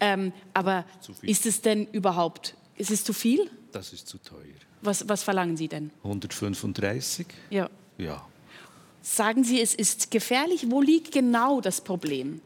Ähm, 0.00 0.32
aber 0.52 0.84
ist 1.22 1.46
es 1.46 1.62
denn 1.62 1.86
überhaupt, 1.86 2.54
ist 2.76 2.90
es 2.90 3.04
zu 3.04 3.12
viel? 3.12 3.50
Das 3.72 3.92
ist 3.92 4.06
zu 4.06 4.18
teuer. 4.18 4.71
Was, 4.82 5.08
was 5.08 5.22
verlangen 5.22 5.56
Sie 5.56 5.68
denn? 5.68 5.90
135? 6.02 7.26
Ja. 7.50 7.70
Ja. 7.98 8.26
Sagen 9.00 9.44
Sie, 9.44 9.60
es 9.60 9.74
ist 9.74 10.10
gefährlich. 10.10 10.66
Wo 10.70 10.80
liegt 10.80 11.12
genau 11.12 11.60
das 11.60 11.80
Problem? 11.80 12.40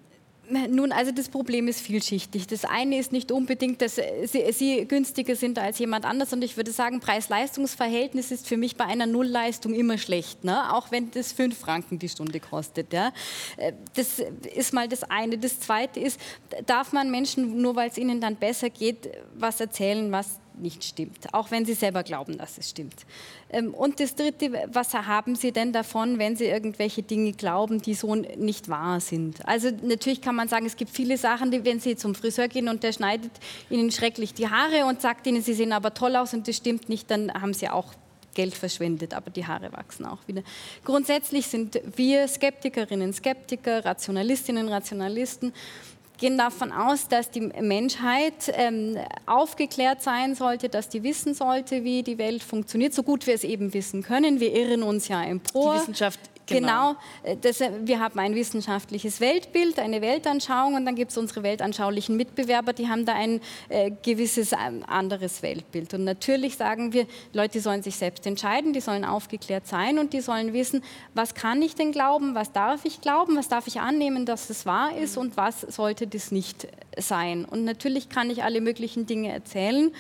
Nun, 0.48 0.92
also 0.92 1.10
das 1.10 1.28
Problem 1.28 1.66
ist 1.66 1.80
vielschichtig. 1.80 2.46
Das 2.46 2.64
eine 2.64 2.98
ist 2.98 3.10
nicht 3.10 3.32
unbedingt, 3.32 3.82
dass 3.82 3.96
sie, 3.96 4.52
sie 4.52 4.86
günstiger 4.86 5.34
sind 5.34 5.58
als 5.58 5.80
jemand 5.80 6.04
anders. 6.04 6.32
Und 6.32 6.44
ich 6.44 6.56
würde 6.56 6.70
sagen, 6.70 7.00
Preis-Leistungs-Verhältnis 7.00 8.30
ist 8.30 8.46
für 8.46 8.56
mich 8.56 8.76
bei 8.76 8.84
einer 8.84 9.06
Nullleistung 9.06 9.74
immer 9.74 9.98
schlecht. 9.98 10.44
Ne? 10.44 10.72
Auch 10.72 10.92
wenn 10.92 11.10
das 11.10 11.32
5 11.32 11.58
Franken 11.58 11.98
die 11.98 12.08
Stunde 12.08 12.38
kostet. 12.38 12.92
Ja? 12.92 13.12
Äh, 13.56 13.72
das 13.94 14.20
ist 14.54 14.72
mal 14.72 14.86
das 14.86 15.02
eine. 15.02 15.36
Das 15.36 15.58
zweite 15.58 15.98
ist, 15.98 16.20
darf 16.66 16.92
man 16.92 17.10
Menschen, 17.10 17.60
nur 17.60 17.74
weil 17.74 17.90
es 17.90 17.98
ihnen 17.98 18.20
dann 18.20 18.36
besser 18.36 18.70
geht, 18.70 19.10
was 19.34 19.60
erzählen, 19.60 20.12
was 20.12 20.38
nicht 20.58 20.84
stimmt, 20.84 21.32
auch 21.32 21.50
wenn 21.50 21.64
Sie 21.64 21.74
selber 21.74 22.02
glauben, 22.02 22.38
dass 22.38 22.58
es 22.58 22.70
stimmt. 22.70 23.06
Ähm, 23.50 23.74
und 23.74 24.00
das 24.00 24.14
Dritte, 24.14 24.68
was 24.72 24.94
haben 24.94 25.34
Sie 25.34 25.52
denn 25.52 25.72
davon, 25.72 26.18
wenn 26.18 26.36
Sie 26.36 26.46
irgendwelche 26.46 27.02
Dinge 27.02 27.32
glauben, 27.32 27.80
die 27.82 27.94
so 27.94 28.14
nicht 28.14 28.68
wahr 28.68 29.00
sind? 29.00 29.46
Also 29.46 29.70
natürlich 29.82 30.20
kann 30.20 30.34
man 30.34 30.48
sagen, 30.48 30.66
es 30.66 30.76
gibt 30.76 30.90
viele 30.90 31.16
Sachen, 31.16 31.50
die, 31.50 31.64
wenn 31.64 31.80
Sie 31.80 31.96
zum 31.96 32.14
Friseur 32.14 32.48
gehen 32.48 32.68
und 32.68 32.82
der 32.82 32.92
schneidet 32.92 33.32
Ihnen 33.70 33.90
schrecklich 33.90 34.34
die 34.34 34.48
Haare 34.48 34.86
und 34.86 35.00
sagt 35.00 35.26
Ihnen, 35.26 35.42
Sie 35.42 35.54
sehen 35.54 35.72
aber 35.72 35.94
toll 35.94 36.16
aus 36.16 36.34
und 36.34 36.48
das 36.48 36.56
stimmt 36.56 36.88
nicht, 36.88 37.10
dann 37.10 37.32
haben 37.32 37.54
Sie 37.54 37.68
auch 37.68 37.92
Geld 38.36 38.54
verschwendet, 38.54 39.14
aber 39.14 39.30
die 39.30 39.46
Haare 39.46 39.72
wachsen 39.72 40.04
auch 40.04 40.18
wieder. 40.26 40.42
Grundsätzlich 40.84 41.46
sind 41.46 41.80
wir 41.96 42.28
Skeptikerinnen, 42.28 43.12
Skeptiker, 43.14 43.84
Rationalistinnen, 43.84 44.68
Rationalisten 44.68 45.54
gehen 46.18 46.38
davon 46.38 46.72
aus, 46.72 47.08
dass 47.08 47.30
die 47.30 47.40
Menschheit 47.40 48.52
ähm, 48.54 48.96
aufgeklärt 49.26 50.02
sein 50.02 50.34
sollte, 50.34 50.68
dass 50.68 50.88
die 50.88 51.02
wissen 51.02 51.34
sollte, 51.34 51.84
wie 51.84 52.02
die 52.02 52.18
Welt 52.18 52.42
funktioniert, 52.42 52.94
so 52.94 53.02
gut 53.02 53.26
wir 53.26 53.34
es 53.34 53.44
eben 53.44 53.74
wissen 53.74 54.02
können. 54.02 54.40
Wir 54.40 54.52
irren 54.54 54.82
uns 54.82 55.08
ja 55.08 55.22
empor. 55.22 55.74
Die 55.74 55.80
Wissenschaft 55.80 56.20
Genau, 56.46 56.94
genau 57.22 57.32
äh, 57.32 57.36
das, 57.36 57.60
äh, 57.60 57.70
wir 57.82 58.00
haben 58.00 58.18
ein 58.18 58.34
wissenschaftliches 58.34 59.20
Weltbild, 59.20 59.78
eine 59.78 60.00
Weltanschauung 60.00 60.74
und 60.74 60.86
dann 60.86 60.94
gibt 60.94 61.10
es 61.10 61.18
unsere 61.18 61.42
weltanschaulichen 61.42 62.16
Mitbewerber, 62.16 62.72
die 62.72 62.88
haben 62.88 63.04
da 63.04 63.14
ein 63.14 63.40
äh, 63.68 63.90
gewisses 64.02 64.52
äh, 64.52 64.56
anderes 64.86 65.42
Weltbild. 65.42 65.92
Und 65.94 66.04
natürlich 66.04 66.56
sagen 66.56 66.92
wir, 66.92 67.06
Leute 67.32 67.60
sollen 67.60 67.82
sich 67.82 67.96
selbst 67.96 68.26
entscheiden, 68.26 68.72
die 68.72 68.80
sollen 68.80 69.04
aufgeklärt 69.04 69.66
sein 69.66 69.98
und 69.98 70.12
die 70.12 70.20
sollen 70.20 70.52
wissen, 70.52 70.82
was 71.14 71.34
kann 71.34 71.60
ich 71.62 71.74
denn 71.74 71.92
glauben, 71.92 72.34
was 72.34 72.52
darf 72.52 72.84
ich 72.84 73.00
glauben, 73.00 73.36
was 73.36 73.48
darf 73.48 73.66
ich 73.66 73.80
annehmen, 73.80 74.24
dass 74.24 74.48
es 74.50 74.66
wahr 74.66 74.96
ist 74.96 75.16
und 75.16 75.36
was 75.36 75.62
sollte 75.62 76.06
das 76.06 76.30
nicht 76.30 76.68
sein. 76.96 77.44
Und 77.44 77.64
natürlich 77.64 78.08
kann 78.08 78.30
ich 78.30 78.44
alle 78.44 78.60
möglichen 78.60 79.06
Dinge 79.06 79.32
erzählen. 79.32 79.92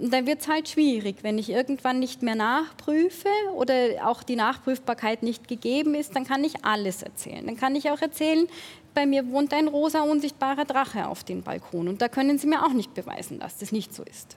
Dann 0.00 0.26
wird 0.26 0.42
es 0.42 0.48
halt 0.48 0.68
schwierig, 0.68 1.16
wenn 1.22 1.38
ich 1.38 1.50
irgendwann 1.50 1.98
nicht 1.98 2.22
mehr 2.22 2.36
nachprüfe 2.36 3.28
oder 3.54 4.06
auch 4.06 4.22
die 4.22 4.36
Nachprüfbarkeit 4.36 5.24
nicht 5.24 5.48
gegeben 5.48 5.94
ist, 5.94 6.14
dann 6.14 6.24
kann 6.24 6.44
ich 6.44 6.64
alles 6.64 7.02
erzählen. 7.02 7.44
Dann 7.44 7.56
kann 7.56 7.74
ich 7.74 7.90
auch 7.90 8.00
erzählen, 8.00 8.46
bei 8.94 9.06
mir 9.06 9.28
wohnt 9.28 9.52
ein 9.52 9.66
rosa 9.66 10.02
unsichtbarer 10.02 10.64
Drache 10.64 11.08
auf 11.08 11.24
dem 11.24 11.42
Balkon 11.42 11.88
und 11.88 12.00
da 12.00 12.08
können 12.08 12.38
Sie 12.38 12.46
mir 12.46 12.64
auch 12.64 12.72
nicht 12.72 12.94
beweisen, 12.94 13.40
dass 13.40 13.58
das 13.58 13.72
nicht 13.72 13.92
so 13.92 14.04
ist. 14.04 14.36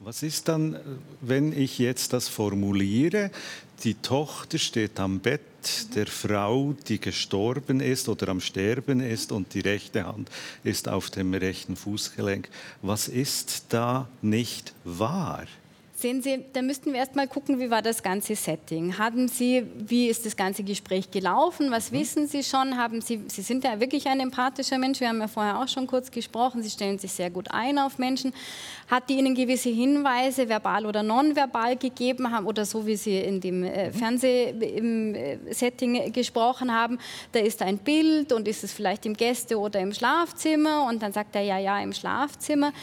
Was 0.00 0.22
ist 0.22 0.48
dann, 0.48 0.78
wenn 1.22 1.52
ich 1.58 1.78
jetzt 1.78 2.12
das 2.12 2.28
formuliere? 2.28 3.30
Die 3.82 3.94
Tochter 3.94 4.58
steht 4.58 4.98
am 5.00 5.20
Bett 5.20 5.40
der 5.94 6.06
Frau, 6.06 6.74
die 6.88 7.00
gestorben 7.00 7.80
ist 7.80 8.08
oder 8.08 8.28
am 8.28 8.40
Sterben 8.40 9.00
ist 9.00 9.32
und 9.32 9.52
die 9.54 9.60
rechte 9.60 10.06
Hand 10.06 10.30
ist 10.62 10.88
auf 10.88 11.10
dem 11.10 11.34
rechten 11.34 11.76
Fußgelenk. 11.76 12.48
Was 12.82 13.08
ist 13.08 13.66
da 13.70 14.08
nicht 14.22 14.74
wahr? 14.84 15.46
Sehen 16.04 16.20
Sie, 16.20 16.44
da 16.52 16.60
müssten 16.60 16.92
wir 16.92 17.00
erst 17.00 17.16
mal 17.16 17.26
gucken, 17.26 17.58
wie 17.58 17.70
war 17.70 17.80
das 17.80 18.02
ganze 18.02 18.36
Setting. 18.36 18.98
Haben 18.98 19.26
Sie, 19.26 19.64
wie 19.74 20.08
ist 20.08 20.26
das 20.26 20.36
ganze 20.36 20.62
Gespräch 20.62 21.10
gelaufen? 21.10 21.70
Was 21.70 21.90
mhm. 21.90 21.96
wissen 21.96 22.28
Sie 22.28 22.42
schon? 22.42 22.76
Haben 22.76 23.00
Sie, 23.00 23.22
Sie 23.26 23.40
sind 23.40 23.64
ja 23.64 23.80
wirklich 23.80 24.06
ein 24.06 24.20
empathischer 24.20 24.76
Mensch. 24.76 25.00
Wir 25.00 25.08
haben 25.08 25.20
ja 25.20 25.28
vorher 25.28 25.58
auch 25.58 25.66
schon 25.66 25.86
kurz 25.86 26.10
gesprochen. 26.10 26.62
Sie 26.62 26.68
stellen 26.68 26.98
sich 26.98 27.10
sehr 27.10 27.30
gut 27.30 27.50
ein 27.50 27.78
auf 27.78 27.96
Menschen. 27.96 28.34
Hat 28.86 29.08
die 29.08 29.14
Ihnen 29.14 29.34
gewisse 29.34 29.70
Hinweise, 29.70 30.46
verbal 30.46 30.84
oder 30.84 31.02
nonverbal 31.02 31.76
gegeben 31.76 32.30
haben 32.30 32.44
oder 32.44 32.66
so, 32.66 32.86
wie 32.86 32.96
Sie 32.96 33.16
in 33.16 33.40
dem 33.40 33.64
äh, 33.64 33.88
mhm. 33.88 33.94
Fernsehsetting 33.94 35.94
äh, 35.94 36.10
gesprochen 36.10 36.70
haben? 36.70 36.98
Da 37.32 37.40
ist 37.40 37.62
ein 37.62 37.78
Bild 37.78 38.30
und 38.34 38.46
ist 38.46 38.62
es 38.62 38.74
vielleicht 38.74 39.06
im 39.06 39.14
Gäste- 39.14 39.58
oder 39.58 39.80
im 39.80 39.94
Schlafzimmer? 39.94 40.86
Und 40.86 41.02
dann 41.02 41.14
sagt 41.14 41.34
er 41.34 41.40
ja, 41.40 41.56
ja, 41.56 41.80
im 41.80 41.94
Schlafzimmer 41.94 42.74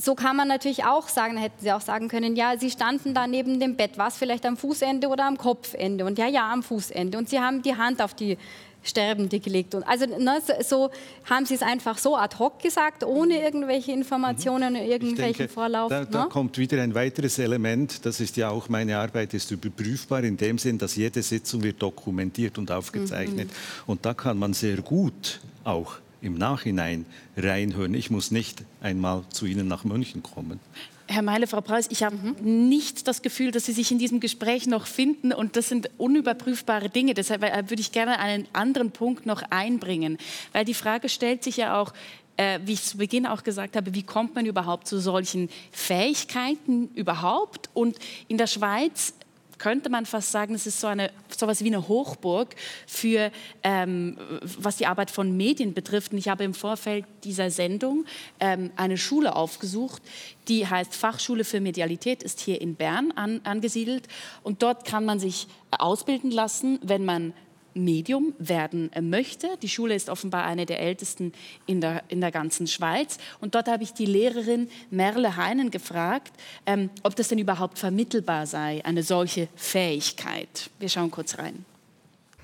so 0.00 0.14
kann 0.14 0.36
man 0.36 0.48
natürlich 0.48 0.84
auch 0.84 1.08
sagen, 1.08 1.36
da 1.36 1.42
hätten 1.42 1.60
Sie 1.60 1.72
auch 1.72 1.80
sagen 1.80 2.08
können, 2.08 2.36
ja, 2.36 2.56
Sie 2.58 2.70
standen 2.70 3.14
da 3.14 3.26
neben 3.26 3.60
dem 3.60 3.76
Bett, 3.76 3.98
war 3.98 4.08
es 4.08 4.16
vielleicht 4.16 4.46
am 4.46 4.56
Fußende 4.56 5.08
oder 5.08 5.26
am 5.26 5.36
Kopfende? 5.36 6.04
Und 6.04 6.18
ja, 6.18 6.26
ja, 6.26 6.50
am 6.50 6.62
Fußende. 6.62 7.18
Und 7.18 7.28
Sie 7.28 7.38
haben 7.38 7.62
die 7.62 7.76
Hand 7.76 8.00
auf 8.00 8.14
die 8.14 8.38
Sterbende 8.82 9.40
gelegt. 9.40 9.74
Und 9.74 9.82
also 9.82 10.06
ne, 10.06 10.40
so 10.62 10.90
haben 11.28 11.44
Sie 11.44 11.54
es 11.54 11.62
einfach 11.62 11.98
so 11.98 12.16
ad 12.16 12.38
hoc 12.38 12.60
gesagt, 12.60 13.04
ohne 13.04 13.42
irgendwelche 13.42 13.92
Informationen, 13.92 14.72
mhm. 14.72 14.90
irgendwelchen 14.90 15.38
denke, 15.38 15.52
Vorlauf. 15.52 15.90
Da, 15.90 16.04
da 16.06 16.24
ne? 16.24 16.28
kommt 16.30 16.56
wieder 16.56 16.82
ein 16.82 16.94
weiteres 16.94 17.38
Element, 17.38 18.06
das 18.06 18.20
ist 18.20 18.38
ja 18.38 18.48
auch, 18.48 18.70
meine 18.70 18.96
Arbeit 18.96 19.34
ist 19.34 19.50
überprüfbar 19.50 20.24
in 20.24 20.36
dem 20.36 20.56
Sinn, 20.56 20.78
dass 20.78 20.96
jede 20.96 21.22
Sitzung 21.22 21.62
wird 21.62 21.82
dokumentiert 21.82 22.56
und 22.56 22.70
aufgezeichnet. 22.70 23.48
Mhm. 23.48 23.82
Und 23.86 24.06
da 24.06 24.14
kann 24.14 24.38
man 24.38 24.54
sehr 24.54 24.78
gut 24.78 25.40
auch 25.62 25.96
im 26.22 26.34
Nachhinein 26.34 27.06
reinhören. 27.36 27.94
Ich 27.94 28.10
muss 28.10 28.30
nicht 28.30 28.62
einmal 28.80 29.24
zu 29.30 29.46
Ihnen 29.46 29.68
nach 29.68 29.84
München 29.84 30.22
kommen. 30.22 30.60
Herr 31.06 31.22
Meile, 31.22 31.48
Frau 31.48 31.60
Preuß, 31.60 31.88
ich 31.90 32.04
habe 32.04 32.16
nicht 32.40 33.08
das 33.08 33.20
Gefühl, 33.20 33.50
dass 33.50 33.66
Sie 33.66 33.72
sich 33.72 33.90
in 33.90 33.98
diesem 33.98 34.20
Gespräch 34.20 34.68
noch 34.68 34.86
finden 34.86 35.32
und 35.32 35.56
das 35.56 35.68
sind 35.68 35.90
unüberprüfbare 35.98 36.88
Dinge. 36.88 37.14
Deshalb 37.14 37.42
äh, 37.42 37.68
würde 37.68 37.80
ich 37.80 37.90
gerne 37.90 38.20
einen 38.20 38.46
anderen 38.52 38.92
Punkt 38.92 39.26
noch 39.26 39.42
einbringen, 39.50 40.18
weil 40.52 40.64
die 40.64 40.74
Frage 40.74 41.08
stellt 41.08 41.42
sich 41.42 41.56
ja 41.56 41.80
auch, 41.80 41.92
äh, 42.36 42.60
wie 42.64 42.74
ich 42.74 42.84
zu 42.84 42.96
Beginn 42.96 43.26
auch 43.26 43.42
gesagt 43.42 43.74
habe, 43.74 43.92
wie 43.92 44.04
kommt 44.04 44.36
man 44.36 44.46
überhaupt 44.46 44.86
zu 44.86 45.00
solchen 45.00 45.48
Fähigkeiten 45.72 46.88
überhaupt? 46.94 47.70
Und 47.74 47.98
in 48.28 48.38
der 48.38 48.46
Schweiz 48.46 49.12
könnte 49.60 49.90
man 49.90 50.06
fast 50.06 50.32
sagen, 50.32 50.54
es 50.54 50.66
ist 50.66 50.80
so 50.80 50.86
eine 50.86 51.10
sowas 51.28 51.62
wie 51.62 51.68
eine 51.68 51.86
Hochburg 51.86 52.56
für 52.86 53.30
ähm, 53.62 54.16
was 54.42 54.78
die 54.78 54.86
Arbeit 54.86 55.10
von 55.10 55.36
Medien 55.36 55.74
betrifft. 55.74 56.12
Und 56.12 56.18
ich 56.18 56.28
habe 56.28 56.44
im 56.44 56.54
Vorfeld 56.54 57.04
dieser 57.24 57.50
Sendung 57.50 58.06
ähm, 58.40 58.70
eine 58.76 58.96
Schule 58.96 59.36
aufgesucht, 59.36 60.02
die 60.48 60.66
heißt 60.66 60.94
Fachschule 60.94 61.44
für 61.44 61.60
Medialität, 61.60 62.22
ist 62.22 62.40
hier 62.40 62.60
in 62.60 62.74
Bern 62.74 63.12
an, 63.12 63.42
angesiedelt. 63.44 64.08
Und 64.42 64.62
dort 64.62 64.84
kann 64.84 65.04
man 65.04 65.20
sich 65.20 65.46
ausbilden 65.70 66.30
lassen, 66.30 66.78
wenn 66.82 67.04
man 67.04 67.34
Medium 67.74 68.34
werden 68.38 68.90
möchte. 69.00 69.48
Die 69.62 69.68
Schule 69.68 69.94
ist 69.94 70.08
offenbar 70.08 70.44
eine 70.44 70.66
der 70.66 70.80
ältesten 70.80 71.32
in 71.66 71.80
der, 71.80 72.02
in 72.08 72.20
der 72.20 72.30
ganzen 72.30 72.66
Schweiz. 72.66 73.18
Und 73.40 73.54
dort 73.54 73.68
habe 73.68 73.82
ich 73.82 73.92
die 73.92 74.06
Lehrerin 74.06 74.68
Merle 74.90 75.36
Heinen 75.36 75.70
gefragt, 75.70 76.32
ähm, 76.66 76.90
ob 77.02 77.16
das 77.16 77.28
denn 77.28 77.38
überhaupt 77.38 77.78
vermittelbar 77.78 78.46
sei, 78.46 78.84
eine 78.84 79.02
solche 79.02 79.48
Fähigkeit. 79.56 80.70
Wir 80.78 80.88
schauen 80.88 81.10
kurz 81.10 81.38
rein. 81.38 81.64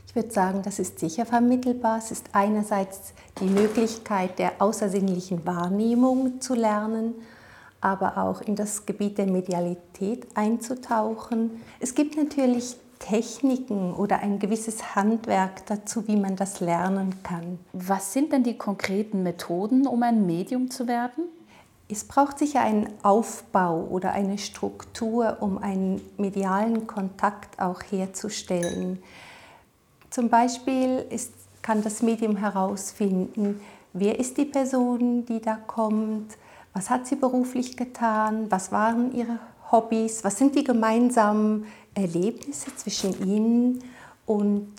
Ich 0.09 0.15
würde 0.15 0.33
sagen, 0.33 0.63
das 0.63 0.79
ist 0.79 0.99
sicher 0.99 1.27
vermittelbar. 1.27 1.99
Es 1.99 2.11
ist 2.11 2.27
einerseits 2.33 3.13
die 3.41 3.45
Möglichkeit 3.45 4.39
der 4.39 4.63
außersinnlichen 4.63 5.45
Wahrnehmung 5.45 6.41
zu 6.41 6.55
lernen, 6.55 7.15
aber 7.83 8.17
auch 8.17 8.41
in 8.41 8.57
das 8.57 8.87
Gebiet 8.87 9.19
der 9.19 9.27
Medialität 9.27 10.27
einzutauchen. 10.35 11.63
Es 11.81 11.95
gibt 11.95 12.17
natürlich 12.17 12.77
Techniken 12.99 13.93
oder 13.95 14.21
ein 14.21 14.39
gewisses 14.39 14.95
Handwerk 14.95 15.67
dazu, 15.67 16.09
wie 16.09 16.17
man 16.17 16.37
das 16.37 16.61
lernen 16.61 17.23
kann. 17.23 17.59
Was 17.73 18.13
sind 18.13 18.33
denn 18.33 18.43
die 18.43 18.59
konkreten 18.59 19.23
Methoden, 19.23 19.87
um 19.87 20.03
ein 20.03 20.27
Medium 20.27 20.71
zu 20.71 20.89
werden? 20.89 21.25
Es 21.89 22.05
braucht 22.05 22.39
sicher 22.39 22.63
einen 22.63 22.89
Aufbau 23.03 23.87
oder 23.91 24.13
eine 24.13 24.39
Struktur, 24.39 25.37
um 25.41 25.59
einen 25.59 26.01
medialen 26.19 26.87
Kontakt 26.87 27.61
auch 27.61 27.81
herzustellen. 27.91 29.01
Zum 30.11 30.29
Beispiel 30.29 31.05
ist, 31.11 31.33
kann 31.63 31.83
das 31.83 32.03
Medium 32.03 32.37
herausfinden, 32.37 33.61
wer 33.93 34.19
ist 34.19 34.37
die 34.37 34.47
Person, 34.47 35.27
die 35.27 35.41
da 35.41 35.57
kommt, 35.57 36.37
was 36.73 36.91
hat 36.91 37.07
sie 37.07 37.17
beruflich 37.17 37.77
getan, 37.77 38.51
was 38.51 38.73
waren 38.73 39.15
ihre 39.15 39.39
Hobbys, 39.71 40.23
was 40.25 40.39
sind 40.39 40.55
die 40.55 40.65
gemeinsamen 40.65 41.67
Erlebnisse 41.95 42.75
zwischen 42.77 43.27
ihnen 43.27 43.83
und 44.27 44.73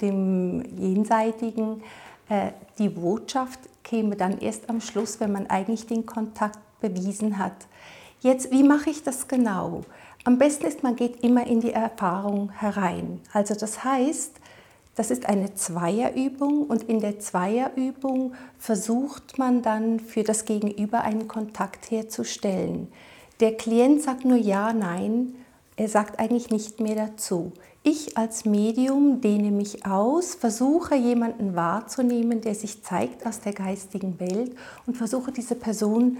dem 0.00 0.62
Jenseitigen. 0.78 1.82
Äh, 2.28 2.50
die 2.78 2.88
Botschaft 2.88 3.60
käme 3.82 4.16
dann 4.16 4.38
erst 4.38 4.68
am 4.68 4.80
Schluss, 4.80 5.20
wenn 5.20 5.32
man 5.32 5.46
eigentlich 5.46 5.86
den 5.86 6.04
Kontakt 6.04 6.58
bewiesen 6.80 7.38
hat. 7.38 7.66
Jetzt, 8.20 8.50
wie 8.50 8.62
mache 8.62 8.90
ich 8.90 9.02
das 9.02 9.28
genau? 9.28 9.82
Am 10.24 10.38
besten 10.38 10.66
ist, 10.66 10.82
man 10.82 10.96
geht 10.96 11.22
immer 11.22 11.46
in 11.46 11.60
die 11.60 11.72
Erfahrung 11.72 12.50
herein. 12.50 13.20
Also 13.32 13.54
das 13.54 13.84
heißt, 13.84 14.32
das 14.94 15.10
ist 15.10 15.26
eine 15.26 15.54
Zweierübung 15.54 16.66
und 16.66 16.84
in 16.84 17.00
der 17.00 17.18
Zweierübung 17.18 18.34
versucht 18.58 19.38
man 19.38 19.60
dann 19.60 20.00
für 20.00 20.22
das 20.22 20.44
Gegenüber 20.44 21.02
einen 21.02 21.28
Kontakt 21.28 21.90
herzustellen. 21.90 22.88
Der 23.40 23.56
Klient 23.56 24.02
sagt 24.02 24.24
nur 24.24 24.38
ja, 24.38 24.72
nein, 24.72 25.34
er 25.76 25.88
sagt 25.88 26.20
eigentlich 26.20 26.50
nicht 26.50 26.80
mehr 26.80 26.94
dazu. 26.94 27.52
Ich 27.82 28.16
als 28.16 28.44
Medium 28.44 29.20
dehne 29.20 29.50
mich 29.50 29.84
aus, 29.84 30.34
versuche 30.34 30.94
jemanden 30.94 31.54
wahrzunehmen, 31.54 32.40
der 32.40 32.54
sich 32.54 32.82
zeigt 32.82 33.26
aus 33.26 33.40
der 33.40 33.52
geistigen 33.52 34.18
Welt 34.20 34.56
und 34.86 34.96
versuche 34.96 35.32
diese 35.32 35.54
Person 35.54 36.16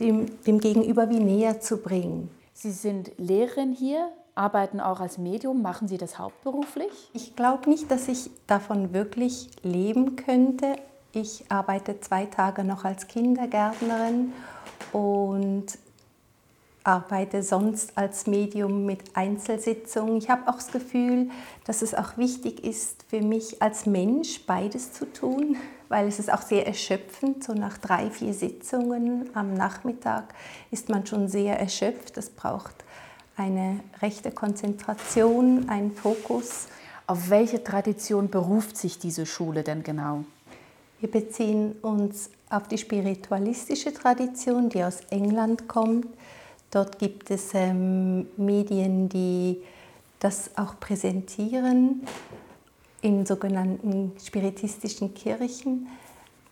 dem, 0.00 0.26
dem 0.44 0.58
Gegenüber 0.58 1.08
wie 1.10 1.20
näher 1.20 1.60
zu 1.60 1.76
bringen. 1.76 2.30
Sie 2.54 2.72
sind 2.72 3.12
Lehrerin 3.18 3.72
hier, 3.72 4.08
arbeiten 4.34 4.80
auch 4.80 5.00
als 5.00 5.18
Medium. 5.18 5.62
Machen 5.62 5.88
Sie 5.88 5.98
das 5.98 6.18
hauptberuflich? 6.18 7.10
Ich 7.12 7.36
glaube 7.36 7.68
nicht, 7.68 7.90
dass 7.90 8.08
ich 8.08 8.30
davon 8.46 8.92
wirklich 8.92 9.50
leben 9.62 10.16
könnte. 10.16 10.76
Ich 11.12 11.44
arbeite 11.50 12.00
zwei 12.00 12.26
Tage 12.26 12.64
noch 12.64 12.84
als 12.84 13.06
Kindergärtnerin 13.06 14.32
und 14.92 15.66
arbeite 16.84 17.42
sonst 17.42 17.96
als 17.96 18.26
Medium 18.26 18.86
mit 18.86 19.16
Einzelsitzungen. 19.16 20.16
Ich 20.16 20.30
habe 20.30 20.48
auch 20.48 20.54
das 20.54 20.72
Gefühl, 20.72 21.30
dass 21.64 21.82
es 21.82 21.94
auch 21.94 22.16
wichtig 22.16 22.64
ist 22.64 23.04
für 23.08 23.20
mich 23.20 23.60
als 23.60 23.86
Mensch 23.86 24.46
beides 24.46 24.92
zu 24.92 25.04
tun, 25.12 25.56
weil 25.88 26.08
es 26.08 26.18
ist 26.18 26.32
auch 26.32 26.42
sehr 26.42 26.66
erschöpfend. 26.66 27.44
So 27.44 27.52
nach 27.52 27.76
drei, 27.78 28.10
vier 28.10 28.32
Sitzungen 28.32 29.28
am 29.34 29.54
Nachmittag 29.54 30.34
ist 30.70 30.88
man 30.88 31.06
schon 31.06 31.28
sehr 31.28 31.58
erschöpft. 31.58 32.16
Es 32.16 32.30
braucht 32.30 32.84
eine 33.36 33.80
rechte 34.00 34.30
Konzentration, 34.30 35.68
einen 35.68 35.92
Fokus. 35.92 36.68
Auf 37.06 37.28
welche 37.28 37.62
Tradition 37.62 38.30
beruft 38.30 38.76
sich 38.76 38.98
diese 38.98 39.26
Schule 39.26 39.64
denn 39.64 39.82
genau? 39.82 40.24
Wir 41.00 41.10
beziehen 41.10 41.72
uns 41.82 42.30
auf 42.50 42.68
die 42.68 42.78
spiritualistische 42.78 43.92
Tradition, 43.92 44.68
die 44.68 44.84
aus 44.84 45.00
England 45.10 45.66
kommt 45.66 46.06
Dort 46.70 46.98
gibt 46.98 47.30
es 47.30 47.50
ähm, 47.54 48.28
Medien, 48.36 49.08
die 49.08 49.62
das 50.20 50.56
auch 50.56 50.78
präsentieren 50.78 52.06
in 53.02 53.26
sogenannten 53.26 54.12
spiritistischen 54.22 55.14
Kirchen. 55.14 55.88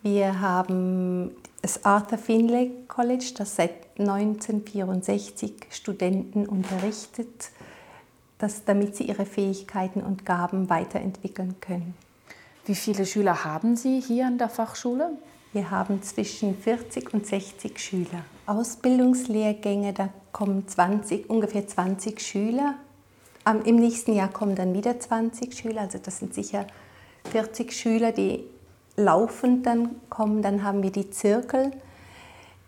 Wir 0.01 0.41
haben 0.41 1.31
das 1.61 1.85
Arthur 1.85 2.17
Finlay 2.17 2.71
College, 2.87 3.33
das 3.37 3.55
seit 3.55 3.71
1964 3.97 5.53
Studenten 5.69 6.47
unterrichtet, 6.47 7.51
das, 8.39 8.63
damit 8.63 8.95
sie 8.95 9.03
ihre 9.03 9.25
Fähigkeiten 9.25 10.01
und 10.01 10.25
Gaben 10.25 10.69
weiterentwickeln 10.69 11.55
können. 11.59 11.93
Wie 12.65 12.75
viele 12.75 13.05
Schüler 13.05 13.43
haben 13.43 13.75
Sie 13.75 13.99
hier 13.99 14.27
an 14.27 14.37
der 14.37 14.49
Fachschule? 14.49 15.11
Wir 15.51 15.71
haben 15.71 16.03
zwischen 16.03 16.55
40 16.55 17.11
und 17.11 17.25
60 17.25 17.79
Schüler. 17.79 18.23
Ausbildungslehrgänge, 18.45 19.93
da 19.93 20.09
kommen 20.31 20.67
20, 20.67 21.27
ungefähr 21.27 21.67
20 21.67 22.21
Schüler. 22.21 22.75
Im 23.65 23.77
nächsten 23.77 24.13
Jahr 24.13 24.27
kommen 24.27 24.53
dann 24.53 24.75
wieder 24.75 24.99
20 24.99 25.57
Schüler, 25.57 25.81
also 25.81 25.97
das 25.97 26.19
sind 26.19 26.35
sicher 26.35 26.67
40 27.31 27.73
Schüler, 27.73 28.11
die 28.11 28.43
laufend 28.95 29.65
dann 29.65 29.95
kommen. 30.11 30.43
Dann 30.43 30.63
haben 30.63 30.83
wir 30.83 30.91
die 30.91 31.09
Zirkel, 31.09 31.71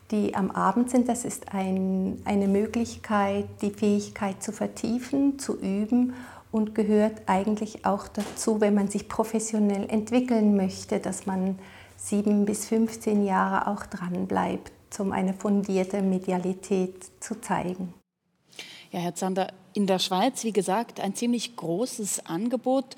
die 0.10 0.34
am 0.34 0.50
Abend 0.50 0.90
sind. 0.90 1.08
Das 1.08 1.24
ist 1.24 1.54
ein, 1.54 2.20
eine 2.26 2.48
Möglichkeit, 2.48 3.46
die 3.62 3.70
Fähigkeit 3.70 4.42
zu 4.42 4.52
vertiefen, 4.52 5.38
zu 5.38 5.56
üben 5.60 6.16
und 6.52 6.74
gehört 6.74 7.22
eigentlich 7.28 7.86
auch 7.86 8.08
dazu, 8.08 8.60
wenn 8.60 8.74
man 8.74 8.88
sich 8.88 9.08
professionell 9.08 9.88
entwickeln 9.88 10.56
möchte, 10.56 11.00
dass 11.00 11.28
man 11.28 11.60
sieben 12.04 12.46
bis 12.46 12.66
15 12.66 13.24
Jahre 13.26 13.68
auch 13.68 13.86
dran 13.86 14.28
bleibt, 14.28 14.72
um 15.00 15.12
eine 15.12 15.34
fundierte 15.34 16.02
Medialität 16.02 16.96
zu 17.20 17.40
zeigen. 17.40 17.94
Ja, 18.92 19.00
Herr 19.00 19.16
Zander, 19.16 19.54
in 19.74 19.88
der 19.88 20.00
Schweiz, 20.00 20.44
wie 20.44 20.52
gesagt, 20.52 21.00
ein 21.00 21.16
ziemlich 21.16 21.56
großes 21.56 22.26
Angebot. 22.26 22.96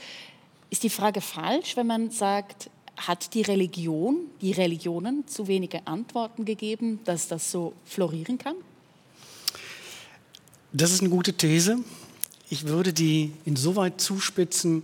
Ist 0.70 0.84
die 0.84 0.90
Frage 0.90 1.22
falsch, 1.22 1.78
wenn 1.78 1.86
man 1.86 2.10
sagt, 2.10 2.70
hat 2.98 3.34
die 3.34 3.42
Religion, 3.42 4.18
die 4.42 4.54
Religionen 4.54 5.28
zu 5.28 5.48
wenige 5.48 5.86
Antworten 5.86 6.46
gegeben, 6.46 7.00
dass 7.06 7.28
das 7.28 7.52
so 7.52 7.74
florieren 7.86 8.38
kann? 8.38 8.56
Das 10.72 10.92
ist 10.92 11.02
eine 11.02 11.10
gute 11.10 11.34
These. 11.34 11.78
Ich 12.50 12.66
würde 12.66 12.94
die 12.94 13.34
insoweit 13.46 14.02
zuspitzen. 14.02 14.84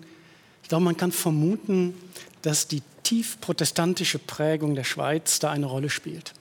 Ich 0.62 0.70
glaube, 0.70 0.84
man 0.84 0.98
kann 0.98 1.12
vermuten, 1.12 1.96
dass 2.44 2.68
die 2.68 2.84
tief 3.10 3.42
protestantische 3.42 4.20
Prägung 4.20 4.76
der 4.76 4.84
Schweiz 4.84 5.40
da 5.40 5.50
eine 5.50 5.66
Rolle 5.66 5.90
spielt. 5.90 6.34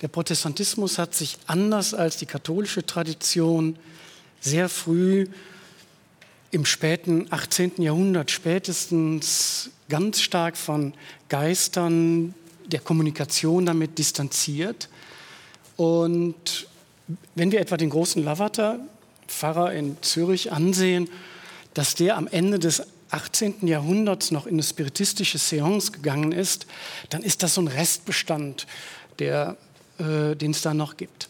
Der 0.00 0.08
Protestantismus 0.08 0.96
hat 0.96 1.14
sich 1.14 1.36
anders 1.46 1.92
als 1.92 2.16
die 2.16 2.24
katholische 2.24 2.86
Tradition 2.86 3.76
sehr 4.40 4.70
früh 4.70 5.26
im 6.52 6.64
späten 6.64 7.26
18. 7.28 7.82
Jahrhundert 7.82 8.30
spätestens 8.30 9.68
ganz 9.90 10.22
stark 10.22 10.56
von 10.56 10.94
Geistern 11.28 12.34
der 12.64 12.80
Kommunikation 12.80 13.66
damit 13.66 13.98
distanziert. 13.98 14.88
Und 15.76 16.66
wenn 17.34 17.52
wir 17.52 17.60
etwa 17.60 17.76
den 17.76 17.90
großen 17.90 18.24
Lavater, 18.24 18.78
Pfarrer 19.28 19.74
in 19.74 19.98
Zürich, 20.00 20.50
ansehen, 20.50 21.10
dass 21.74 21.94
der 21.94 22.16
am 22.16 22.26
Ende 22.26 22.58
des 22.58 22.82
18. 23.10 23.66
Jahrhunderts 23.66 24.30
noch 24.30 24.46
in 24.46 24.54
eine 24.54 24.62
spiritistische 24.62 25.38
Seance 25.38 25.92
gegangen 25.92 26.32
ist, 26.32 26.66
dann 27.10 27.22
ist 27.22 27.42
das 27.42 27.54
so 27.54 27.60
ein 27.60 27.68
Restbestand, 27.68 28.66
äh, 29.18 29.54
den 29.98 30.50
es 30.50 30.62
da 30.62 30.74
noch 30.74 30.96
gibt. 30.96 31.28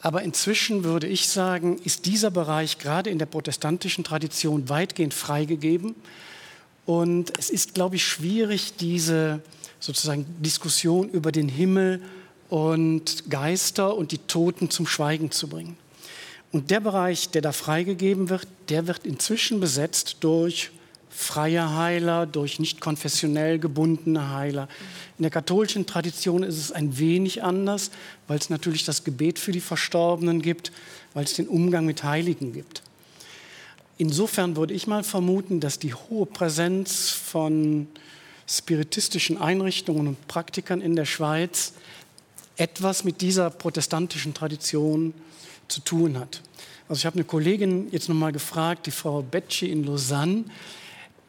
Aber 0.00 0.22
inzwischen 0.22 0.82
würde 0.82 1.06
ich 1.06 1.28
sagen, 1.28 1.78
ist 1.84 2.06
dieser 2.06 2.30
Bereich 2.30 2.78
gerade 2.78 3.10
in 3.10 3.18
der 3.18 3.26
protestantischen 3.26 4.02
Tradition 4.02 4.68
weitgehend 4.68 5.14
freigegeben. 5.14 5.94
Und 6.86 7.38
es 7.38 7.50
ist, 7.50 7.74
glaube 7.74 7.96
ich, 7.96 8.04
schwierig, 8.04 8.74
diese 8.76 9.40
sozusagen 9.78 10.26
Diskussion 10.40 11.08
über 11.08 11.30
den 11.30 11.48
Himmel 11.48 12.02
und 12.48 13.30
Geister 13.30 13.96
und 13.96 14.10
die 14.10 14.18
Toten 14.18 14.70
zum 14.70 14.86
Schweigen 14.86 15.30
zu 15.30 15.48
bringen. 15.48 15.76
Und 16.50 16.70
der 16.70 16.80
Bereich, 16.80 17.30
der 17.30 17.40
da 17.40 17.52
freigegeben 17.52 18.28
wird, 18.28 18.46
der 18.68 18.86
wird 18.86 19.06
inzwischen 19.06 19.60
besetzt 19.60 20.18
durch 20.20 20.70
freie 21.14 21.76
Heiler, 21.76 22.26
durch 22.26 22.58
nicht 22.58 22.80
konfessionell 22.80 23.58
gebundene 23.58 24.30
Heiler. 24.30 24.68
In 25.18 25.22
der 25.22 25.30
katholischen 25.30 25.86
Tradition 25.86 26.42
ist 26.42 26.56
es 26.56 26.72
ein 26.72 26.98
wenig 26.98 27.42
anders, 27.42 27.90
weil 28.28 28.38
es 28.38 28.48
natürlich 28.48 28.84
das 28.84 29.04
Gebet 29.04 29.38
für 29.38 29.52
die 29.52 29.60
Verstorbenen 29.60 30.40
gibt, 30.40 30.72
weil 31.12 31.24
es 31.24 31.34
den 31.34 31.48
Umgang 31.48 31.84
mit 31.84 32.02
Heiligen 32.02 32.52
gibt. 32.52 32.82
Insofern 33.98 34.56
würde 34.56 34.72
ich 34.72 34.86
mal 34.86 35.04
vermuten, 35.04 35.60
dass 35.60 35.78
die 35.78 35.94
hohe 35.94 36.26
Präsenz 36.26 37.10
von 37.10 37.86
spiritistischen 38.48 39.38
Einrichtungen 39.38 40.08
und 40.08 40.28
Praktikern 40.28 40.80
in 40.80 40.96
der 40.96 41.04
Schweiz 41.04 41.74
etwas 42.56 43.04
mit 43.04 43.20
dieser 43.20 43.50
protestantischen 43.50 44.34
Tradition 44.34 45.12
zu 45.68 45.80
tun 45.80 46.18
hat. 46.18 46.42
Also 46.88 47.00
ich 47.00 47.06
habe 47.06 47.16
eine 47.16 47.24
Kollegin 47.24 47.88
jetzt 47.92 48.08
nochmal 48.08 48.32
gefragt, 48.32 48.86
die 48.86 48.90
Frau 48.90 49.22
Becci 49.22 49.70
in 49.70 49.84
Lausanne, 49.84 50.44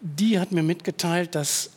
die 0.04 0.38
hat 0.38 0.52
mir 0.52 0.64
mitgeteilt, 0.64 1.34
dass 1.34 1.72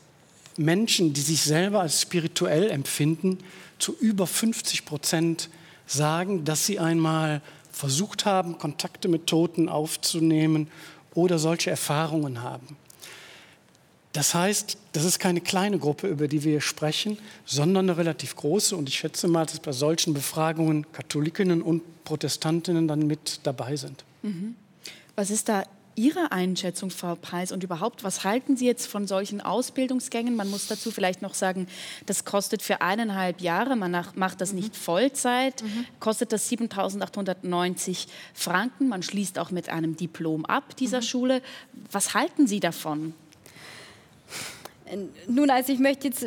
Menschen, 0.56 1.12
die 1.12 1.20
sich 1.20 1.42
selber 1.42 1.80
als 1.80 2.02
spirituell 2.02 2.70
empfinden, 2.70 3.38
zu 3.78 3.96
über 3.98 4.26
50 4.26 4.84
Prozent 4.84 5.48
sagen, 5.86 6.44
dass 6.44 6.66
sie 6.66 6.78
einmal 6.78 7.40
versucht 7.70 8.26
haben, 8.26 8.58
Kontakte 8.58 9.08
mit 9.08 9.26
Toten 9.26 9.68
aufzunehmen 9.68 10.68
oder 11.14 11.38
solche 11.38 11.70
Erfahrungen 11.70 12.42
haben. 12.42 12.76
Das 14.12 14.34
heißt, 14.34 14.78
das 14.92 15.04
ist 15.04 15.18
keine 15.18 15.42
kleine 15.42 15.78
Gruppe, 15.78 16.08
über 16.08 16.26
die 16.26 16.42
wir 16.42 16.62
sprechen, 16.62 17.18
sondern 17.44 17.90
eine 17.90 17.98
relativ 17.98 18.34
große. 18.34 18.74
Und 18.74 18.88
ich 18.88 18.96
schätze 18.96 19.28
mal, 19.28 19.44
dass 19.44 19.60
bei 19.60 19.72
solchen 19.72 20.14
Befragungen 20.14 20.90
Katholikinnen 20.92 21.60
und 21.60 21.82
Protestantinnen 22.04 22.88
dann 22.88 23.06
mit 23.06 23.40
dabei 23.42 23.76
sind. 23.76 24.04
Mhm. 24.22 24.56
Was 25.16 25.30
ist 25.30 25.50
da 25.50 25.64
Ihre 25.96 26.30
Einschätzung, 26.30 26.90
Frau 26.90 27.16
Preis, 27.16 27.52
und 27.52 27.64
überhaupt, 27.64 28.04
was 28.04 28.22
halten 28.22 28.56
Sie 28.56 28.66
jetzt 28.66 28.86
von 28.86 29.06
solchen 29.06 29.40
Ausbildungsgängen? 29.40 30.36
Man 30.36 30.50
muss 30.50 30.66
dazu 30.66 30.90
vielleicht 30.90 31.22
noch 31.22 31.34
sagen, 31.34 31.66
das 32.04 32.24
kostet 32.24 32.62
für 32.62 32.82
eineinhalb 32.82 33.40
Jahre, 33.40 33.76
man 33.76 34.04
macht 34.14 34.40
das 34.40 34.52
nicht 34.52 34.76
Vollzeit, 34.76 35.62
mhm. 35.62 35.86
kostet 35.98 36.32
das 36.32 36.50
7.890 36.50 38.06
Franken. 38.34 38.88
Man 38.88 39.02
schließt 39.02 39.38
auch 39.38 39.50
mit 39.50 39.70
einem 39.70 39.96
Diplom 39.96 40.44
ab 40.44 40.76
dieser 40.76 40.98
mhm. 40.98 41.04
Schule. 41.04 41.42
Was 41.90 42.14
halten 42.14 42.46
Sie 42.46 42.60
davon? 42.60 43.14
Nun, 45.26 45.50
also 45.50 45.72
ich 45.72 45.78
möchte 45.78 46.08
jetzt 46.08 46.26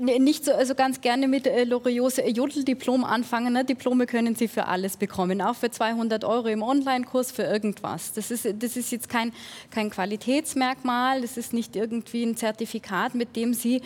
nicht 0.00 0.44
so 0.44 0.52
also 0.52 0.74
ganz 0.74 1.00
gerne 1.00 1.28
mit 1.28 1.46
äh, 1.46 1.64
Loriots 1.64 2.20
Jodeldiplom 2.24 3.04
anfangen. 3.04 3.52
Ne? 3.52 3.64
Diplome 3.64 4.06
können 4.06 4.34
Sie 4.34 4.48
für 4.48 4.66
alles 4.66 4.96
bekommen, 4.96 5.42
auch 5.42 5.54
für 5.54 5.70
200 5.70 6.24
Euro 6.24 6.48
im 6.48 6.62
Online-Kurs 6.62 7.32
für 7.32 7.42
irgendwas. 7.42 8.12
Das 8.12 8.30
ist, 8.30 8.48
das 8.62 8.76
ist 8.76 8.90
jetzt 8.90 9.08
kein, 9.08 9.32
kein 9.70 9.90
Qualitätsmerkmal, 9.90 11.20
das 11.20 11.36
ist 11.36 11.52
nicht 11.52 11.76
irgendwie 11.76 12.24
ein 12.24 12.36
Zertifikat, 12.36 13.14
mit 13.14 13.36
dem 13.36 13.54
Sie 13.54 13.82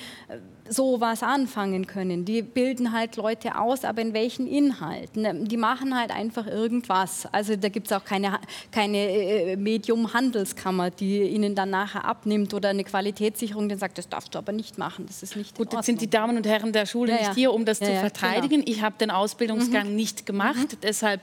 äh, 0.69 0.73
so 0.73 1.01
was 1.01 1.23
anfangen 1.23 1.87
können. 1.87 2.25
Die 2.25 2.43
bilden 2.43 2.93
halt 2.93 3.17
Leute 3.17 3.59
aus, 3.59 3.85
aber 3.85 4.03
in 4.03 4.15
welchen 4.15 4.47
Inhalten? 4.47 5.47
Die 5.47 5.57
machen 5.57 5.99
halt 5.99 6.11
einfach 6.11 6.47
irgendwas. 6.47 7.27
Also 7.33 7.57
da 7.57 7.69
gibt 7.69 7.89
es 7.89 7.93
auch 7.93 8.05
keine, 8.05 8.39
keine 8.71 8.99
äh, 8.99 9.57
Medium-Handelskammer, 9.57 10.91
die 10.91 11.23
ihnen 11.23 11.55
dann 11.55 11.71
nachher 11.71 12.05
abnimmt 12.05 12.55
oder 12.55 12.71
eine 12.71 12.85
Qualitätssicherung, 12.85 13.69
die 13.69 13.77
sagt, 13.77 13.99
das 13.99 14.09
darfst 14.09 14.35
du 14.35 14.39
aber 14.39 14.53
nicht 14.53 14.79
machen, 14.79 15.07
das 15.07 15.23
ist 15.23 15.37
nicht 15.37 15.57
Gut, 15.57 15.73
jetzt 15.73 15.87
sind 15.87 16.01
die 16.01 16.11
Damen 16.11 16.37
und 16.37 16.47
Herren 16.47 16.73
der 16.73 16.87
Schule 16.87 17.13
ja, 17.13 17.19
nicht 17.19 17.35
hier, 17.35 17.53
um 17.53 17.65
das 17.65 17.81
ja, 17.81 17.87
zu 17.87 17.93
verteidigen. 17.95 18.61
Genau. 18.61 18.71
Ich 18.71 18.83
habe 18.83 18.97
den 18.99 19.11
Ausbildungsgang 19.11 19.91
mhm. 19.91 19.97
nicht 19.97 20.27
gemacht, 20.27 20.73
mhm. 20.73 20.81
deshalb, 20.83 21.21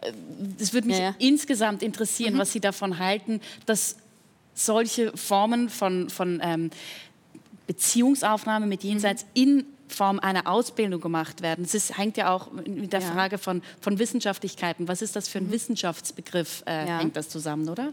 äh, 0.00 0.12
es 0.60 0.72
würde 0.72 0.88
mich 0.88 0.98
ja, 0.98 1.14
insgesamt 1.18 1.82
interessieren, 1.82 2.34
mhm. 2.34 2.38
was 2.38 2.52
Sie 2.52 2.60
davon 2.60 2.98
halten, 2.98 3.40
dass 3.66 3.96
solche 4.58 5.16
Formen 5.16 5.68
von, 5.68 6.10
von 6.10 6.40
ähm, 6.42 6.70
Beziehungsaufnahme 7.68 8.66
mit 8.66 8.82
Jenseits 8.82 9.24
mhm. 9.24 9.30
in 9.34 9.66
Form 9.86 10.18
einer 10.18 10.46
Ausbildung 10.46 11.00
gemacht 11.00 11.40
werden. 11.42 11.66
Das 11.70 11.96
hängt 11.96 12.16
ja 12.16 12.30
auch 12.30 12.50
mit 12.52 12.92
der 12.92 13.00
ja. 13.00 13.06
Frage 13.12 13.38
von, 13.38 13.62
von 13.80 13.98
Wissenschaftlichkeiten. 13.98 14.88
Was 14.88 15.02
ist 15.02 15.16
das 15.16 15.28
für 15.28 15.38
ein 15.38 15.46
mhm. 15.46 15.52
Wissenschaftsbegriff? 15.52 16.62
Äh, 16.66 16.88
ja. 16.88 16.98
Hängt 16.98 17.16
das 17.16 17.28
zusammen, 17.28 17.68
oder? 17.68 17.92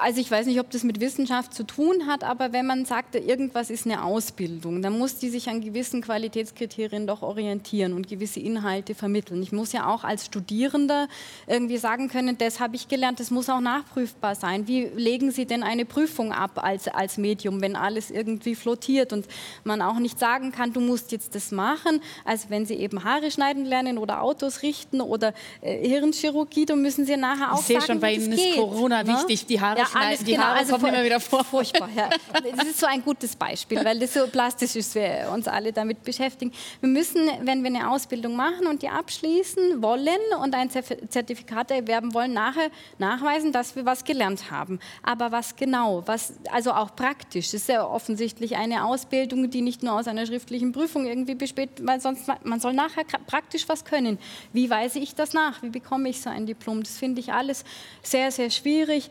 Also 0.00 0.20
ich 0.20 0.30
weiß 0.30 0.46
nicht, 0.46 0.58
ob 0.60 0.70
das 0.70 0.82
mit 0.82 1.00
Wissenschaft 1.00 1.54
zu 1.54 1.64
tun 1.64 2.06
hat, 2.06 2.24
aber 2.24 2.52
wenn 2.52 2.66
man 2.66 2.84
sagt, 2.84 3.14
irgendwas 3.14 3.70
ist 3.70 3.86
eine 3.86 4.04
Ausbildung, 4.04 4.82
dann 4.82 4.98
muss 4.98 5.18
die 5.18 5.28
sich 5.28 5.48
an 5.48 5.60
gewissen 5.60 6.02
Qualitätskriterien 6.02 7.06
doch 7.06 7.22
orientieren 7.22 7.92
und 7.92 8.08
gewisse 8.08 8.40
Inhalte 8.40 8.94
vermitteln. 8.94 9.42
Ich 9.42 9.52
muss 9.52 9.72
ja 9.72 9.86
auch 9.86 10.04
als 10.04 10.26
Studierender 10.26 11.08
irgendwie 11.46 11.76
sagen 11.76 12.08
können, 12.08 12.36
das 12.38 12.60
habe 12.60 12.76
ich 12.76 12.88
gelernt, 12.88 13.20
das 13.20 13.30
muss 13.30 13.48
auch 13.48 13.60
nachprüfbar 13.60 14.34
sein. 14.34 14.66
Wie 14.66 14.86
legen 14.94 15.30
Sie 15.30 15.46
denn 15.46 15.62
eine 15.62 15.84
Prüfung 15.84 16.32
ab 16.32 16.62
als, 16.62 16.88
als 16.88 17.16
Medium, 17.18 17.60
wenn 17.60 17.76
alles 17.76 18.10
irgendwie 18.10 18.54
flottiert 18.54 19.12
und 19.12 19.26
man 19.64 19.82
auch 19.82 19.98
nicht 19.98 20.18
sagen 20.18 20.52
kann, 20.52 20.72
du 20.72 20.80
musst 20.80 21.12
jetzt 21.12 21.34
das 21.34 21.52
machen, 21.52 22.00
als 22.24 22.50
wenn 22.50 22.66
Sie 22.66 22.74
eben 22.74 23.04
Haare 23.04 23.30
schneiden 23.30 23.64
lernen 23.64 23.98
oder 23.98 24.22
Autos 24.22 24.62
richten 24.62 25.00
oder 25.00 25.32
äh, 25.60 25.88
Hirnchirurgie, 25.88 26.66
dann 26.66 26.82
müssen 26.82 27.04
Sie 27.06 27.16
nachher 27.16 27.52
auch 27.52 27.60
ich 27.60 27.66
sagen, 27.66 27.78
Ich 27.78 27.84
sehe 27.84 27.92
schon, 27.92 28.00
bei 28.00 28.12
Ihnen 28.14 28.32
ist 28.32 28.56
Corona 28.56 29.02
ne? 29.02 29.12
wichtig, 29.14 29.46
die 29.46 29.60
Haare 29.60 29.75
Haare 29.76 29.84
ja, 29.84 29.86
schneiden. 29.86 30.24
Die 30.24 30.32
genau, 30.32 30.44
Haare 30.44 30.58
also 30.58 30.72
kommen 30.74 30.94
immer 30.94 31.04
wieder 31.04 31.20
vor. 31.20 31.44
Furchtbar, 31.44 31.88
ja. 31.94 32.10
Das 32.56 32.66
ist 32.66 32.80
so 32.80 32.86
ein 32.86 33.02
gutes 33.02 33.36
Beispiel, 33.36 33.84
weil 33.84 33.98
das 33.98 34.14
so 34.14 34.26
plastisch 34.26 34.76
ist, 34.76 34.94
wir 34.94 35.30
uns 35.32 35.48
alle 35.48 35.72
damit 35.72 36.02
beschäftigen. 36.02 36.52
Wir 36.80 36.88
müssen, 36.88 37.28
wenn 37.42 37.62
wir 37.62 37.68
eine 37.68 37.90
Ausbildung 37.90 38.36
machen 38.36 38.66
und 38.66 38.82
die 38.82 38.88
abschließen 38.88 39.82
wollen 39.82 40.18
und 40.42 40.54
ein 40.54 40.70
Zertifikat 40.70 41.70
erwerben 41.70 42.14
wollen, 42.14 42.32
nachher 42.32 42.70
nachweisen, 42.98 43.52
dass 43.52 43.76
wir 43.76 43.84
was 43.84 44.04
gelernt 44.04 44.50
haben. 44.50 44.80
Aber 45.02 45.32
was 45.32 45.56
genau? 45.56 46.02
Was, 46.06 46.34
also 46.50 46.72
auch 46.72 46.94
praktisch. 46.96 47.46
Das 47.46 47.62
ist 47.62 47.68
ja 47.68 47.86
offensichtlich 47.86 48.56
eine 48.56 48.84
Ausbildung, 48.84 49.50
die 49.50 49.62
nicht 49.62 49.82
nur 49.82 49.94
aus 49.94 50.08
einer 50.08 50.26
schriftlichen 50.26 50.72
Prüfung 50.72 51.06
irgendwie 51.06 51.34
besteht, 51.34 51.70
weil 51.82 52.00
sonst 52.00 52.30
man 52.44 52.60
soll 52.60 52.72
nachher 52.72 53.04
praktisch 53.26 53.68
was 53.68 53.84
können. 53.84 54.18
Wie 54.52 54.70
weise 54.70 54.98
ich 54.98 55.14
das 55.14 55.32
nach? 55.32 55.62
Wie 55.62 55.70
bekomme 55.70 56.08
ich 56.08 56.20
so 56.20 56.30
ein 56.30 56.46
Diplom? 56.46 56.82
Das 56.82 56.98
finde 56.98 57.20
ich 57.20 57.32
alles 57.32 57.64
sehr, 58.02 58.30
sehr 58.30 58.50
schwierig 58.50 59.10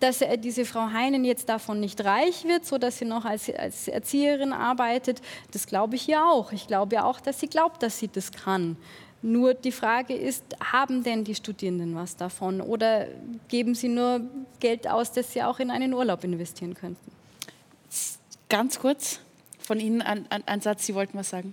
dass 0.00 0.24
diese 0.38 0.64
Frau 0.64 0.90
Heinen 0.92 1.24
jetzt 1.24 1.48
davon 1.48 1.78
nicht 1.78 2.04
reich 2.04 2.44
wird, 2.44 2.64
so 2.66 2.78
dass 2.78 2.98
sie 2.98 3.04
noch 3.04 3.24
als, 3.24 3.50
als 3.50 3.86
Erzieherin 3.86 4.52
arbeitet, 4.52 5.20
das 5.52 5.66
glaube 5.66 5.96
ich 5.96 6.06
ja 6.06 6.28
auch. 6.28 6.52
Ich 6.52 6.66
glaube 6.66 6.96
ja 6.96 7.04
auch, 7.04 7.20
dass 7.20 7.38
sie 7.38 7.48
glaubt, 7.48 7.82
dass 7.82 7.98
sie 7.98 8.08
das 8.08 8.32
kann. 8.32 8.76
Nur 9.22 9.52
die 9.52 9.72
Frage 9.72 10.14
ist, 10.14 10.44
haben 10.72 11.04
denn 11.04 11.24
die 11.24 11.34
Studierenden 11.34 11.94
was 11.94 12.16
davon 12.16 12.62
oder 12.62 13.06
geben 13.48 13.74
sie 13.74 13.88
nur 13.88 14.22
Geld 14.60 14.88
aus, 14.88 15.12
das 15.12 15.32
sie 15.32 15.42
auch 15.42 15.58
in 15.58 15.70
einen 15.70 15.92
Urlaub 15.92 16.24
investieren 16.24 16.74
könnten? 16.74 17.12
Ganz 18.48 18.78
kurz 18.78 19.20
von 19.60 19.78
Ihnen 19.78 20.00
ein, 20.02 20.26
ein, 20.30 20.42
ein 20.48 20.60
Satz, 20.60 20.86
Sie 20.86 20.94
wollten 20.94 21.18
was 21.18 21.30
sagen. 21.30 21.52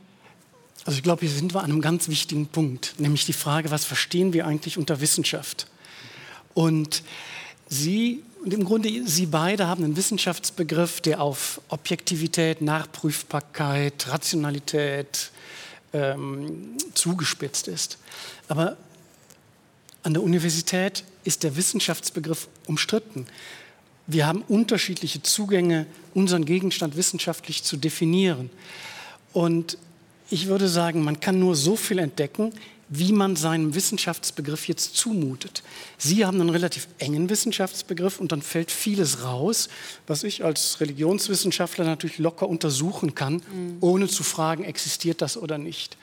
Also 0.86 0.98
ich 0.98 1.04
glaube, 1.04 1.22
hier 1.22 1.30
sind 1.30 1.54
wir 1.54 1.60
an 1.60 1.72
einem 1.72 1.82
ganz 1.82 2.08
wichtigen 2.08 2.48
Punkt, 2.48 2.96
nämlich 2.98 3.26
die 3.26 3.34
Frage, 3.34 3.70
was 3.70 3.84
verstehen 3.84 4.32
wir 4.32 4.48
eigentlich 4.48 4.78
unter 4.78 5.02
Wissenschaft? 5.02 5.68
Und 6.54 7.04
Sie 7.68 8.24
und 8.48 8.54
im 8.54 8.64
Grunde 8.64 8.90
Sie 9.06 9.26
beide 9.26 9.68
haben 9.68 9.84
einen 9.84 9.98
Wissenschaftsbegriff, 9.98 11.02
der 11.02 11.20
auf 11.20 11.60
Objektivität, 11.68 12.62
Nachprüfbarkeit, 12.62 14.08
Rationalität 14.08 15.32
ähm, 15.92 16.78
zugespitzt 16.94 17.68
ist. 17.68 17.98
Aber 18.48 18.78
an 20.04 20.14
der 20.14 20.24
Universität 20.24 21.04
ist 21.26 21.44
der 21.44 21.58
Wissenschaftsbegriff 21.58 22.48
umstritten. 22.68 23.26
Wir 24.06 24.26
haben 24.26 24.44
unterschiedliche 24.44 25.22
Zugänge, 25.22 25.86
unseren 26.14 26.46
Gegenstand 26.46 26.96
wissenschaftlich 26.96 27.64
zu 27.64 27.76
definieren. 27.76 28.50
Und 29.34 29.78
ich 30.30 30.48
würde 30.48 30.70
sagen, 30.70 31.04
man 31.04 31.20
kann 31.20 31.38
nur 31.38 31.58
so 31.58 31.76
viel 31.76 32.00
entdecken, 32.00 32.54
wie 32.90 33.12
man 33.12 33.36
seinem 33.36 33.76
Wissenschaftsbegriff 33.76 34.68
jetzt 34.68 34.96
zumutet. 34.96 35.62
Sie 35.98 36.26
haben 36.26 36.40
einen 36.40 36.50
relativ 36.50 36.88
engen 37.00 37.30
Wissenschaftsbegriff 37.30 38.20
und 38.20 38.32
dann 38.32 38.42
fällt 38.42 38.72
vieles 38.72 39.24
raus, 39.24 39.68
was 40.08 40.24
ich 40.24 40.46
als 40.46 40.80
Religionswissenschaftler 40.80 41.86
natürlich 41.86 42.18
locker 42.18 42.48
untersuchen 42.48 43.14
kann, 43.14 43.36
mhm. 43.36 43.78
ohne 43.82 44.08
zu 44.08 44.24
fragen, 44.24 44.64
existiert 44.64 45.22
das 45.22 45.38
oder 45.38 45.58
nicht. 45.58 45.98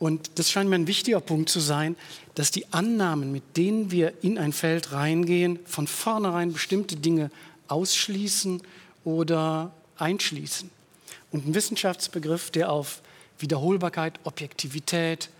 Und 0.00 0.32
das 0.38 0.50
scheint 0.50 0.68
mir 0.68 0.76
ein 0.76 0.88
wichtiger 0.88 1.20
Punkt 1.20 1.48
zu 1.48 1.60
sein, 1.60 1.96
dass 2.34 2.50
die 2.50 2.72
Annahmen, 2.72 3.30
mit 3.30 3.56
denen 3.56 3.92
wir 3.92 4.12
in 4.22 4.38
ein 4.38 4.52
Feld 4.52 4.92
reingehen, 4.92 5.60
von 5.64 5.86
vornherein 5.86 6.52
bestimmte 6.52 6.96
Dinge 6.96 7.30
ausschließen 7.68 8.60
oder 9.04 9.72
einschließen. 9.96 10.68
Und 11.30 11.46
ein 11.46 11.54
Wissenschaftsbegriff, 11.54 12.50
der 12.50 12.70
auf 12.70 13.00
Wiederholbarkeit, 13.38 14.18
Objektivität, 14.24 15.30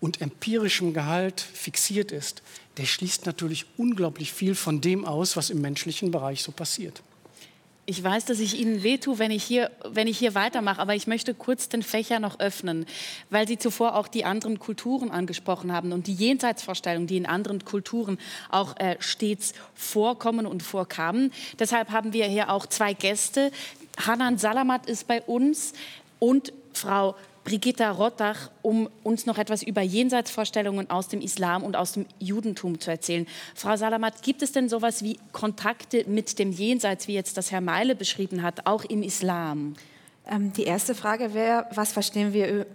und 0.00 0.20
empirischem 0.20 0.92
Gehalt 0.92 1.40
fixiert 1.40 2.12
ist, 2.12 2.42
der 2.76 2.84
schließt 2.84 3.26
natürlich 3.26 3.66
unglaublich 3.76 4.32
viel 4.32 4.54
von 4.54 4.80
dem 4.80 5.04
aus, 5.04 5.36
was 5.36 5.50
im 5.50 5.60
menschlichen 5.60 6.10
Bereich 6.10 6.42
so 6.42 6.52
passiert. 6.52 7.02
Ich 7.88 8.02
weiß, 8.02 8.24
dass 8.24 8.40
ich 8.40 8.58
Ihnen 8.58 8.82
wehtue, 8.82 9.20
wenn 9.20 9.30
ich 9.30 9.44
hier, 9.44 9.70
wenn 9.84 10.08
ich 10.08 10.18
hier 10.18 10.34
weitermache, 10.34 10.80
aber 10.80 10.96
ich 10.96 11.06
möchte 11.06 11.34
kurz 11.34 11.68
den 11.68 11.84
Fächer 11.84 12.18
noch 12.18 12.40
öffnen, 12.40 12.84
weil 13.30 13.46
Sie 13.46 13.58
zuvor 13.58 13.94
auch 13.94 14.08
die 14.08 14.24
anderen 14.24 14.58
Kulturen 14.58 15.12
angesprochen 15.12 15.72
haben 15.72 15.92
und 15.92 16.08
die 16.08 16.14
Jenseitsvorstellungen, 16.14 17.06
die 17.06 17.16
in 17.16 17.26
anderen 17.26 17.64
Kulturen 17.64 18.18
auch 18.50 18.76
äh, 18.78 18.96
stets 18.98 19.54
vorkommen 19.76 20.46
und 20.46 20.64
vorkamen. 20.64 21.32
Deshalb 21.60 21.90
haben 21.90 22.12
wir 22.12 22.26
hier 22.26 22.50
auch 22.50 22.66
zwei 22.66 22.92
Gäste. 22.92 23.52
Hanan 24.04 24.36
Salamat 24.36 24.86
ist 24.86 25.06
bei 25.06 25.22
uns 25.22 25.72
und 26.18 26.52
Frau 26.72 27.14
Brigitta 27.46 27.92
Rottach, 27.92 28.50
um 28.60 28.90
uns 29.04 29.24
noch 29.24 29.38
etwas 29.38 29.62
über 29.62 29.80
Jenseitsvorstellungen 29.80 30.90
aus 30.90 31.06
dem 31.06 31.20
Islam 31.20 31.62
und 31.62 31.76
aus 31.76 31.92
dem 31.92 32.06
Judentum 32.18 32.80
zu 32.80 32.90
erzählen. 32.90 33.24
Frau 33.54 33.76
Salamat, 33.76 34.20
gibt 34.22 34.42
es 34.42 34.50
denn 34.50 34.68
sowas 34.68 35.04
wie 35.04 35.16
Kontakte 35.30 36.04
mit 36.08 36.40
dem 36.40 36.50
Jenseits, 36.50 37.06
wie 37.06 37.14
jetzt 37.14 37.36
das 37.36 37.52
Herr 37.52 37.60
Meile 37.60 37.94
beschrieben 37.94 38.42
hat, 38.42 38.66
auch 38.66 38.82
im 38.84 39.04
Islam? 39.04 39.76
Ähm, 40.26 40.52
die 40.52 40.64
erste 40.64 40.94
Frage 40.94 41.34
wäre, 41.34 41.66
was 41.72 41.92
verstehen 41.92 42.32
wir 42.32 42.66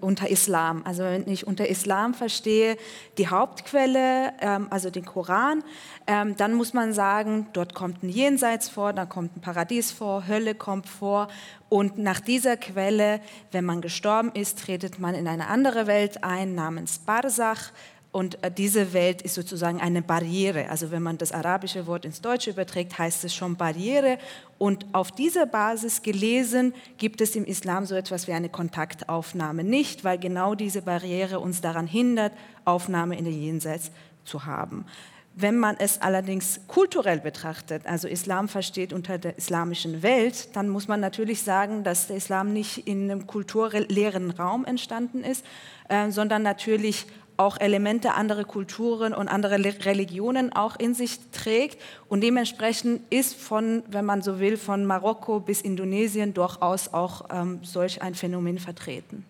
unter 0.00 0.30
Islam. 0.30 0.82
Also 0.84 1.02
wenn 1.02 1.28
ich 1.28 1.46
unter 1.46 1.68
Islam 1.68 2.14
verstehe 2.14 2.76
die 3.18 3.28
Hauptquelle, 3.28 4.32
ähm, 4.40 4.68
also 4.70 4.90
den 4.90 5.04
Koran, 5.04 5.64
ähm, 6.06 6.36
dann 6.36 6.54
muss 6.54 6.72
man 6.72 6.92
sagen, 6.92 7.48
dort 7.52 7.74
kommt 7.74 8.02
ein 8.02 8.08
Jenseits 8.08 8.68
vor, 8.68 8.92
da 8.92 9.06
kommt 9.06 9.36
ein 9.36 9.40
Paradies 9.40 9.90
vor, 9.90 10.28
Hölle 10.28 10.54
kommt 10.54 10.88
vor. 10.88 11.28
Und 11.68 11.98
nach 11.98 12.20
dieser 12.20 12.56
Quelle, 12.56 13.20
wenn 13.50 13.64
man 13.64 13.80
gestorben 13.80 14.30
ist, 14.34 14.60
tretet 14.60 15.00
man 15.00 15.14
in 15.14 15.26
eine 15.26 15.48
andere 15.48 15.88
Welt 15.88 16.22
ein 16.22 16.54
namens 16.54 17.00
Barzach. 17.00 17.72
Und 18.16 18.42
äh, 18.42 18.50
diese 18.50 18.94
Welt 18.94 19.20
ist 19.20 19.34
sozusagen 19.34 19.78
eine 19.78 20.00
Barriere. 20.00 20.70
Also 20.70 20.90
wenn 20.90 21.02
man 21.02 21.18
das 21.18 21.32
arabische 21.32 21.86
Wort 21.86 22.06
ins 22.06 22.22
Deutsche 22.22 22.48
überträgt, 22.48 22.98
heißt 22.98 23.24
es 23.24 23.34
schon 23.34 23.56
Barriere. 23.56 24.16
Und 24.56 24.86
auf 24.92 25.12
dieser 25.12 25.44
Basis 25.44 26.00
gelesen 26.00 26.72
gibt 26.96 27.20
es 27.20 27.36
im 27.36 27.44
Islam 27.44 27.84
so 27.84 27.94
etwas 27.94 28.26
wie 28.26 28.32
eine 28.32 28.48
Kontaktaufnahme 28.48 29.64
nicht, 29.64 30.02
weil 30.02 30.16
genau 30.16 30.54
diese 30.54 30.80
Barriere 30.80 31.40
uns 31.40 31.60
daran 31.60 31.86
hindert, 31.86 32.32
Aufnahme 32.64 33.18
in 33.18 33.26
den 33.26 33.38
Jenseits 33.38 33.90
zu 34.24 34.46
haben. 34.46 34.86
Wenn 35.34 35.58
man 35.58 35.76
es 35.78 36.00
allerdings 36.00 36.60
kulturell 36.68 37.20
betrachtet, 37.20 37.84
also 37.84 38.08
Islam 38.08 38.48
versteht 38.48 38.94
unter 38.94 39.18
der 39.18 39.36
islamischen 39.36 40.02
Welt, 40.02 40.56
dann 40.56 40.70
muss 40.70 40.88
man 40.88 41.00
natürlich 41.00 41.42
sagen, 41.42 41.84
dass 41.84 42.06
der 42.06 42.16
Islam 42.16 42.54
nicht 42.54 42.88
in 42.88 43.10
einem 43.10 43.26
kulturleeren 43.26 44.30
Raum 44.30 44.64
entstanden 44.64 45.22
ist, 45.22 45.44
äh, 45.90 46.10
sondern 46.10 46.42
natürlich 46.42 47.06
auch 47.36 47.58
Elemente 47.58 48.14
anderer 48.14 48.44
Kulturen 48.44 49.14
und 49.14 49.28
anderer 49.28 49.58
Religionen 49.84 50.52
auch 50.52 50.76
in 50.76 50.94
sich 50.94 51.18
trägt. 51.32 51.80
Und 52.08 52.22
dementsprechend 52.22 53.02
ist 53.10 53.34
von, 53.34 53.82
wenn 53.88 54.04
man 54.04 54.22
so 54.22 54.38
will, 54.40 54.56
von 54.56 54.84
Marokko 54.84 55.40
bis 55.40 55.60
Indonesien 55.60 56.34
durchaus 56.34 56.92
auch 56.92 57.26
ähm, 57.30 57.60
solch 57.62 58.02
ein 58.02 58.14
Phänomen 58.14 58.58
vertreten. 58.58 59.24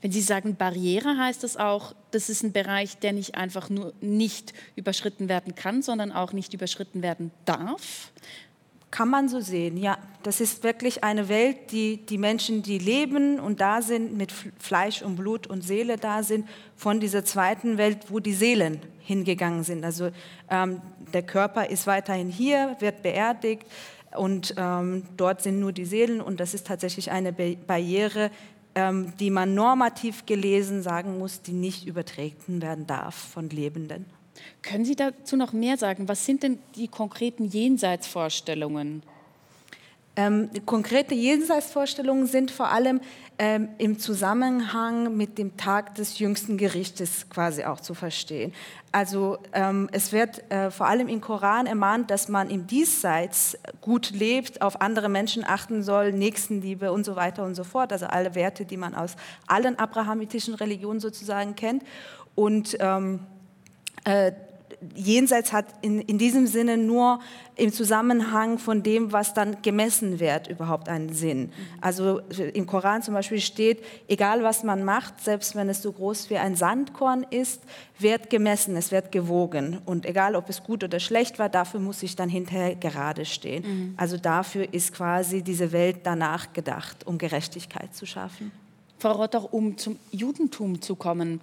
Wenn 0.00 0.12
Sie 0.12 0.20
sagen 0.20 0.56
Barriere, 0.56 1.18
heißt 1.18 1.42
das 1.42 1.56
auch, 1.56 1.94
das 2.10 2.28
ist 2.28 2.42
ein 2.42 2.52
Bereich, 2.52 2.98
der 2.98 3.12
nicht 3.12 3.34
einfach 3.34 3.68
nur 3.68 3.92
nicht 4.00 4.54
überschritten 4.74 5.28
werden 5.28 5.54
kann, 5.54 5.82
sondern 5.82 6.12
auch 6.12 6.32
nicht 6.32 6.54
überschritten 6.54 7.02
werden 7.02 7.30
darf? 7.44 8.12
Kann 8.90 9.08
man 9.08 9.28
so 9.28 9.40
sehen, 9.40 9.76
ja. 9.76 9.98
Das 10.22 10.40
ist 10.40 10.64
wirklich 10.64 11.04
eine 11.04 11.28
Welt, 11.28 11.70
die 11.70 11.98
die 11.98 12.18
Menschen, 12.18 12.62
die 12.62 12.78
leben 12.78 13.38
und 13.38 13.60
da 13.60 13.80
sind, 13.80 14.16
mit 14.16 14.32
Fleisch 14.58 15.02
und 15.02 15.16
Blut 15.16 15.46
und 15.46 15.62
Seele 15.62 15.98
da 15.98 16.22
sind, 16.22 16.48
von 16.74 16.98
dieser 16.98 17.24
zweiten 17.24 17.78
Welt, 17.78 18.06
wo 18.08 18.18
die 18.18 18.32
Seelen 18.32 18.80
hingegangen 18.98 19.62
sind. 19.62 19.84
Also 19.84 20.10
ähm, 20.50 20.80
der 21.12 21.22
Körper 21.22 21.70
ist 21.70 21.86
weiterhin 21.86 22.28
hier, 22.28 22.76
wird 22.80 23.02
beerdigt 23.02 23.66
und 24.16 24.54
ähm, 24.56 25.04
dort 25.16 25.42
sind 25.42 25.60
nur 25.60 25.72
die 25.72 25.84
Seelen 25.84 26.20
und 26.20 26.40
das 26.40 26.54
ist 26.54 26.66
tatsächlich 26.66 27.10
eine 27.10 27.32
Barriere, 27.32 28.30
ähm, 28.74 29.12
die 29.18 29.30
man 29.30 29.54
normativ 29.54 30.26
gelesen 30.26 30.82
sagen 30.82 31.18
muss, 31.18 31.42
die 31.42 31.52
nicht 31.52 31.86
übertreten 31.86 32.62
werden 32.62 32.86
darf 32.86 33.14
von 33.14 33.48
Lebenden. 33.48 34.06
Können 34.62 34.84
Sie 34.84 34.96
dazu 34.96 35.36
noch 35.36 35.52
mehr 35.52 35.76
sagen? 35.76 36.08
Was 36.08 36.26
sind 36.26 36.42
denn 36.42 36.58
die 36.74 36.88
konkreten 36.88 37.44
Jenseitsvorstellungen? 37.44 39.02
Ähm, 40.18 40.48
konkrete 40.64 41.14
Jenseitsvorstellungen 41.14 42.26
sind 42.26 42.50
vor 42.50 42.70
allem 42.70 43.02
ähm, 43.38 43.68
im 43.76 43.98
Zusammenhang 43.98 45.14
mit 45.14 45.36
dem 45.36 45.58
Tag 45.58 45.94
des 45.96 46.18
jüngsten 46.18 46.56
Gerichtes 46.56 47.28
quasi 47.28 47.64
auch 47.64 47.80
zu 47.80 47.92
verstehen. 47.92 48.54
Also 48.92 49.36
ähm, 49.52 49.90
es 49.92 50.12
wird 50.12 50.50
äh, 50.50 50.70
vor 50.70 50.86
allem 50.86 51.08
im 51.08 51.20
Koran 51.20 51.66
ermahnt, 51.66 52.10
dass 52.10 52.28
man 52.28 52.48
im 52.48 52.66
Diesseits 52.66 53.58
gut 53.82 54.10
lebt, 54.10 54.62
auf 54.62 54.80
andere 54.80 55.10
Menschen 55.10 55.44
achten 55.44 55.82
soll, 55.82 56.12
Nächstenliebe 56.12 56.92
und 56.92 57.04
so 57.04 57.14
weiter 57.14 57.44
und 57.44 57.54
so 57.54 57.64
fort. 57.64 57.92
Also 57.92 58.06
alle 58.06 58.34
Werte, 58.34 58.64
die 58.64 58.78
man 58.78 58.94
aus 58.94 59.16
allen 59.46 59.78
abrahamitischen 59.78 60.54
Religionen 60.54 61.00
sozusagen 61.00 61.56
kennt. 61.56 61.82
Und 62.34 62.78
ähm, 62.80 63.20
äh, 64.06 64.32
Jenseits 64.94 65.52
hat 65.52 65.66
in, 65.80 66.00
in 66.00 66.18
diesem 66.18 66.46
Sinne 66.46 66.76
nur 66.76 67.20
im 67.56 67.72
Zusammenhang 67.72 68.58
von 68.58 68.82
dem, 68.82 69.10
was 69.10 69.32
dann 69.32 69.62
gemessen 69.62 70.20
wird, 70.20 70.48
überhaupt 70.48 70.88
einen 70.88 71.12
Sinn. 71.12 71.50
Also 71.80 72.20
im 72.52 72.66
Koran 72.66 73.02
zum 73.02 73.14
Beispiel 73.14 73.40
steht, 73.40 73.82
egal 74.06 74.42
was 74.42 74.64
man 74.64 74.84
macht, 74.84 75.22
selbst 75.22 75.54
wenn 75.54 75.68
es 75.70 75.80
so 75.80 75.92
groß 75.92 76.28
wie 76.28 76.36
ein 76.36 76.56
Sandkorn 76.56 77.24
ist, 77.30 77.62
wird 77.98 78.28
gemessen, 78.28 78.76
es 78.76 78.92
wird 78.92 79.12
gewogen. 79.12 79.78
Und 79.86 80.04
egal, 80.04 80.36
ob 80.36 80.50
es 80.50 80.62
gut 80.62 80.84
oder 80.84 81.00
schlecht 81.00 81.38
war, 81.38 81.48
dafür 81.48 81.80
muss 81.80 82.02
ich 82.02 82.14
dann 82.14 82.28
hinterher 82.28 82.74
gerade 82.74 83.24
stehen. 83.24 83.64
Mhm. 83.66 83.94
Also 83.96 84.18
dafür 84.18 84.72
ist 84.72 84.92
quasi 84.92 85.42
diese 85.42 85.72
Welt 85.72 86.00
danach 86.02 86.52
gedacht, 86.52 87.06
um 87.06 87.16
Gerechtigkeit 87.16 87.94
zu 87.94 88.04
schaffen. 88.04 88.52
Frau 88.98 89.12
Rotter, 89.12 89.52
um 89.52 89.78
zum 89.78 89.98
Judentum 90.10 90.82
zu 90.82 90.96
kommen. 90.96 91.40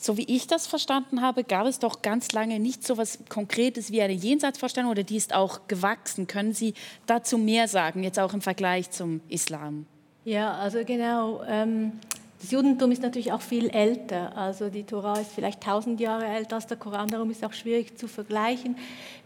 So 0.00 0.16
wie 0.16 0.24
ich 0.24 0.46
das 0.46 0.68
verstanden 0.68 1.22
habe, 1.22 1.42
gab 1.42 1.66
es 1.66 1.80
doch 1.80 2.02
ganz 2.02 2.30
lange 2.30 2.60
nicht 2.60 2.86
so 2.86 2.94
etwas 2.94 3.18
Konkretes 3.28 3.90
wie 3.90 4.00
eine 4.00 4.12
Jenseitsvorstellung 4.12 4.92
oder 4.92 5.02
die 5.02 5.16
ist 5.16 5.34
auch 5.34 5.66
gewachsen. 5.66 6.28
Können 6.28 6.52
Sie 6.52 6.74
dazu 7.06 7.36
mehr 7.36 7.66
sagen, 7.66 8.04
jetzt 8.04 8.18
auch 8.20 8.32
im 8.32 8.40
Vergleich 8.40 8.92
zum 8.92 9.20
Islam? 9.28 9.86
Ja, 10.24 10.52
also 10.52 10.84
genau. 10.84 11.42
Ähm, 11.48 11.92
das 12.40 12.52
Judentum 12.52 12.92
ist 12.92 13.02
natürlich 13.02 13.32
auch 13.32 13.40
viel 13.40 13.70
älter. 13.70 14.36
Also 14.36 14.68
die 14.70 14.84
Tora 14.84 15.18
ist 15.18 15.32
vielleicht 15.32 15.62
tausend 15.62 15.98
Jahre 15.98 16.26
älter 16.26 16.56
als 16.56 16.68
der 16.68 16.76
Koran, 16.76 17.08
darum 17.08 17.30
ist 17.32 17.38
es 17.38 17.44
auch 17.44 17.52
schwierig 17.52 17.98
zu 17.98 18.06
vergleichen. 18.06 18.76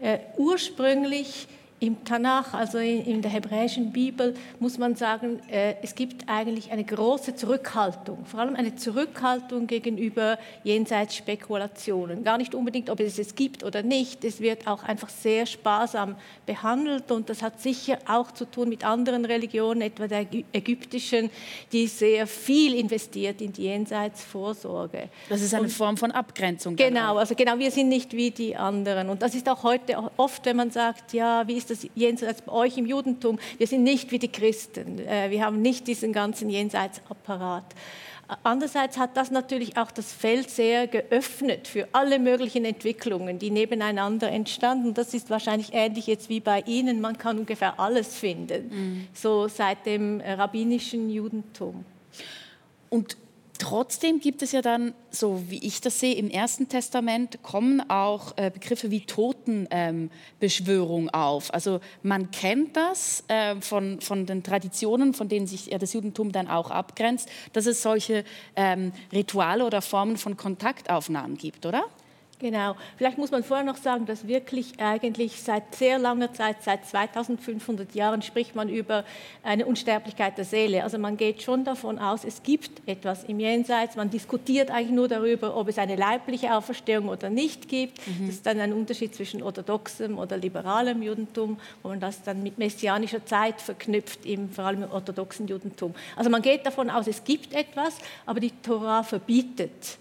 Äh, 0.01 0.21
ursprünglich 0.39 1.49
im 1.83 2.05
Tanach, 2.05 2.55
also 2.55 2.79
in, 2.79 3.23
der 3.23 3.31
hebräischen 3.33 3.91
Bibel, 3.91 4.35
muss 4.61 4.79
man 4.79 4.95
sagen, 4.95 5.41
äh, 5.51 5.75
es 5.83 5.97
gibt 5.97 6.29
eigentlich 6.29 6.71
eine 6.71 6.85
große 6.85 7.35
Zurückhaltung, 7.35 8.25
vor 8.25 8.39
allem 8.39 8.55
eine 8.55 8.77
Zurückhaltung 8.77 9.67
gegenüber 9.67 10.39
Jenseitsspekulationen. 10.63 12.23
Gar 12.23 12.39
nicht 12.39 12.55
unbedingt, 12.55 12.89
ob 12.89 13.01
es 13.01 13.19
es 13.19 13.35
gibt 13.35 13.65
oder 13.65 13.83
nicht, 13.83 14.25
es 14.25 14.41
wird 14.41 14.69
auch 14.69 14.85
einfach 14.85 15.09
sehr 15.09 15.45
sparsam 15.45 16.15
behandelt 16.47 17.11
und 17.11 17.29
das 17.29 17.43
hat 17.43 17.61
sicher 17.61 17.99
auch 18.07 18.31
zu 18.31 18.45
tun 18.45 18.69
mit 18.69 18.85
anderen 18.85 19.25
Religionen, 19.25 19.83
etwa 19.83 20.07
der 20.07 20.29
ägyptischen, 20.53 21.31
die 21.73 21.89
sehr 21.89 22.29
viel 22.29 22.77
investiert 22.77 23.41
in 23.41 23.53
die 23.53 23.65
Jenseitsvorsorge. 23.65 25.09
Das 25.29 25.43
ist 25.43 25.53
eine 25.53 25.69
Form 25.69 25.97
von 25.97 26.13
Abgrenzung. 26.13 26.77
Genau, 26.77 27.17
also 27.17 27.35
genau, 27.35 27.59
wir 27.59 27.73
sind 27.73 27.89
nicht 27.89 28.13
wie 28.13 28.31
die 28.31 28.55
anderen 28.55 29.09
und 29.09 29.21
das 29.21 29.35
ist 29.35 29.49
auch 29.49 29.65
heute 29.65 29.99
oft, 30.17 30.47
wenn 30.47 30.57
man 30.57 30.71
sagt, 30.71 31.13
ja, 31.13 31.43
wie 31.49 31.57
ist 31.57 31.72
das 31.72 31.72
Jenseits 31.95 32.43
bei 32.43 32.53
euch 32.53 32.79
im 32.79 32.87
Judentum. 32.87 33.39
Wir 33.59 33.67
sind 33.67 33.83
nicht 33.83 34.11
wie 34.11 34.19
die 34.19 34.31
Christen. 34.31 34.99
Äh, 34.99 35.31
wir 35.31 35.45
haben 35.45 35.63
nicht 35.63 35.87
diesen 35.87 36.13
ganzen 36.13 36.51
Jenseitsapparat. 36.51 37.65
Andererseits 38.43 38.97
hat 38.97 39.17
das 39.17 39.31
natürlich 39.31 39.77
auch 39.77 39.91
das 39.91 40.13
Feld 40.13 40.49
sehr 40.49 40.87
geöffnet 40.87 41.69
für 41.69 41.89
alle 41.93 42.19
möglichen 42.19 42.65
Entwicklungen, 42.65 43.39
die 43.39 43.51
nebeneinander 43.51 44.31
entstanden. 44.31 44.95
Das 44.95 45.13
ist 45.13 45.29
wahrscheinlich 45.29 45.71
ähnlich 45.73 46.07
jetzt 46.07 46.29
wie 46.29 46.41
bei 46.41 46.61
Ihnen. 46.67 47.01
Man 47.01 47.19
kann 47.19 47.39
ungefähr 47.39 47.79
alles 47.79 48.17
finden, 48.17 48.69
mhm. 48.71 49.09
so 49.13 49.49
seit 49.49 49.85
dem 49.87 50.21
rabbinischen 50.21 51.11
Judentum. 51.11 51.85
Und 52.89 53.17
Trotzdem 53.59 54.19
gibt 54.19 54.43
es 54.43 54.53
ja 54.53 54.63
dann, 54.63 54.95
so 55.11 55.45
wie 55.49 55.65
ich 55.65 55.81
das 55.81 56.01
sehe, 56.01 56.15
im 56.15 56.31
Ersten 56.31 56.69
Testament 56.69 57.43
kommen 57.43 57.89
auch 57.89 58.37
äh, 58.37 58.51
Begriffe 58.51 58.91
wie 58.91 59.03
Totenbeschwörung 59.03 61.05
ähm, 61.05 61.11
auf. 61.11 61.55
Also 61.55 61.81
man 62.03 62.31
kennt 62.31 62.77
das 62.77 63.25
äh, 63.29 63.57
von, 63.61 64.01
von 64.01 64.27
den 64.27 64.43
Traditionen, 64.43 65.15
von 65.15 65.29
denen 65.29 65.47
sich 65.47 65.67
ja, 65.67 65.79
das 65.79 65.93
Judentum 65.93 66.33
dann 66.33 66.49
auch 66.49 66.71
abgrenzt, 66.71 67.29
dass 67.53 67.67
es 67.67 67.83
solche 67.83 68.25
ähm, 68.57 68.93
Rituale 69.13 69.65
oder 69.65 69.83
Formen 69.83 70.17
von 70.17 70.37
Kontaktaufnahmen 70.37 71.37
gibt, 71.37 71.67
oder? 71.67 71.85
Genau. 72.43 72.75
Vielleicht 72.97 73.19
muss 73.19 73.31
man 73.31 73.45
vorher 73.45 73.65
noch 73.65 73.77
sagen, 73.77 74.05
dass 74.05 74.27
wirklich 74.27 74.73
eigentlich 74.81 75.41
seit 75.41 75.77
sehr 75.77 76.01
langer 76.01 76.33
Zeit, 76.33 76.57
seit 76.65 76.85
2500 76.85 77.95
Jahren, 77.95 78.21
spricht 78.21 78.57
man 78.57 78.69
über 78.69 79.05
eine 79.45 79.65
Unsterblichkeit 79.65 80.37
der 80.37 80.45
Seele. 80.45 80.83
Also 80.83 80.99
man 80.99 81.17
geht 81.17 81.41
schon 81.43 81.63
davon 81.63 82.01
aus, 82.01 82.25
es 82.25 82.43
gibt 82.43 82.83
etwas 82.89 83.23
im 83.23 83.39
Jenseits. 83.39 83.95
Man 83.95 84.11
diskutiert 84.11 84.73
eigentlich 84.73 84.91
nur 84.91 85.07
darüber, 85.07 85.57
ob 85.57 85.69
es 85.69 85.79
eine 85.79 85.95
leibliche 85.95 86.53
Auferstehung 86.53 87.09
oder 87.09 87.31
nicht 87.31 87.69
gibt. 87.69 88.05
Mhm. 88.09 88.27
Das 88.27 88.35
ist 88.35 88.47
dann 88.47 88.59
ein 88.59 88.73
Unterschied 88.73 89.15
zwischen 89.15 89.41
orthodoxem 89.41 90.19
oder 90.19 90.37
liberalem 90.37 91.01
Judentum, 91.01 91.61
wo 91.85 91.91
man 91.91 92.01
das 92.01 92.25
dann 92.25 92.43
mit 92.43 92.59
messianischer 92.59 93.25
Zeit 93.25 93.61
verknüpft, 93.61 94.27
im, 94.27 94.51
vor 94.51 94.65
allem 94.65 94.83
im 94.83 94.91
orthodoxen 94.91 95.47
Judentum. 95.47 95.95
Also 96.17 96.29
man 96.29 96.43
geht 96.43 96.67
davon 96.67 96.91
aus, 96.91 97.07
es 97.07 97.23
gibt 97.23 97.55
etwas, 97.55 97.99
aber 98.27 98.41
die 98.41 98.51
Tora 98.51 99.05
verbietet 99.05 99.97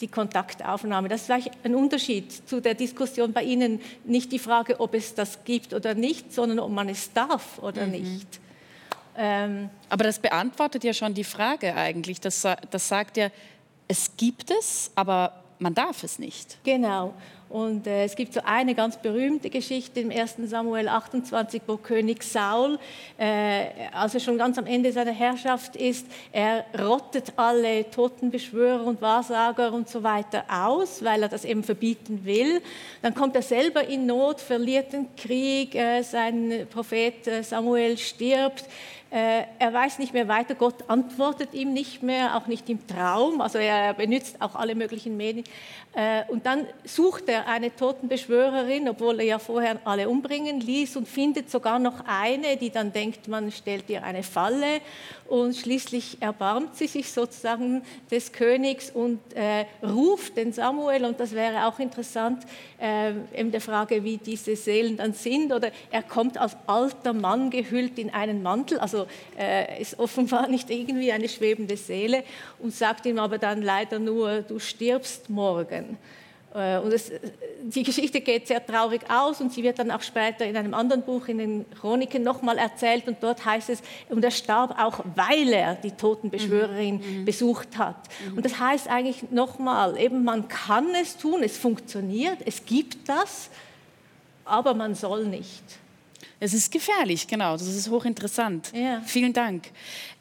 die 0.00 0.08
Kontaktaufnahme. 0.08 1.08
Das 1.08 1.20
ist 1.20 1.26
vielleicht 1.26 1.50
ein 1.64 1.74
Unterschied 1.74 2.48
zu 2.48 2.60
der 2.60 2.74
Diskussion 2.74 3.32
bei 3.32 3.42
Ihnen. 3.42 3.80
Nicht 4.04 4.32
die 4.32 4.38
Frage, 4.38 4.80
ob 4.80 4.94
es 4.94 5.14
das 5.14 5.44
gibt 5.44 5.74
oder 5.74 5.94
nicht, 5.94 6.32
sondern 6.32 6.58
ob 6.60 6.70
man 6.70 6.88
es 6.88 7.12
darf 7.12 7.58
oder 7.58 7.86
mhm. 7.86 7.92
nicht. 7.92 8.40
Ähm, 9.16 9.68
aber 9.88 10.04
das 10.04 10.18
beantwortet 10.20 10.84
ja 10.84 10.92
schon 10.92 11.12
die 11.14 11.24
Frage 11.24 11.74
eigentlich. 11.74 12.20
Das, 12.20 12.46
das 12.70 12.88
sagt 12.88 13.16
ja, 13.16 13.30
es 13.88 14.16
gibt 14.16 14.50
es, 14.50 14.92
aber 14.94 15.42
man 15.58 15.74
darf 15.74 16.04
es 16.04 16.18
nicht. 16.18 16.58
Genau. 16.62 17.14
Und 17.48 17.86
äh, 17.86 18.04
es 18.04 18.14
gibt 18.14 18.34
so 18.34 18.40
eine 18.44 18.74
ganz 18.74 18.98
berühmte 18.98 19.48
Geschichte 19.48 20.00
im 20.00 20.10
1. 20.10 20.36
Samuel 20.44 20.88
28, 20.88 21.62
wo 21.66 21.78
König 21.78 22.22
Saul, 22.22 22.78
äh, 23.16 23.66
als 23.92 24.14
er 24.14 24.20
schon 24.20 24.36
ganz 24.36 24.58
am 24.58 24.66
Ende 24.66 24.92
seiner 24.92 25.12
Herrschaft 25.12 25.74
ist, 25.74 26.06
er 26.30 26.64
rottet 26.78 27.32
alle 27.36 27.90
Totenbeschwörer 27.90 28.84
und 28.84 29.00
Wahrsager 29.00 29.72
und 29.72 29.88
so 29.88 30.02
weiter 30.02 30.44
aus, 30.50 31.02
weil 31.02 31.22
er 31.22 31.28
das 31.28 31.44
eben 31.44 31.62
verbieten 31.62 32.20
will. 32.24 32.60
Dann 33.00 33.14
kommt 33.14 33.34
er 33.34 33.42
selber 33.42 33.86
in 33.86 34.04
Not, 34.04 34.40
verliert 34.40 34.92
den 34.92 35.08
Krieg, 35.16 35.74
äh, 35.74 36.02
sein 36.02 36.66
Prophet 36.70 37.26
äh, 37.26 37.42
Samuel 37.42 37.96
stirbt 37.96 38.64
er 39.10 39.72
weiß 39.72 39.98
nicht 39.98 40.12
mehr 40.12 40.28
weiter, 40.28 40.54
Gott 40.54 40.88
antwortet 40.88 41.54
ihm 41.54 41.72
nicht 41.72 42.02
mehr, 42.02 42.36
auch 42.36 42.46
nicht 42.46 42.68
im 42.68 42.86
Traum, 42.86 43.40
also 43.40 43.58
er 43.58 43.94
benutzt 43.94 44.36
auch 44.40 44.54
alle 44.54 44.74
möglichen 44.74 45.16
Medien. 45.16 45.44
Äh, 45.94 46.24
und 46.28 46.44
dann 46.44 46.66
sucht 46.84 47.28
er 47.28 47.48
eine 47.48 47.74
Totenbeschwörerin, 47.74 48.88
obwohl 48.88 49.18
er 49.20 49.26
ja 49.26 49.38
vorher 49.38 49.78
alle 49.84 50.08
umbringen 50.08 50.60
ließ 50.60 50.96
und 50.96 51.08
findet 51.08 51.50
sogar 51.50 51.78
noch 51.78 52.04
eine, 52.06 52.56
die 52.56 52.70
dann 52.70 52.92
denkt, 52.92 53.26
man 53.26 53.50
stellt 53.50 53.88
ihr 53.88 54.02
eine 54.04 54.22
Falle. 54.22 54.80
Und 55.28 55.56
schließlich 55.56 56.18
erbarmt 56.20 56.76
sie 56.76 56.86
sich 56.86 57.12
sozusagen 57.12 57.82
des 58.10 58.32
Königs 58.32 58.90
und 58.90 59.20
äh, 59.34 59.66
ruft 59.82 60.36
den 60.36 60.52
Samuel. 60.52 61.04
Und 61.04 61.20
das 61.20 61.32
wäre 61.32 61.66
auch 61.66 61.78
interessant, 61.78 62.44
äh, 62.80 63.12
in 63.32 63.50
der 63.50 63.60
Frage, 63.60 64.02
wie 64.04 64.16
diese 64.16 64.56
Seelen 64.56 64.96
dann 64.96 65.12
sind. 65.12 65.52
Oder 65.52 65.70
er 65.90 66.02
kommt 66.02 66.38
als 66.38 66.56
alter 66.66 67.12
Mann 67.12 67.50
gehüllt 67.50 67.98
in 67.98 68.10
einen 68.10 68.42
Mantel, 68.42 68.78
also 68.78 68.97
also 68.98 69.06
äh, 69.38 69.80
ist 69.80 69.98
offenbar 69.98 70.48
nicht 70.48 70.70
irgendwie 70.70 71.12
eine 71.12 71.28
schwebende 71.28 71.76
Seele 71.76 72.24
und 72.58 72.74
sagt 72.74 73.06
ihm 73.06 73.18
aber 73.18 73.38
dann 73.38 73.62
leider 73.62 73.98
nur, 73.98 74.42
du 74.42 74.58
stirbst 74.58 75.30
morgen. 75.30 75.98
Äh, 76.54 76.78
und 76.78 76.92
es, 76.92 77.12
die 77.62 77.82
Geschichte 77.82 78.20
geht 78.20 78.46
sehr 78.46 78.64
traurig 78.64 79.02
aus 79.10 79.40
und 79.40 79.52
sie 79.52 79.62
wird 79.62 79.78
dann 79.78 79.90
auch 79.90 80.02
später 80.02 80.46
in 80.46 80.56
einem 80.56 80.74
anderen 80.74 81.02
Buch, 81.02 81.28
in 81.28 81.38
den 81.38 81.66
Chroniken, 81.78 82.22
nochmal 82.22 82.58
erzählt 82.58 83.06
und 83.06 83.18
dort 83.20 83.44
heißt 83.44 83.70
es, 83.70 83.82
und 84.08 84.24
er 84.24 84.30
starb 84.30 84.78
auch, 84.78 85.04
weil 85.14 85.52
er 85.52 85.74
die 85.74 85.92
Totenbeschwörerin 85.92 86.96
mhm. 86.96 87.20
mhm. 87.20 87.24
besucht 87.24 87.76
hat. 87.76 87.96
Mhm. 88.30 88.38
Und 88.38 88.44
das 88.44 88.58
heißt 88.58 88.88
eigentlich 88.88 89.30
nochmal, 89.30 89.98
eben 89.98 90.24
man 90.24 90.48
kann 90.48 90.86
es 91.00 91.16
tun, 91.16 91.42
es 91.42 91.56
funktioniert, 91.56 92.38
es 92.46 92.64
gibt 92.64 93.08
das, 93.08 93.50
aber 94.44 94.72
man 94.72 94.94
soll 94.94 95.26
nicht. 95.26 95.62
Es 96.40 96.54
ist 96.54 96.70
gefährlich, 96.70 97.26
genau. 97.26 97.52
Das 97.52 97.66
ist 97.66 97.90
hochinteressant. 97.90 98.72
Ja. 98.72 99.00
Vielen 99.04 99.32
Dank. 99.32 99.70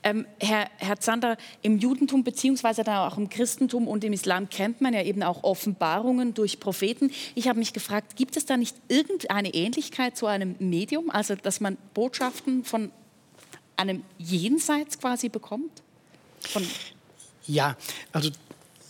Ähm, 0.02 0.26
Herr, 0.40 0.70
Herr 0.78 1.00
Zander, 1.00 1.38
im 1.62 1.78
Judentum 1.78 2.24
beziehungsweise 2.24 2.84
dann 2.84 2.98
auch 3.08 3.18
im 3.18 3.30
Christentum 3.30 3.88
und 3.88 4.04
im 4.04 4.14
Islam 4.14 4.50
kennt 4.50 4.82
man 4.82 4.94
ja 4.94 5.04
eben 5.04 5.22
auch 5.22 5.44
Offenbarungen 5.44 6.34
durch 6.34 6.60
Propheten. 6.60 7.12
Ich 7.36 7.48
habe 7.48 7.60
mich 7.60 7.74
gefragt, 7.74 8.16
gibt 8.16 8.36
es 8.36 8.46
da 8.46 8.58
nicht 8.58 8.76
irgendeine 8.88 9.54
Ähnlichkeit 9.54 10.18
zu 10.18 10.26
einem 10.26 10.56
Medium, 10.60 11.12
also 11.12 11.36
dass 11.36 11.60
man 11.60 11.78
Botschaften 11.94 12.64
von 12.64 12.92
einem 13.76 14.04
Jenseits 14.18 15.00
quasi 15.00 15.30
bekommt? 15.30 15.84
Von 16.42 16.66
ja, 17.46 17.78
also 18.12 18.30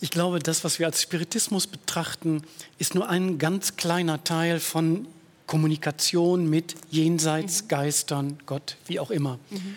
ich 0.00 0.10
glaube, 0.10 0.38
das, 0.38 0.64
was 0.64 0.78
wir 0.78 0.86
als 0.86 1.02
Spiritismus 1.02 1.66
betrachten, 1.66 2.42
ist 2.78 2.94
nur 2.94 3.08
ein 3.08 3.38
ganz 3.38 3.76
kleiner 3.76 4.22
Teil 4.24 4.60
von 4.60 5.06
Kommunikation 5.48 6.48
mit 6.48 6.76
Jenseits, 6.90 7.64
mhm. 7.64 7.68
Geistern, 7.68 8.38
Gott, 8.46 8.76
wie 8.86 9.00
auch 9.00 9.10
immer. 9.10 9.40
Mhm. 9.50 9.76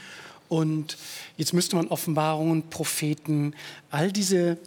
Und 0.49 0.97
jetzt 1.37 1.53
müsste 1.53 1.77
man 1.77 1.87
Offenbarungen, 1.87 2.69
Propheten, 2.69 3.55
all 3.89 4.11
diese 4.11 4.59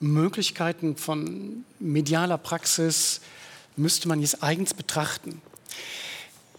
Möglichkeiten 0.00 0.96
von 0.96 1.64
medialer 1.80 2.38
Praxis, 2.38 3.20
müsste 3.76 4.08
man 4.08 4.20
jetzt 4.20 4.42
eigens 4.42 4.72
betrachten. 4.72 5.42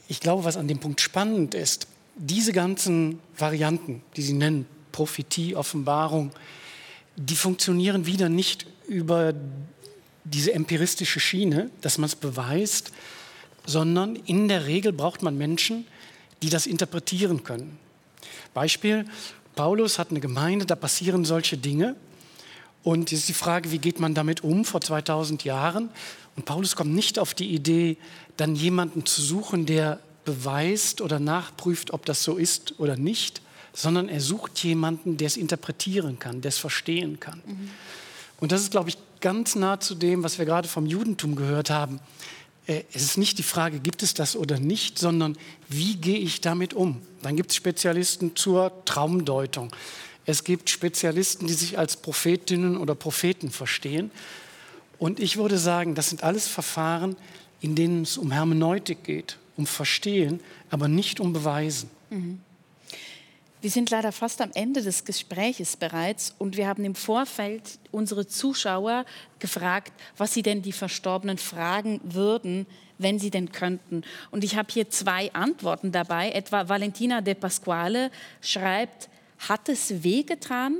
Ich 0.07 0.19
glaube, 0.19 0.43
was 0.43 0.57
an 0.57 0.67
dem 0.67 0.79
Punkt 0.79 0.99
spannend 1.01 1.55
ist, 1.55 1.87
diese 2.17 2.51
ganzen 2.51 3.19
Varianten, 3.37 4.03
die 4.17 4.21
Sie 4.21 4.33
nennen, 4.33 4.67
Prophetie, 4.91 5.55
Offenbarung, 5.55 6.31
die 7.15 7.35
funktionieren 7.35 8.05
wieder 8.05 8.27
nicht 8.27 8.67
über 8.87 9.33
diese 10.25 10.53
empiristische 10.53 11.21
Schiene, 11.21 11.69
dass 11.81 11.97
man 11.97 12.07
es 12.09 12.15
beweist, 12.15 12.91
sondern 13.65 14.15
in 14.15 14.47
der 14.47 14.65
Regel 14.65 14.93
braucht 14.93 15.23
man 15.23 15.37
Menschen, 15.37 15.85
die 16.41 16.49
das 16.49 16.67
interpretieren 16.67 17.43
können. 17.43 17.77
Beispiel, 18.53 19.05
Paulus 19.55 19.99
hat 19.99 20.11
eine 20.11 20.19
Gemeinde, 20.19 20.65
da 20.65 20.75
passieren 20.75 21.25
solche 21.25 21.57
Dinge. 21.57 21.95
Und 22.83 23.11
jetzt 23.11 23.21
ist 23.21 23.29
die 23.29 23.33
Frage, 23.33 23.71
wie 23.71 23.79
geht 23.79 23.99
man 23.99 24.13
damit 24.13 24.43
um 24.43 24.65
vor 24.65 24.81
2000 24.81 25.43
Jahren? 25.43 25.89
Und 26.35 26.45
Paulus 26.45 26.75
kommt 26.75 26.93
nicht 26.93 27.17
auf 27.17 27.33
die 27.33 27.53
Idee, 27.53 27.97
dann 28.37 28.55
jemanden 28.55 29.05
zu 29.05 29.21
suchen, 29.21 29.65
der 29.65 29.99
beweist 30.25 31.01
oder 31.01 31.19
nachprüft, 31.19 31.91
ob 31.91 32.05
das 32.05 32.23
so 32.23 32.35
ist 32.35 32.79
oder 32.79 32.97
nicht, 32.97 33.41
sondern 33.73 34.09
er 34.09 34.21
sucht 34.21 34.63
jemanden, 34.63 35.17
der 35.17 35.27
es 35.27 35.37
interpretieren 35.37 36.19
kann, 36.19 36.41
der 36.41 36.49
es 36.49 36.57
verstehen 36.57 37.19
kann. 37.19 37.41
Mhm. 37.45 37.69
Und 38.39 38.51
das 38.51 38.61
ist, 38.61 38.71
glaube 38.71 38.89
ich, 38.89 38.97
ganz 39.21 39.55
nah 39.55 39.79
zu 39.79 39.95
dem, 39.95 40.23
was 40.23 40.37
wir 40.37 40.45
gerade 40.45 40.67
vom 40.67 40.85
Judentum 40.85 41.35
gehört 41.35 41.69
haben. 41.69 41.99
Äh, 42.67 42.83
es 42.93 43.03
ist 43.03 43.17
nicht 43.17 43.37
die 43.37 43.43
Frage, 43.43 43.79
gibt 43.79 44.03
es 44.03 44.13
das 44.13 44.35
oder 44.35 44.59
nicht, 44.59 44.99
sondern 44.99 45.37
wie 45.69 45.95
gehe 45.95 46.17
ich 46.17 46.41
damit 46.41 46.73
um? 46.73 47.01
Dann 47.21 47.35
gibt 47.35 47.51
es 47.51 47.55
Spezialisten 47.55 48.35
zur 48.35 48.71
Traumdeutung. 48.85 49.71
Es 50.25 50.43
gibt 50.43 50.69
Spezialisten, 50.69 51.47
die 51.47 51.53
sich 51.53 51.77
als 51.77 51.97
Prophetinnen 51.97 52.77
oder 52.77 52.95
Propheten 52.95 53.51
verstehen. 53.51 54.11
Und 54.97 55.19
ich 55.19 55.37
würde 55.37 55.57
sagen, 55.57 55.93
das 55.93 56.09
sind 56.09 56.23
alles 56.23 56.47
Verfahren, 56.47 57.15
in 57.61 57.75
denen 57.75 58.03
es 58.03 58.17
um 58.17 58.31
Hermeneutik 58.31 59.03
geht, 59.03 59.37
um 59.57 59.67
Verstehen, 59.67 60.39
aber 60.69 60.87
nicht 60.87 61.19
um 61.19 61.33
Beweisen. 61.33 61.89
Mhm. 62.09 62.39
Wir 63.65 63.71
sind 63.71 63.89
leider 63.89 64.11
fast 64.11 64.41
am 64.41 64.51
Ende 64.53 64.83
des 64.83 65.05
Gespräches 65.05 65.75
bereits 65.75 66.35
und 66.37 66.55
wir 66.55 66.67
haben 66.67 66.85
im 66.85 66.93
Vorfeld 66.93 67.79
unsere 67.89 68.27
Zuschauer 68.27 69.05
gefragt, 69.39 69.91
was 70.17 70.35
sie 70.35 70.43
denn 70.43 70.61
die 70.61 70.71
Verstorbenen 70.71 71.39
fragen 71.39 71.99
würden, 72.03 72.67
wenn 72.99 73.17
sie 73.17 73.31
denn 73.31 73.51
könnten. 73.51 74.03
Und 74.29 74.43
ich 74.43 74.55
habe 74.55 74.71
hier 74.71 74.91
zwei 74.91 75.33
Antworten 75.33 75.91
dabei. 75.91 76.29
Etwa 76.29 76.69
Valentina 76.69 77.21
de 77.21 77.33
Pasquale 77.33 78.11
schreibt, 78.39 79.09
hat 79.39 79.67
es 79.67 80.03
wehgetan? 80.03 80.75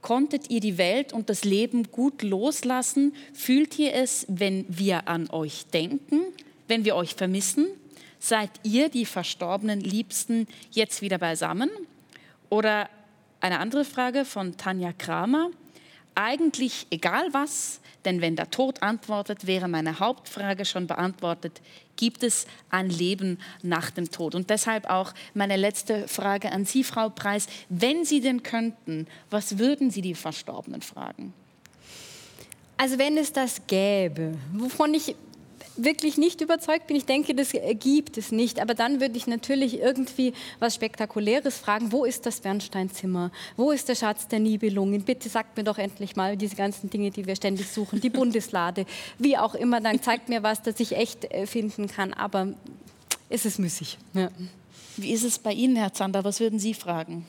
Konntet 0.00 0.48
ihr 0.48 0.60
die 0.60 0.78
Welt 0.78 1.12
und 1.12 1.28
das 1.28 1.44
Leben 1.44 1.90
gut 1.90 2.22
loslassen? 2.22 3.14
Fühlt 3.34 3.78
ihr 3.78 3.92
es, 3.92 4.24
wenn 4.30 4.64
wir 4.70 5.06
an 5.06 5.28
euch 5.28 5.66
denken, 5.66 6.22
wenn 6.66 6.86
wir 6.86 6.96
euch 6.96 7.14
vermissen? 7.14 7.66
Seid 8.18 8.48
ihr, 8.62 8.88
die 8.88 9.04
verstorbenen 9.04 9.80
Liebsten, 9.80 10.46
jetzt 10.70 11.02
wieder 11.02 11.18
beisammen? 11.18 11.68
Oder 12.52 12.90
eine 13.40 13.60
andere 13.60 13.82
Frage 13.82 14.26
von 14.26 14.58
Tanja 14.58 14.92
Kramer. 14.92 15.48
Eigentlich 16.14 16.86
egal 16.90 17.28
was, 17.32 17.80
denn 18.04 18.20
wenn 18.20 18.36
der 18.36 18.50
Tod 18.50 18.82
antwortet, 18.82 19.46
wäre 19.46 19.68
meine 19.68 20.00
Hauptfrage 20.00 20.66
schon 20.66 20.86
beantwortet. 20.86 21.62
Gibt 21.96 22.22
es 22.22 22.46
ein 22.68 22.90
Leben 22.90 23.38
nach 23.62 23.90
dem 23.90 24.10
Tod? 24.10 24.34
Und 24.34 24.50
deshalb 24.50 24.90
auch 24.90 25.14
meine 25.32 25.56
letzte 25.56 26.06
Frage 26.08 26.52
an 26.52 26.66
Sie, 26.66 26.84
Frau 26.84 27.08
Preis. 27.08 27.46
Wenn 27.70 28.04
Sie 28.04 28.20
denn 28.20 28.42
könnten, 28.42 29.06
was 29.30 29.56
würden 29.56 29.90
Sie 29.90 30.02
die 30.02 30.14
Verstorbenen 30.14 30.82
fragen? 30.82 31.32
Also 32.76 32.98
wenn 32.98 33.16
es 33.16 33.32
das 33.32 33.66
gäbe, 33.66 34.36
wovon 34.52 34.92
ich 34.92 35.16
wirklich 35.76 36.18
nicht 36.18 36.40
überzeugt 36.40 36.86
bin. 36.86 36.96
Ich 36.96 37.06
denke, 37.06 37.34
das 37.34 37.52
gibt 37.80 38.18
es 38.18 38.32
nicht. 38.32 38.60
Aber 38.60 38.74
dann 38.74 39.00
würde 39.00 39.16
ich 39.16 39.26
natürlich 39.26 39.78
irgendwie 39.78 40.32
was 40.58 40.74
Spektakuläres 40.74 41.58
fragen. 41.58 41.92
Wo 41.92 42.04
ist 42.04 42.26
das 42.26 42.40
Bernsteinzimmer? 42.40 43.30
Wo 43.56 43.70
ist 43.70 43.88
der 43.88 43.94
Schatz 43.94 44.28
der 44.28 44.40
Nibelungen? 44.40 45.02
Bitte 45.02 45.28
sagt 45.28 45.56
mir 45.56 45.64
doch 45.64 45.78
endlich 45.78 46.16
mal 46.16 46.36
diese 46.36 46.56
ganzen 46.56 46.90
Dinge, 46.90 47.10
die 47.10 47.26
wir 47.26 47.36
ständig 47.36 47.70
suchen. 47.70 48.00
Die 48.00 48.10
Bundeslade, 48.10 48.86
wie 49.18 49.36
auch 49.36 49.54
immer. 49.54 49.80
Dann 49.80 50.02
zeigt 50.02 50.28
mir 50.28 50.42
was, 50.42 50.62
das 50.62 50.78
ich 50.80 50.96
echt 50.96 51.24
äh, 51.24 51.46
finden 51.46 51.88
kann. 51.88 52.12
Aber 52.12 52.54
es 53.28 53.44
ist 53.46 53.58
müßig. 53.58 53.98
Ja. 54.14 54.30
Wie 54.96 55.12
ist 55.12 55.24
es 55.24 55.38
bei 55.38 55.52
Ihnen, 55.52 55.76
Herr 55.76 55.92
Zander? 55.92 56.22
Was 56.24 56.40
würden 56.40 56.58
Sie 56.58 56.74
fragen? 56.74 57.24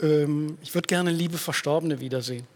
Ähm, 0.00 0.58
ich 0.62 0.74
würde 0.74 0.86
gerne 0.86 1.10
liebe 1.10 1.38
Verstorbene 1.38 2.00
wiedersehen. 2.00 2.46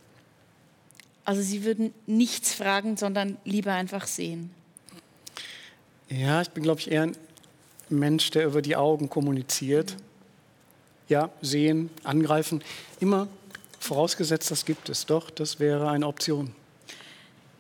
Also 1.24 1.42
Sie 1.42 1.64
würden 1.64 1.94
nichts 2.06 2.54
fragen, 2.54 2.96
sondern 2.96 3.36
lieber 3.44 3.72
einfach 3.72 4.06
sehen. 4.06 4.50
Ja, 6.08 6.42
ich 6.42 6.50
bin, 6.50 6.62
glaube 6.62 6.80
ich, 6.80 6.90
eher 6.90 7.02
ein 7.02 7.16
Mensch, 7.88 8.30
der 8.30 8.46
über 8.46 8.60
die 8.60 8.76
Augen 8.76 9.08
kommuniziert. 9.08 9.96
Ja, 11.08 11.30
sehen, 11.40 11.90
angreifen. 12.04 12.62
Immer 13.00 13.28
vorausgesetzt, 13.78 14.50
das 14.50 14.64
gibt 14.64 14.88
es. 14.88 15.06
Doch, 15.06 15.30
das 15.30 15.60
wäre 15.60 15.88
eine 15.90 16.06
Option. 16.06 16.54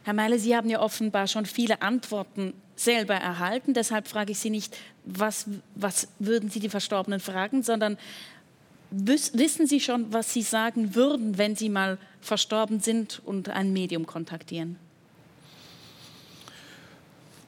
Herr 0.04 0.14
Meile, 0.14 0.38
Sie 0.38 0.56
haben 0.56 0.68
ja 0.68 0.80
offenbar 0.80 1.28
schon 1.28 1.46
viele 1.46 1.82
Antworten 1.82 2.54
selber 2.74 3.14
erhalten. 3.14 3.74
Deshalb 3.74 4.08
frage 4.08 4.32
ich 4.32 4.38
Sie 4.38 4.50
nicht, 4.50 4.76
was, 5.04 5.46
was 5.74 6.08
würden 6.18 6.50
Sie 6.50 6.60
die 6.60 6.68
Verstorbenen 6.68 7.20
fragen, 7.20 7.62
sondern 7.62 7.96
wissen 8.90 9.66
Sie 9.66 9.80
schon, 9.80 10.12
was 10.12 10.32
Sie 10.32 10.42
sagen 10.42 10.94
würden, 10.94 11.38
wenn 11.38 11.56
Sie 11.56 11.68
mal 11.68 11.98
verstorben 12.22 12.80
sind 12.80 13.20
und 13.24 13.50
ein 13.50 13.72
Medium 13.72 14.06
kontaktieren? 14.06 14.76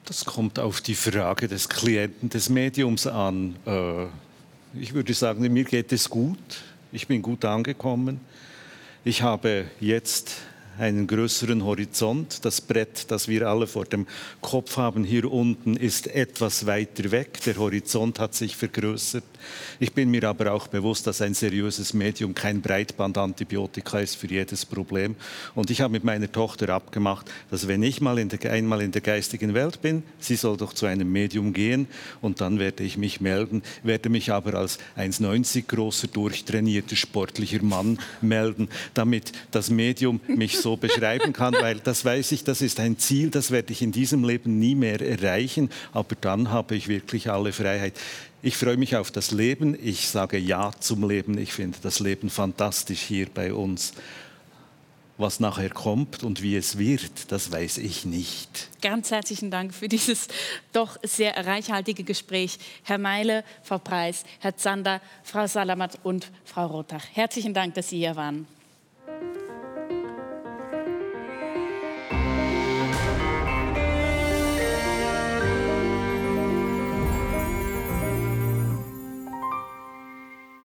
Das 0.05 0.27
kommt 0.27 0.59
auf 0.59 0.83
die 0.83 0.95
Frage 0.95 1.49
des 1.49 1.69
Klienten, 1.69 2.29
des 2.29 2.51
Mediums 2.51 3.07
an. 3.07 3.57
Äh, 3.65 4.05
ich 4.79 4.93
würde 4.93 5.15
sagen, 5.15 5.51
mir 5.51 5.65
geht 5.65 5.93
es 5.93 6.11
gut. 6.11 6.39
Ich 6.93 7.07
bin 7.07 7.23
gut 7.23 7.45
angekommen. 7.45 8.21
Ich 9.05 9.23
habe 9.23 9.67
jetzt 9.81 10.33
einen 10.79 11.07
größeren 11.07 11.65
Horizont. 11.65 12.45
Das 12.45 12.61
Brett, 12.61 13.11
das 13.11 13.29
wir 13.29 13.49
alle 13.49 13.67
vor 13.67 13.85
dem 13.85 14.07
Kopf 14.41 14.77
haben, 14.77 15.05
hier 15.05 15.31
unten, 15.31 15.77
ist 15.77 16.07
etwas 16.09 16.67
weiter 16.67 17.11
weg. 17.11 17.41
Der 17.47 17.57
Horizont 17.57 18.19
hat 18.19 18.35
sich 18.35 18.57
vergrößert. 18.57 19.25
Ich 19.81 19.93
bin 19.93 20.11
mir 20.11 20.25
aber 20.25 20.53
auch 20.53 20.69
bewusst, 20.69 21.07
dass 21.07 21.21
ein 21.21 21.35
seriöses 21.35 21.95
Medium 21.95 22.35
kein 22.35 22.61
Breitbandantibiotika 22.61 23.99
ist 23.99 24.17
für 24.17 24.29
jedes 24.29 24.65
Problem. 24.65 25.17
Und 25.55 25.71
ich 25.71 25.81
habe 25.81 25.93
mit 25.93 26.05
meiner 26.05 26.31
Tochter 26.31 26.69
abgemacht, 26.71 27.31
dass 27.51 27.69
wenn 27.69 27.83
ich 27.83 28.01
mal 28.01 28.19
in 28.19 28.29
der, 28.29 28.51
einmal 28.51 28.83
in 28.83 28.93
der 28.93 29.03
geistigen 29.03 29.55
Welt 29.55 29.83
bin, 29.83 30.03
sie 30.19 30.37
soll 30.37 30.57
doch 30.57 30.73
zu 30.73 30.87
einem 30.87 31.11
Medium 31.11 31.53
gehen 31.53 31.87
und 32.21 32.41
dann 32.41 32.59
werde 32.59 32.85
ich 32.85 32.97
mich 32.97 33.21
melden, 33.21 33.63
werde 33.83 34.09
mich 34.09 34.33
aber 34.33 34.55
als 34.55 34.79
1,90 34.97 35.67
großer, 35.67 36.09
durchtrainierter, 36.09 36.97
sportlicher 36.97 37.63
Mann 37.63 37.99
melden, 38.21 38.69
damit 38.95 39.33
das 39.51 39.71
Medium 39.71 40.21
mich 40.27 40.59
so 40.59 40.77
beschreiben 40.77 41.33
kann, 41.33 41.55
weil 41.55 41.81
das 41.81 42.05
weiß 42.05 42.33
ich, 42.33 42.45
das 42.45 42.63
ist 42.63 42.81
ein 42.81 42.99
Ziel, 42.99 43.31
das 43.31 43.51
werde 43.51 43.73
ich 43.73 43.83
in 43.83 43.93
diesem 43.93 44.25
Leben 44.25 44.59
nie 44.59 44.75
mehr 44.75 45.01
erreichen, 45.01 45.71
aber 45.93 46.17
dann 46.21 46.51
habe 46.51 46.75
ich 46.75 46.89
wirklich 46.89 47.31
alle 47.31 47.53
Freiheit. 47.53 47.95
Ich 48.47 48.59
freue 48.59 48.77
mich 48.77 48.95
auf 48.95 49.11
das 49.11 49.31
Leben. 49.31 49.75
Ich 49.83 50.07
sage 50.11 50.37
Ja 50.37 50.71
zum 50.79 51.09
Leben. 51.09 51.39
Ich 51.39 51.55
finde 51.55 51.79
das 51.81 51.99
Leben 51.99 52.29
fantastisch 52.29 53.01
hier 53.01 53.27
bei 53.33 53.55
uns. 53.55 53.95
Was 55.17 55.41
nachher 55.41 55.71
kommt 55.71 56.23
und 56.23 56.43
wie 56.43 56.55
es 56.55 56.77
wird, 56.77 57.33
das 57.33 57.51
weiß 57.51 57.79
ich 57.79 58.05
nicht. 58.05 58.69
Ganz 58.83 59.11
herzlichen 59.11 59.51
Dank 59.51 59.73
für 59.73 59.89
dieses 59.89 60.29
doch 60.75 60.99
sehr 61.03 61.35
reichhaltige 61.47 62.05
Gespräch. 62.05 62.59
Herr 62.83 62.99
Meile, 62.99 63.45
Frau 63.63 63.79
Preis, 63.79 64.25
Herr 64.41 64.55
Zander, 64.59 65.01
Frau 65.23 65.47
Salamat 65.47 65.99
und 66.03 66.31
Frau 66.45 66.67
Rothach. 66.67 67.07
Herzlichen 67.15 67.55
Dank, 67.55 67.73
dass 67.73 67.89
Sie 67.89 67.97
hier 67.97 68.15
waren. 68.15 68.47